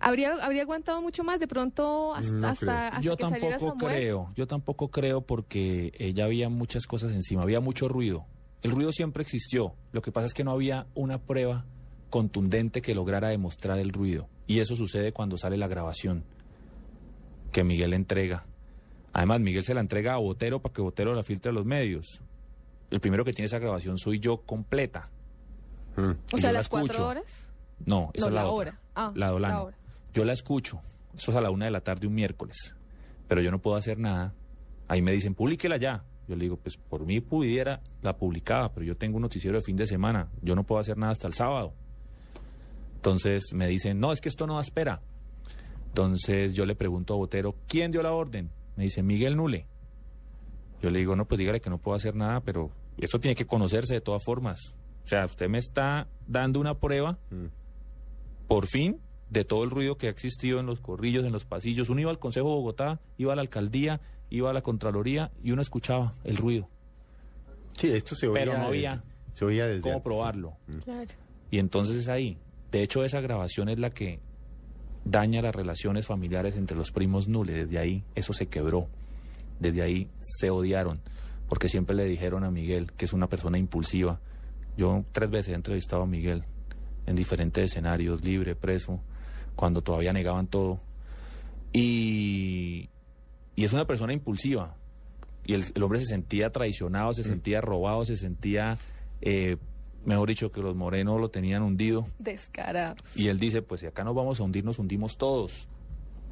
¿Habría, 0.00 0.32
habría 0.34 0.62
aguantado 0.62 1.02
mucho 1.02 1.24
más 1.24 1.40
de 1.40 1.48
pronto 1.48 2.14
hasta, 2.14 2.32
No 2.32 2.46
hasta, 2.46 2.88
hasta 2.88 3.00
yo 3.00 3.16
que 3.16 3.22
tampoco 3.22 3.70
Samuel? 3.70 3.94
creo, 3.94 4.32
yo 4.36 4.46
tampoco 4.46 4.88
creo 4.88 5.22
porque 5.22 5.92
eh, 5.98 6.12
ya 6.12 6.24
había 6.24 6.48
muchas 6.48 6.86
cosas 6.86 7.12
encima, 7.12 7.42
había 7.42 7.60
mucho 7.60 7.88
ruido. 7.88 8.24
El 8.62 8.70
ruido 8.70 8.92
siempre 8.92 9.22
existió, 9.22 9.74
lo 9.92 10.00
que 10.00 10.12
pasa 10.12 10.26
es 10.26 10.34
que 10.34 10.44
no 10.44 10.52
había 10.52 10.86
una 10.94 11.18
prueba 11.18 11.64
contundente 12.10 12.80
que 12.80 12.94
lograra 12.94 13.28
demostrar 13.28 13.78
el 13.78 13.90
ruido. 13.92 14.28
Y 14.46 14.60
eso 14.60 14.76
sucede 14.76 15.12
cuando 15.12 15.36
sale 15.36 15.56
la 15.56 15.68
grabación 15.68 16.24
que 17.52 17.64
Miguel 17.64 17.92
entrega. 17.92 18.46
Además, 19.12 19.40
Miguel 19.40 19.64
se 19.64 19.74
la 19.74 19.80
entrega 19.80 20.14
a 20.14 20.18
Botero 20.18 20.60
para 20.60 20.72
que 20.72 20.80
Botero 20.80 21.14
la 21.14 21.22
filtre 21.24 21.50
a 21.50 21.52
los 21.52 21.64
medios. 21.64 22.20
El 22.90 23.00
primero 23.00 23.24
que 23.24 23.32
tiene 23.32 23.46
esa 23.46 23.58
grabación 23.58 23.98
soy 23.98 24.20
yo 24.20 24.38
completa. 24.42 25.10
O 26.32 26.38
sea, 26.38 26.52
las 26.52 26.68
cuatro 26.68 27.06
horas. 27.06 27.24
No, 27.84 28.10
esa 28.14 28.26
No, 28.26 28.28
es 28.28 28.34
la, 28.34 28.42
la 28.42 28.48
otra. 28.48 28.70
hora. 28.70 28.80
Ah, 28.94 29.12
la 29.14 29.32
hora. 29.34 29.74
Yo 30.14 30.24
la 30.24 30.32
escucho. 30.32 30.80
Eso 31.16 31.30
es 31.30 31.36
a 31.36 31.40
la 31.40 31.50
una 31.50 31.64
de 31.66 31.70
la 31.70 31.80
tarde 31.80 32.06
un 32.06 32.14
miércoles. 32.14 32.74
Pero 33.28 33.40
yo 33.40 33.50
no 33.50 33.60
puedo 33.60 33.76
hacer 33.76 33.98
nada. 33.98 34.34
Ahí 34.88 35.02
me 35.02 35.12
dicen, 35.12 35.34
publíquela 35.34 35.76
ya. 35.76 36.04
Yo 36.28 36.36
le 36.36 36.42
digo, 36.44 36.56
pues 36.56 36.76
por 36.76 37.04
mí 37.06 37.20
pudiera, 37.20 37.80
la 38.02 38.16
publicaba, 38.16 38.72
pero 38.72 38.84
yo 38.84 38.96
tengo 38.96 39.16
un 39.16 39.22
noticiero 39.22 39.56
de 39.56 39.62
fin 39.62 39.76
de 39.76 39.86
semana. 39.86 40.28
Yo 40.42 40.54
no 40.54 40.64
puedo 40.64 40.80
hacer 40.80 40.96
nada 40.98 41.12
hasta 41.12 41.26
el 41.26 41.34
sábado. 41.34 41.72
Entonces 42.96 43.52
me 43.54 43.66
dicen, 43.66 44.00
no, 44.00 44.12
es 44.12 44.20
que 44.20 44.28
esto 44.28 44.46
no 44.46 44.56
da 44.56 44.60
espera. 44.60 45.00
Entonces 45.88 46.54
yo 46.54 46.66
le 46.66 46.74
pregunto 46.74 47.14
a 47.14 47.16
Botero, 47.16 47.54
¿quién 47.66 47.90
dio 47.90 48.02
la 48.02 48.12
orden? 48.12 48.50
Me 48.76 48.84
dice, 48.84 49.02
Miguel 49.02 49.36
Nule. 49.36 49.66
Yo 50.82 50.90
le 50.90 50.98
digo, 50.98 51.16
no, 51.16 51.24
pues 51.26 51.38
dígale 51.38 51.60
que 51.60 51.70
no 51.70 51.78
puedo 51.78 51.96
hacer 51.96 52.14
nada, 52.14 52.40
pero 52.40 52.70
esto 52.98 53.18
tiene 53.18 53.34
que 53.34 53.46
conocerse 53.46 53.94
de 53.94 54.00
todas 54.00 54.22
formas. 54.22 54.74
O 55.08 55.10
sea, 55.10 55.24
usted 55.24 55.48
me 55.48 55.56
está 55.56 56.06
dando 56.26 56.60
una 56.60 56.74
prueba, 56.74 57.16
por 58.46 58.66
fin, 58.66 59.00
de 59.30 59.42
todo 59.42 59.64
el 59.64 59.70
ruido 59.70 59.96
que 59.96 60.08
ha 60.08 60.10
existido 60.10 60.60
en 60.60 60.66
los 60.66 60.80
corrillos, 60.80 61.24
en 61.24 61.32
los 61.32 61.46
pasillos. 61.46 61.88
Uno 61.88 62.02
iba 62.02 62.10
al 62.10 62.18
Consejo 62.18 62.48
de 62.48 62.54
Bogotá, 62.56 63.00
iba 63.16 63.32
a 63.32 63.36
la 63.36 63.40
alcaldía, 63.40 64.02
iba 64.28 64.50
a 64.50 64.52
la 64.52 64.60
Contraloría 64.60 65.30
y 65.42 65.52
uno 65.52 65.62
escuchaba 65.62 66.12
el 66.24 66.36
ruido. 66.36 66.68
Sí, 67.78 67.88
esto 67.88 68.14
se 68.14 68.26
oía. 68.28 68.34
Pero 68.40 68.52
no 68.52 68.58
desde- 68.58 68.68
había 68.68 69.04
se 69.32 69.44
oía 69.46 69.66
desde 69.66 69.80
cómo 69.80 69.94
antes. 69.94 70.04
probarlo. 70.04 70.56
Claro. 70.84 71.10
Y 71.50 71.58
entonces 71.58 71.96
es 71.96 72.08
ahí. 72.08 72.36
De 72.70 72.82
hecho, 72.82 73.02
esa 73.02 73.22
grabación 73.22 73.70
es 73.70 73.78
la 73.78 73.88
que 73.88 74.20
daña 75.06 75.40
las 75.40 75.54
relaciones 75.54 76.04
familiares 76.06 76.54
entre 76.56 76.76
los 76.76 76.92
primos 76.92 77.28
Nule. 77.28 77.54
Desde 77.54 77.78
ahí 77.78 78.04
eso 78.14 78.34
se 78.34 78.46
quebró. 78.48 78.88
Desde 79.58 79.80
ahí 79.80 80.10
se 80.20 80.50
odiaron. 80.50 81.00
Porque 81.48 81.70
siempre 81.70 81.96
le 81.96 82.04
dijeron 82.04 82.44
a 82.44 82.50
Miguel 82.50 82.92
que 82.92 83.06
es 83.06 83.14
una 83.14 83.26
persona 83.26 83.56
impulsiva. 83.56 84.20
Yo 84.78 85.04
tres 85.10 85.28
veces 85.28 85.48
he 85.48 85.56
entrevistado 85.56 86.02
a 86.02 86.06
Miguel 86.06 86.44
en 87.04 87.16
diferentes 87.16 87.64
escenarios, 87.64 88.22
libre, 88.24 88.54
preso, 88.54 89.00
cuando 89.56 89.82
todavía 89.82 90.12
negaban 90.12 90.46
todo. 90.46 90.80
Y, 91.72 92.88
y 93.56 93.64
es 93.64 93.72
una 93.72 93.88
persona 93.88 94.12
impulsiva. 94.12 94.76
Y 95.44 95.54
el, 95.54 95.64
el 95.74 95.82
hombre 95.82 95.98
se 95.98 96.06
sentía 96.06 96.50
traicionado, 96.50 97.12
se 97.12 97.24
sentía 97.24 97.60
robado, 97.60 98.04
se 98.04 98.16
sentía, 98.16 98.78
eh, 99.20 99.56
mejor 100.04 100.28
dicho, 100.28 100.52
que 100.52 100.60
los 100.60 100.76
morenos 100.76 101.20
lo 101.20 101.28
tenían 101.28 101.62
hundido. 101.62 102.06
Descarado. 102.20 102.94
Y 103.16 103.26
él 103.26 103.40
dice, 103.40 103.62
pues 103.62 103.80
si 103.80 103.88
acá 103.88 104.04
nos 104.04 104.14
vamos 104.14 104.38
a 104.38 104.44
hundir, 104.44 104.64
nos 104.64 104.78
hundimos 104.78 105.18
todos. 105.18 105.66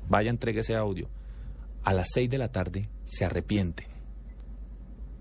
Vaya, 0.08 0.30
entregue 0.30 0.60
ese 0.60 0.76
audio. 0.76 1.08
A 1.82 1.92
las 1.92 2.10
seis 2.14 2.30
de 2.30 2.38
la 2.38 2.52
tarde 2.52 2.88
se 3.02 3.24
arrepienten 3.24 3.88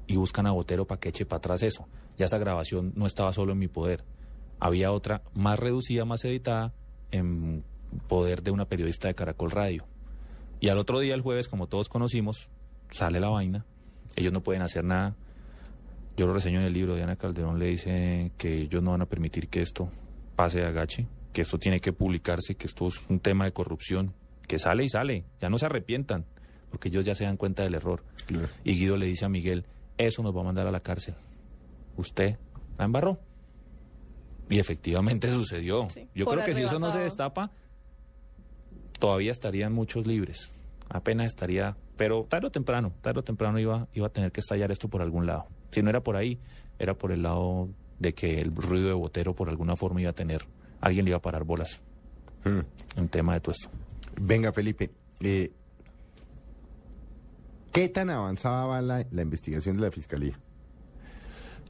y 0.05 0.15
buscan 0.15 0.45
a 0.45 0.51
Botero 0.51 0.86
para 0.86 0.99
que 0.99 1.09
eche 1.09 1.26
para 1.26 1.39
atrás 1.39 1.63
eso. 1.63 1.88
Ya 2.18 2.26
esa 2.26 2.38
grabación 2.38 2.93
no 2.95 3.05
estaba 3.05 3.34
solo 3.34 3.53
en 3.53 3.59
mi 3.59 3.68
poder. 3.68 4.03
Había 4.59 4.91
otra 4.91 5.22
más 5.34 5.59
reducida, 5.59 6.05
más 6.05 6.24
editada, 6.26 6.74
en 7.11 7.63
poder 8.07 8.41
de 8.41 8.51
una 8.51 8.66
periodista 8.66 9.07
de 9.07 9.16
Caracol 9.16 9.51
Radio. 9.51 9.86
Y 10.59 10.70
al 10.70 10.78
otro 10.78 10.99
día, 10.99 11.13
el 11.13 11.22
jueves, 11.22 11.47
como 11.47 11.68
todos 11.68 11.89
conocimos, 11.89 12.49
sale 12.91 13.20
la 13.20 13.30
vaina. 13.30 13.66
Ellos 14.16 14.32
no 14.32 14.41
pueden 14.41 14.61
hacer 14.61 14.84
nada. 14.84 15.16
yo 16.18 16.28
lo 16.28 16.34
reseño 16.34 16.59
en 16.59 16.66
el 16.66 16.74
libro, 16.74 16.95
Diana 16.95 17.18
Calderón 17.18 17.59
le 17.59 17.68
dice 17.68 18.32
que 18.38 18.61
ellos 18.61 18.82
no 18.82 18.91
van 18.91 19.01
a 19.01 19.05
permitir 19.05 19.49
que 19.49 19.61
esto 19.61 19.89
pase 20.36 20.59
de 20.59 20.66
agache, 20.66 21.07
que 21.34 21.41
esto 21.41 21.57
tiene 21.57 21.82
que 21.82 21.91
publicarse, 21.91 22.55
que 22.55 22.68
esto 22.68 22.88
es 22.88 23.09
un 23.09 23.20
tema 23.20 23.43
de 23.43 23.51
corrupción, 23.51 24.13
que 24.47 24.59
sale 24.59 24.86
y 24.86 24.89
sale, 24.89 25.26
ya 25.41 25.49
no 25.49 25.57
se 25.57 25.66
arrepientan, 25.66 26.26
porque 26.70 26.88
ellos 26.88 27.03
ya 27.03 27.16
se 27.16 27.26
dan 27.26 27.36
cuenta 27.36 27.63
del 27.63 27.76
error. 27.76 28.03
Y 28.63 28.80
Guido 28.80 28.97
le 28.97 29.07
dice 29.07 29.26
a 29.26 29.30
Miguel, 29.30 29.66
eso 29.97 30.24
nos 30.24 30.36
va 30.36 30.41
a 30.41 30.45
mandar 30.45 30.68
a 30.68 30.72
la 30.72 30.80
cárcel. 30.80 31.16
Usted 31.97 32.37
la 32.77 32.85
embarró. 32.85 33.19
Y 34.49 34.59
efectivamente 34.59 35.29
sucedió. 35.33 35.87
Yo 36.13 36.25
creo 36.25 36.43
que 36.43 36.53
si 36.53 36.63
eso 36.63 36.79
no 36.79 36.91
se 36.91 36.99
destapa, 36.99 37.51
todavía 38.99 39.31
estarían 39.31 39.73
muchos 39.73 40.05
libres. 40.05 40.51
Apenas 40.89 41.27
estaría, 41.27 41.75
pero 41.97 42.25
tarde 42.29 42.47
o 42.47 42.51
temprano, 42.51 42.91
tarde 43.01 43.19
o 43.21 43.23
temprano 43.23 43.57
iba, 43.59 43.87
iba 43.93 44.07
a 44.07 44.09
tener 44.09 44.31
que 44.31 44.39
estallar 44.39 44.71
esto 44.71 44.87
por 44.87 45.01
algún 45.01 45.25
lado. 45.25 45.47
Si 45.71 45.81
no 45.81 45.89
era 45.89 46.01
por 46.01 46.15
ahí, 46.15 46.39
era 46.77 46.93
por 46.93 47.11
el 47.11 47.23
lado 47.23 47.69
de 47.99 48.13
que 48.13 48.39
el 48.39 48.55
ruido 48.55 48.87
de 48.87 48.93
botero 48.93 49.33
por 49.33 49.49
alguna 49.49 49.75
forma 49.75 50.01
iba 50.01 50.11
a 50.11 50.13
tener, 50.13 50.45
alguien 50.81 51.05
le 51.05 51.09
iba 51.11 51.17
a 51.17 51.21
parar 51.21 51.43
bolas. 51.43 51.81
Un 52.45 53.07
tema 53.09 53.33
de 53.33 53.39
todo 53.39 53.51
esto. 53.53 53.69
Venga, 54.21 54.53
Felipe. 54.53 54.91
eh, 55.21 55.51
¿Qué 57.71 57.89
tan 57.89 58.09
avanzada 58.09 58.65
va 58.65 58.81
la, 58.81 59.05
la 59.11 59.21
investigación 59.23 59.75
de 59.77 59.81
la 59.81 59.91
Fiscalía? 59.91 60.39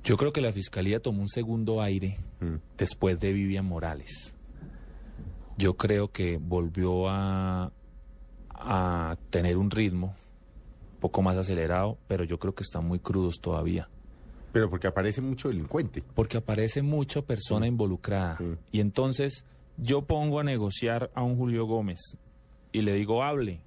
Yo 0.05 0.17
creo 0.17 0.31
que 0.31 0.39
la 0.39 0.51
fiscalía 0.51 0.99
tomó 0.99 1.23
un 1.23 1.29
segundo 1.29 1.81
aire 1.81 2.19
después 2.77 3.19
de 3.19 3.33
Vivian 3.33 3.65
Morales. 3.65 4.35
Yo 5.57 5.77
creo 5.77 6.11
que 6.11 6.37
volvió 6.37 7.09
a, 7.09 7.71
a 8.49 9.17
tener 9.31 9.57
un 9.57 9.71
ritmo 9.71 10.15
un 10.93 10.99
poco 10.99 11.23
más 11.23 11.37
acelerado, 11.37 11.97
pero 12.07 12.23
yo 12.23 12.37
creo 12.37 12.53
que 12.53 12.61
están 12.61 12.85
muy 12.87 12.99
crudos 12.99 13.39
todavía. 13.41 13.89
Pero 14.51 14.69
porque 14.69 14.85
aparece 14.85 15.21
mucho 15.21 15.47
delincuente. 15.47 16.03
Porque 16.13 16.37
aparece 16.37 16.83
mucha 16.83 17.23
persona 17.23 17.65
involucrada. 17.65 18.37
Y 18.71 18.81
entonces 18.81 19.43
yo 19.77 20.03
pongo 20.03 20.39
a 20.39 20.43
negociar 20.43 21.09
a 21.15 21.23
un 21.23 21.35
Julio 21.35 21.65
Gómez 21.65 21.99
y 22.71 22.81
le 22.81 22.93
digo 22.93 23.23
hable. 23.23 23.61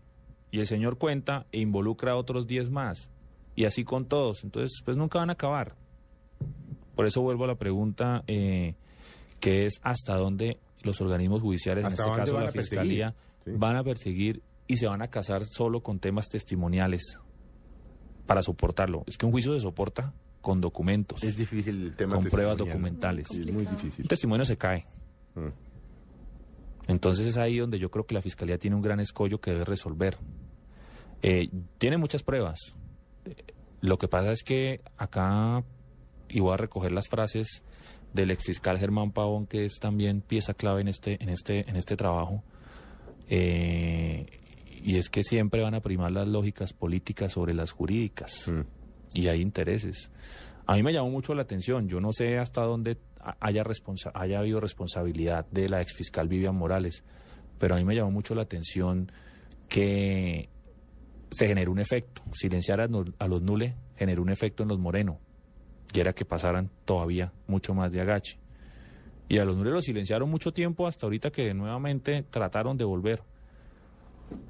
Y 0.52 0.60
el 0.60 0.68
señor 0.68 0.98
cuenta 0.98 1.46
e 1.50 1.58
involucra 1.60 2.12
a 2.12 2.16
otros 2.16 2.46
10 2.46 2.70
más. 2.70 3.10
Y 3.56 3.64
así 3.64 3.82
con 3.82 4.06
todos. 4.06 4.44
Entonces, 4.44 4.80
pues 4.84 4.96
nunca 4.96 5.18
van 5.18 5.30
a 5.30 5.32
acabar. 5.32 5.74
Por 6.98 7.06
eso 7.06 7.22
vuelvo 7.22 7.44
a 7.44 7.46
la 7.46 7.54
pregunta 7.54 8.24
eh, 8.26 8.74
que 9.38 9.66
es 9.66 9.78
hasta 9.82 10.16
dónde 10.16 10.58
los 10.82 11.00
organismos 11.00 11.40
judiciales, 11.40 11.84
en 11.84 11.92
¿Hasta 11.92 12.04
este 12.04 12.16
caso 12.16 12.40
la? 12.40 12.50
Fiscalía, 12.50 13.14
Sí. 13.44 13.52
van 13.56 13.76
a 13.76 13.84
perseguir 13.84 14.42
y 14.66 14.78
se 14.78 14.88
van 14.88 15.00
a 15.00 15.06
casar 15.06 15.46
solo 15.46 15.80
con 15.80 16.00
temas 16.00 16.28
testimoniales 16.28 17.20
para 18.26 18.42
soportarlo. 18.42 19.04
Es 19.06 19.16
que 19.16 19.26
un 19.26 19.30
juicio 19.30 19.54
se 19.54 19.60
soporta 19.60 20.12
con 20.40 20.60
documentos. 20.60 21.22
Es 21.22 21.36
difícil 21.36 21.82
el 21.82 21.94
tema 21.94 22.16
Con 22.16 22.24
pruebas 22.24 22.58
documentales. 22.58 23.30
Es 23.30 23.54
muy 23.54 23.64
difícil. 23.64 24.02
El 24.02 24.08
testimonio 24.08 24.44
se 24.44 24.56
cae. 24.56 24.84
Mm. 25.36 25.50
Entonces 26.88 27.26
es 27.26 27.36
ahí 27.36 27.58
donde 27.58 27.78
yo 27.78 27.92
creo 27.92 28.06
que 28.06 28.14
la 28.14 28.22
Fiscalía 28.22 28.58
tiene 28.58 28.74
un 28.74 28.82
gran 28.82 28.98
escollo 28.98 29.40
que 29.40 29.52
debe 29.52 29.64
resolver. 29.66 30.16
Eh, 31.22 31.48
tiene 31.78 31.96
muchas 31.96 32.24
pruebas. 32.24 32.58
Lo 33.82 33.98
que 33.98 34.08
pasa 34.08 34.32
es 34.32 34.42
que 34.42 34.80
acá, 34.96 35.62
y 36.28 36.40
voy 36.40 36.52
a 36.54 36.56
recoger 36.56 36.92
las 36.92 37.08
frases 37.08 37.62
del 38.12 38.30
exfiscal 38.30 38.78
Germán 38.78 39.12
Pavón, 39.12 39.46
que 39.46 39.64
es 39.64 39.78
también 39.80 40.20
pieza 40.22 40.54
clave 40.54 40.80
en 40.80 40.88
este, 40.88 41.22
en 41.22 41.28
este, 41.28 41.68
en 41.68 41.76
este 41.76 41.96
trabajo, 41.96 42.42
eh, 43.28 44.26
y 44.82 44.96
es 44.96 45.10
que 45.10 45.22
siempre 45.22 45.62
van 45.62 45.74
a 45.74 45.80
primar 45.80 46.12
las 46.12 46.28
lógicas 46.28 46.72
políticas 46.72 47.32
sobre 47.32 47.54
las 47.54 47.72
jurídicas, 47.72 48.52
y 49.14 49.28
hay 49.28 49.40
intereses. 49.40 50.10
A 50.66 50.74
mí 50.74 50.82
me 50.82 50.92
llamó 50.92 51.10
mucho 51.10 51.34
la 51.34 51.42
atención, 51.42 51.88
yo 51.88 52.00
no 52.00 52.12
sé 52.12 52.38
hasta 52.38 52.62
dónde 52.62 52.98
ha- 53.20 53.36
haya, 53.40 53.64
responsa- 53.64 54.12
haya 54.14 54.38
habido 54.38 54.60
responsabilidad 54.60 55.46
de 55.50 55.68
la 55.68 55.80
exfiscal 55.80 56.28
Vivian 56.28 56.54
Morales, 56.56 57.04
pero 57.58 57.74
a 57.74 57.78
mí 57.78 57.84
me 57.84 57.94
llamó 57.94 58.10
mucho 58.10 58.34
la 58.34 58.42
atención 58.42 59.10
que 59.68 60.48
se 61.30 61.46
generó 61.48 61.72
un 61.72 61.78
efecto. 61.78 62.22
Silenciar 62.32 62.80
a, 62.80 62.88
a 63.18 63.28
los 63.28 63.42
Nule 63.42 63.74
generó 63.96 64.22
un 64.22 64.30
efecto 64.30 64.62
en 64.62 64.68
los 64.68 64.78
Moreno, 64.78 65.18
y 65.92 66.00
era 66.00 66.12
que 66.12 66.24
pasaran 66.24 66.70
todavía 66.84 67.32
mucho 67.46 67.74
más 67.74 67.92
de 67.92 68.00
agache. 68.00 68.38
Y 69.28 69.38
a 69.38 69.44
los 69.44 69.56
Nule 69.56 69.70
los 69.70 69.84
silenciaron 69.84 70.30
mucho 70.30 70.52
tiempo 70.52 70.86
hasta 70.86 71.06
ahorita 71.06 71.30
que 71.30 71.52
nuevamente 71.54 72.24
trataron 72.30 72.76
de 72.78 72.84
volver. 72.84 73.22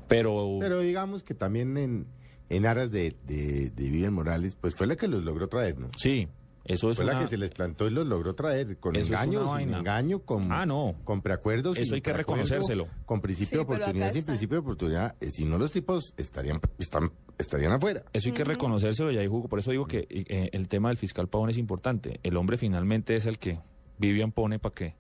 Pero, 0.07 0.59
Pero 0.61 0.81
digamos 0.81 1.23
que 1.23 1.35
también 1.35 1.77
en, 1.77 2.07
en 2.49 2.67
aras 2.67 2.91
de, 2.91 3.15
de, 3.27 3.71
de 3.71 3.83
Vivian 3.91 4.13
Morales, 4.13 4.57
pues 4.57 4.75
fue 4.75 4.87
la 4.87 4.97
que 4.97 5.09
los 5.09 5.25
logró 5.25 5.49
traer, 5.49 5.79
¿no? 5.79 5.89
Sí, 5.97 6.29
eso 6.69 6.91
es 6.91 6.97
Fue 6.99 7.07
la 7.07 7.19
que 7.19 7.27
se 7.27 7.37
les 7.39 7.51
plantó 7.51 7.87
y 7.87 7.91
los 7.91 8.07
logró 8.07 8.35
traer, 8.35 8.77
con 8.79 8.95
Eso 8.95 9.07
es 9.07 9.11
engaño, 9.11 9.57
sin 9.59 9.75
engaño, 9.75 10.21
con, 10.21 10.53
Ah, 10.53 10.65
no. 10.67 10.95
con 11.05 11.23
preacuerdos. 11.23 11.77
Eso 11.79 11.95
hay 11.95 12.01
que 12.03 12.13
reconocérselo. 12.13 12.87
Con 13.07 13.21
principio 13.21 13.49
Sí, 13.49 13.55
de 13.57 13.61
oportunidad, 13.63 14.13
sin 14.13 14.25
principio 14.25 14.57
de 14.57 14.61
oportunidad. 14.61 15.17
eh, 15.21 15.31
si 15.31 15.45
no, 15.45 15.59
los 15.59 15.73
tipos 15.73 16.13
estarían, 16.17 16.61
están, 16.79 17.11
estarían 17.39 17.73
afuera. 17.73 18.05
Eso 18.13 18.29
hay 18.29 18.35
que 18.35 18.45
reconocérselo 18.45 19.11
y 19.11 19.19
ahí 19.19 19.27
jugó. 19.27 19.49
Por 19.49 19.59
eso 19.59 19.71
digo 19.71 19.87
que 19.87 20.07
eh, 20.11 20.51
el 20.53 20.69
tema 20.69 20.89
del 20.89 20.99
fiscal 20.99 21.27
Pavón 21.29 21.51
es 21.51 21.59
importante. 21.59 22.21
El 22.23 22.37
hombre 22.37 22.57
finalmente 22.59 23.17
es 23.17 23.27
el 23.27 23.39
que 23.39 23.59
Vivian 23.99 24.31
pone 24.33 24.59
para 24.59 24.75
que, 24.75 24.95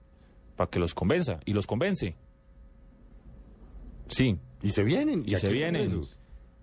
para 0.56 0.70
que 0.70 0.78
los 0.80 0.94
convenza. 0.94 1.38
Y 1.44 1.52
los 1.52 1.66
convence. 1.66 2.16
Sí. 4.08 4.38
Y 4.62 4.70
se 4.70 4.82
vienen. 4.84 5.22
Y, 5.26 5.36
se 5.36 5.52
vienen. 5.52 6.02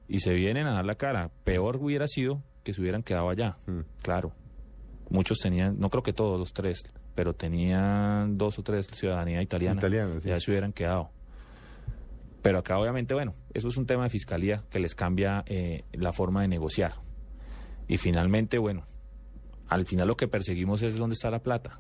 Y 0.08 0.20
se 0.20 0.34
vienen 0.34 0.68
a 0.68 0.74
dar 0.74 0.86
la 0.86 0.96
cara. 0.96 1.32
Peor 1.44 1.78
hubiera 1.78 2.08
sido 2.08 2.42
que 2.64 2.74
se 2.74 2.82
hubieran 2.82 3.04
quedado 3.04 3.30
allá. 3.30 3.58
Mm. 3.68 3.82
Claro. 4.02 4.34
Muchos 5.10 5.40
tenían, 5.40 5.80
no 5.80 5.90
creo 5.90 6.04
que 6.04 6.14
todos 6.14 6.40
los 6.40 6.54
tres, 6.54 6.84
pero 7.14 7.34
tenían 7.34 8.36
dos 8.36 8.58
o 8.60 8.64
tres 8.64 8.88
ciudadanía 8.88 9.42
italiana. 9.42 9.80
Italiana, 9.80 10.20
sí. 10.20 10.30
Ya 10.30 10.40
se 10.40 10.52
hubieran 10.52 10.74
quedado. 10.74 11.12
Pero 12.42 12.60
acá 12.60 12.78
obviamente, 12.78 13.14
bueno, 13.14 13.34
eso 13.54 13.68
es 13.70 13.78
un 13.78 13.86
tema 13.86 14.04
de 14.04 14.10
fiscalía 14.10 14.64
que 14.70 14.80
les 14.80 14.94
cambia 14.94 15.44
eh, 15.48 15.84
la 15.94 16.14
forma 16.14 16.42
de 16.42 16.48
negociar. 16.48 16.94
Y 17.88 17.98
finalmente, 17.98 18.58
bueno, 18.58 18.86
al 19.68 19.86
final 19.86 20.08
lo 20.08 20.16
que 20.16 20.28
perseguimos 20.28 20.82
es 20.82 20.98
dónde 20.98 21.14
está 21.14 21.32
la 21.32 21.40
plata. 21.40 21.80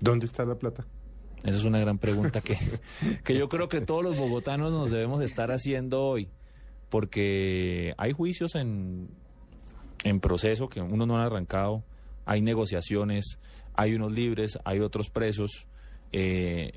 ¿Dónde 0.00 0.26
está 0.26 0.44
la 0.44 0.54
plata? 0.54 0.86
Esa 1.44 1.56
es 1.56 1.64
una 1.64 1.78
gran 1.78 1.98
pregunta 1.98 2.40
que, 2.40 2.56
que 3.24 3.36
yo 3.36 3.48
creo 3.48 3.68
que 3.68 3.80
todos 3.80 4.02
los 4.02 4.16
bogotanos 4.16 4.72
nos 4.72 4.90
debemos 4.90 5.22
estar 5.22 5.50
haciendo 5.50 6.02
hoy, 6.02 6.30
porque 6.88 7.94
hay 7.98 8.12
juicios 8.12 8.54
en, 8.54 9.10
en 10.04 10.20
proceso 10.20 10.68
que 10.68 10.80
uno 10.80 11.06
no 11.06 11.16
han 11.16 11.26
arrancado, 11.26 11.84
hay 12.28 12.42
negociaciones, 12.42 13.38
hay 13.74 13.94
unos 13.94 14.12
libres, 14.12 14.58
hay 14.64 14.80
otros 14.80 15.08
presos, 15.08 15.66
eh, 16.12 16.72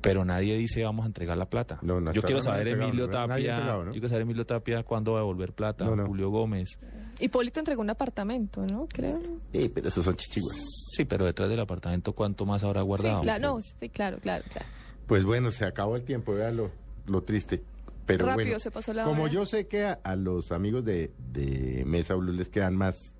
pero 0.00 0.24
nadie 0.24 0.56
dice 0.56 0.84
vamos 0.84 1.02
a 1.04 1.08
entregar 1.08 1.36
la 1.36 1.50
plata. 1.50 1.80
No, 1.82 2.00
no, 2.00 2.12
yo 2.12 2.22
quiero 2.22 2.40
saber 2.40 2.68
Emilio 2.68 3.10
Tapia, 3.10 3.58
yo 3.84 3.90
quiero 3.90 4.08
saber 4.08 4.22
Emilio 4.22 4.46
Tapia 4.46 4.84
cuándo 4.84 5.12
va 5.14 5.18
a 5.18 5.22
devolver 5.22 5.52
plata, 5.52 5.84
No, 5.84 5.96
no. 5.96 6.06
Julio 6.06 6.30
Gómez. 6.30 6.78
Hipólito 7.18 7.58
entregó 7.58 7.82
un 7.82 7.90
apartamento, 7.90 8.64
¿no? 8.66 8.86
Creo. 8.86 9.20
Sí, 9.52 9.68
pero 9.74 9.88
esos 9.88 10.04
son 10.04 10.14
chichiguas. 10.14 10.56
Sí, 10.92 11.04
pero 11.04 11.24
detrás 11.24 11.48
del 11.48 11.58
apartamento 11.58 12.12
cuánto 12.12 12.46
más 12.46 12.62
habrá 12.62 12.82
guardado. 12.82 13.18
Sí, 13.18 13.22
claro, 13.24 13.42
no, 13.56 13.60
sí, 13.60 13.88
claro, 13.88 14.18
claro, 14.18 14.44
claro. 14.52 14.66
Pues 15.08 15.24
bueno, 15.24 15.50
se 15.50 15.64
acabó 15.64 15.96
el 15.96 16.04
tiempo, 16.04 16.32
vea 16.34 16.52
lo, 16.52 16.70
lo 17.06 17.22
triste. 17.22 17.64
Pero 18.06 18.24
Rápido 18.26 18.44
bueno, 18.46 18.58
se 18.60 18.70
pasó 18.70 18.92
la 18.92 19.04
como 19.04 19.24
hora. 19.24 19.32
yo 19.32 19.44
sé 19.46 19.66
que 19.66 19.84
a, 19.84 19.98
a 20.04 20.14
los 20.14 20.52
amigos 20.52 20.84
de, 20.84 21.10
de 21.32 21.82
Mesa 21.84 22.14
Blue 22.14 22.32
les 22.32 22.48
quedan 22.48 22.76
más 22.76 23.14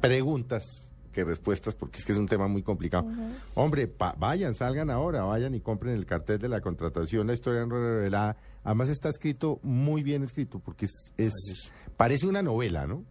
preguntas 0.00 0.64
que 1.12 1.24
respuestas, 1.24 1.74
porque 1.74 1.98
es 1.98 2.04
que 2.04 2.12
es 2.12 2.18
un 2.18 2.26
tema 2.26 2.46
muy 2.46 2.62
complicado. 2.62 3.06
Hombre, 3.54 3.88
pa- 3.88 4.14
vayan, 4.16 4.54
salgan 4.54 4.90
ahora, 4.90 5.22
vayan 5.24 5.54
y 5.56 5.60
compren 5.60 5.94
el 5.94 6.06
cartel 6.06 6.38
de 6.38 6.48
la 6.48 6.60
contratación, 6.60 7.26
la 7.26 7.34
historia 7.34 7.66
no 7.66 7.74
revelada. 7.74 8.36
Además 8.62 8.90
está 8.90 9.08
escrito 9.08 9.58
muy 9.62 10.02
bien 10.04 10.22
escrito, 10.22 10.60
porque 10.60 10.84
es, 10.86 11.12
es 11.16 11.72
parece 11.96 12.26
una 12.28 12.42
novela, 12.42 12.86
¿no? 12.86 13.04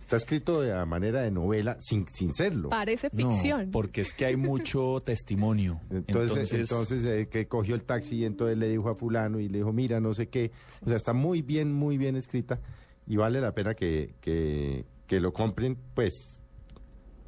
Está 0.00 0.16
escrito 0.16 0.62
de 0.62 0.72
a 0.72 0.84
manera 0.86 1.20
de 1.20 1.30
novela, 1.30 1.76
sin, 1.80 2.06
sin 2.12 2.32
serlo. 2.32 2.70
Parece 2.70 3.10
No, 3.12 3.30
ficción. 3.30 3.70
porque 3.70 4.00
es 4.00 4.12
que 4.14 4.24
hay 4.24 4.36
mucho 4.36 4.98
testimonio. 5.04 5.80
Entonces, 5.90 6.52
entonces, 6.54 7.04
eh, 7.04 7.28
que 7.28 7.46
cogió 7.46 7.74
el 7.74 7.84
taxi 7.84 8.16
y 8.16 8.24
entonces 8.24 8.56
le 8.56 8.68
dijo 8.70 8.88
a 8.88 8.94
fulano 8.96 9.38
y 9.38 9.48
le 9.48 9.58
dijo, 9.58 9.72
mira, 9.72 10.00
no 10.00 10.14
sé 10.14 10.28
qué. 10.28 10.50
O 10.84 10.88
sea, 10.88 10.96
está 10.96 11.12
muy 11.12 11.42
bien, 11.42 11.72
muy 11.74 11.98
bien 11.98 12.16
escrita 12.16 12.58
y 13.06 13.16
vale 13.16 13.40
la 13.42 13.52
pena 13.52 13.74
que, 13.74 14.14
que, 14.22 14.86
que 15.08 15.18
lo 15.18 15.32
compren, 15.32 15.76
pues, 15.94 16.40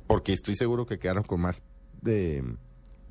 porque 0.06 0.32
estoy 0.32 0.54
seguro 0.54 0.86
que 0.86 0.98
quedaron 1.00 1.24
con 1.24 1.40
más 1.40 1.62
de 2.02 2.44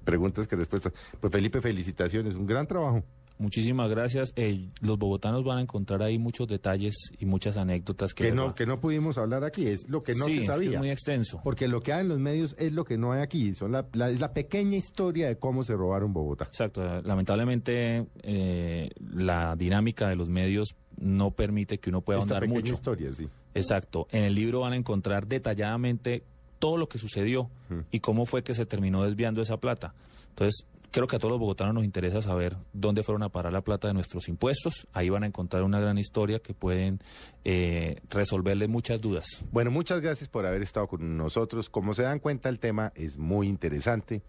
preguntas 0.05 0.47
que 0.47 0.55
respuestas. 0.55 0.93
Pues 1.19 1.33
Felipe, 1.33 1.59
felicitaciones, 1.61 2.35
un 2.35 2.45
gran 2.47 2.65
trabajo. 2.67 3.03
Muchísimas 3.37 3.89
gracias. 3.89 4.33
Eh, 4.35 4.67
los 4.81 4.97
bogotanos 4.99 5.45
van 5.45 5.59
a 5.59 5.61
encontrar 5.61 6.03
ahí 6.03 6.19
muchos 6.19 6.45
detalles 6.49 6.93
y 7.19 7.25
muchas 7.25 7.55
anécdotas 7.55 8.13
que, 8.13 8.33
no, 8.33 8.53
que 8.53 8.65
no 8.65 8.81
pudimos 8.81 9.17
hablar 9.17 9.45
aquí, 9.45 9.65
es 9.65 9.87
lo 9.87 10.01
que 10.01 10.13
no 10.13 10.25
Sí, 10.25 10.31
se 10.33 10.39
es 10.41 10.47
que 10.49 10.53
sabía. 10.53 10.71
es 10.71 10.77
muy 10.79 10.89
extenso. 10.89 11.39
Porque 11.41 11.69
lo 11.69 11.79
que 11.79 11.93
hay 11.93 12.01
en 12.01 12.09
los 12.09 12.19
medios 12.19 12.53
es 12.59 12.73
lo 12.73 12.83
que 12.83 12.97
no 12.97 13.13
hay 13.13 13.21
aquí, 13.21 13.55
son 13.55 13.71
la, 13.71 13.87
la, 13.93 14.09
es 14.09 14.19
la 14.19 14.33
pequeña 14.33 14.75
historia 14.75 15.27
de 15.29 15.37
cómo 15.37 15.63
se 15.63 15.73
robaron 15.73 16.11
Bogotá. 16.11 16.45
Exacto. 16.45 16.83
Lamentablemente, 17.01 18.07
eh, 18.23 18.89
la 18.99 19.55
dinámica 19.55 20.09
de 20.09 20.17
los 20.17 20.27
medios 20.27 20.75
no 20.97 21.31
permite 21.31 21.77
que 21.79 21.91
uno 21.91 22.01
pueda 22.01 22.19
Esta 22.19 22.33
ahondar 22.33 22.41
pequeña 22.41 22.59
mucho. 22.59 22.73
historia, 22.73 23.13
sí. 23.15 23.29
Exacto. 23.53 24.07
En 24.11 24.23
el 24.23 24.35
libro 24.35 24.61
van 24.61 24.73
a 24.73 24.75
encontrar 24.75 25.27
detalladamente 25.27 26.23
todo 26.59 26.77
lo 26.77 26.89
que 26.89 26.97
sucedió 26.97 27.49
y 27.91 27.99
cómo 27.99 28.25
fue 28.25 28.43
que 28.43 28.53
se 28.53 28.65
terminó 28.65 29.03
desviando 29.03 29.41
esa 29.41 29.57
plata. 29.57 29.93
Entonces, 30.29 30.65
creo 30.91 31.07
que 31.07 31.15
a 31.15 31.19
todos 31.19 31.31
los 31.31 31.39
bogotanos 31.39 31.73
nos 31.73 31.83
interesa 31.83 32.21
saber 32.21 32.57
dónde 32.73 33.03
fueron 33.03 33.23
a 33.23 33.29
parar 33.29 33.53
la 33.53 33.61
plata 33.61 33.87
de 33.87 33.93
nuestros 33.93 34.27
impuestos. 34.27 34.87
Ahí 34.93 35.09
van 35.09 35.23
a 35.23 35.27
encontrar 35.27 35.63
una 35.63 35.79
gran 35.79 35.97
historia 35.97 36.39
que 36.39 36.53
pueden 36.53 36.99
eh, 37.43 38.01
resolverle 38.09 38.67
muchas 38.67 39.01
dudas. 39.01 39.25
Bueno, 39.51 39.71
muchas 39.71 40.01
gracias 40.01 40.29
por 40.29 40.45
haber 40.45 40.61
estado 40.61 40.87
con 40.87 41.17
nosotros. 41.17 41.69
Como 41.69 41.93
se 41.93 42.03
dan 42.03 42.19
cuenta, 42.19 42.49
el 42.49 42.59
tema 42.59 42.91
es 42.95 43.17
muy 43.17 43.47
interesante. 43.47 44.23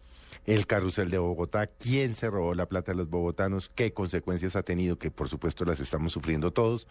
El 0.47 0.67
carrusel 0.67 1.11
de 1.11 1.19
Bogotá, 1.19 1.67
quién 1.67 2.15
se 2.15 2.31
robó 2.31 2.55
la 2.55 2.67
plata 2.67 2.93
de 2.93 2.99
los 2.99 3.11
bogotanos, 3.11 3.71
qué 3.75 3.93
consecuencias 3.93 4.55
ha 4.57 4.63
tenido, 4.63 4.97
que 4.97 5.11
por 5.11 5.29
supuesto 5.29 5.65
las 5.65 5.81
estamos 5.81 6.13
sufriendo 6.13 6.53
todos. 6.53 6.87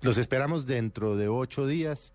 Los 0.00 0.18
esperamos 0.18 0.66
dentro 0.66 1.16
de 1.16 1.28
ocho 1.28 1.66
días 1.66 2.12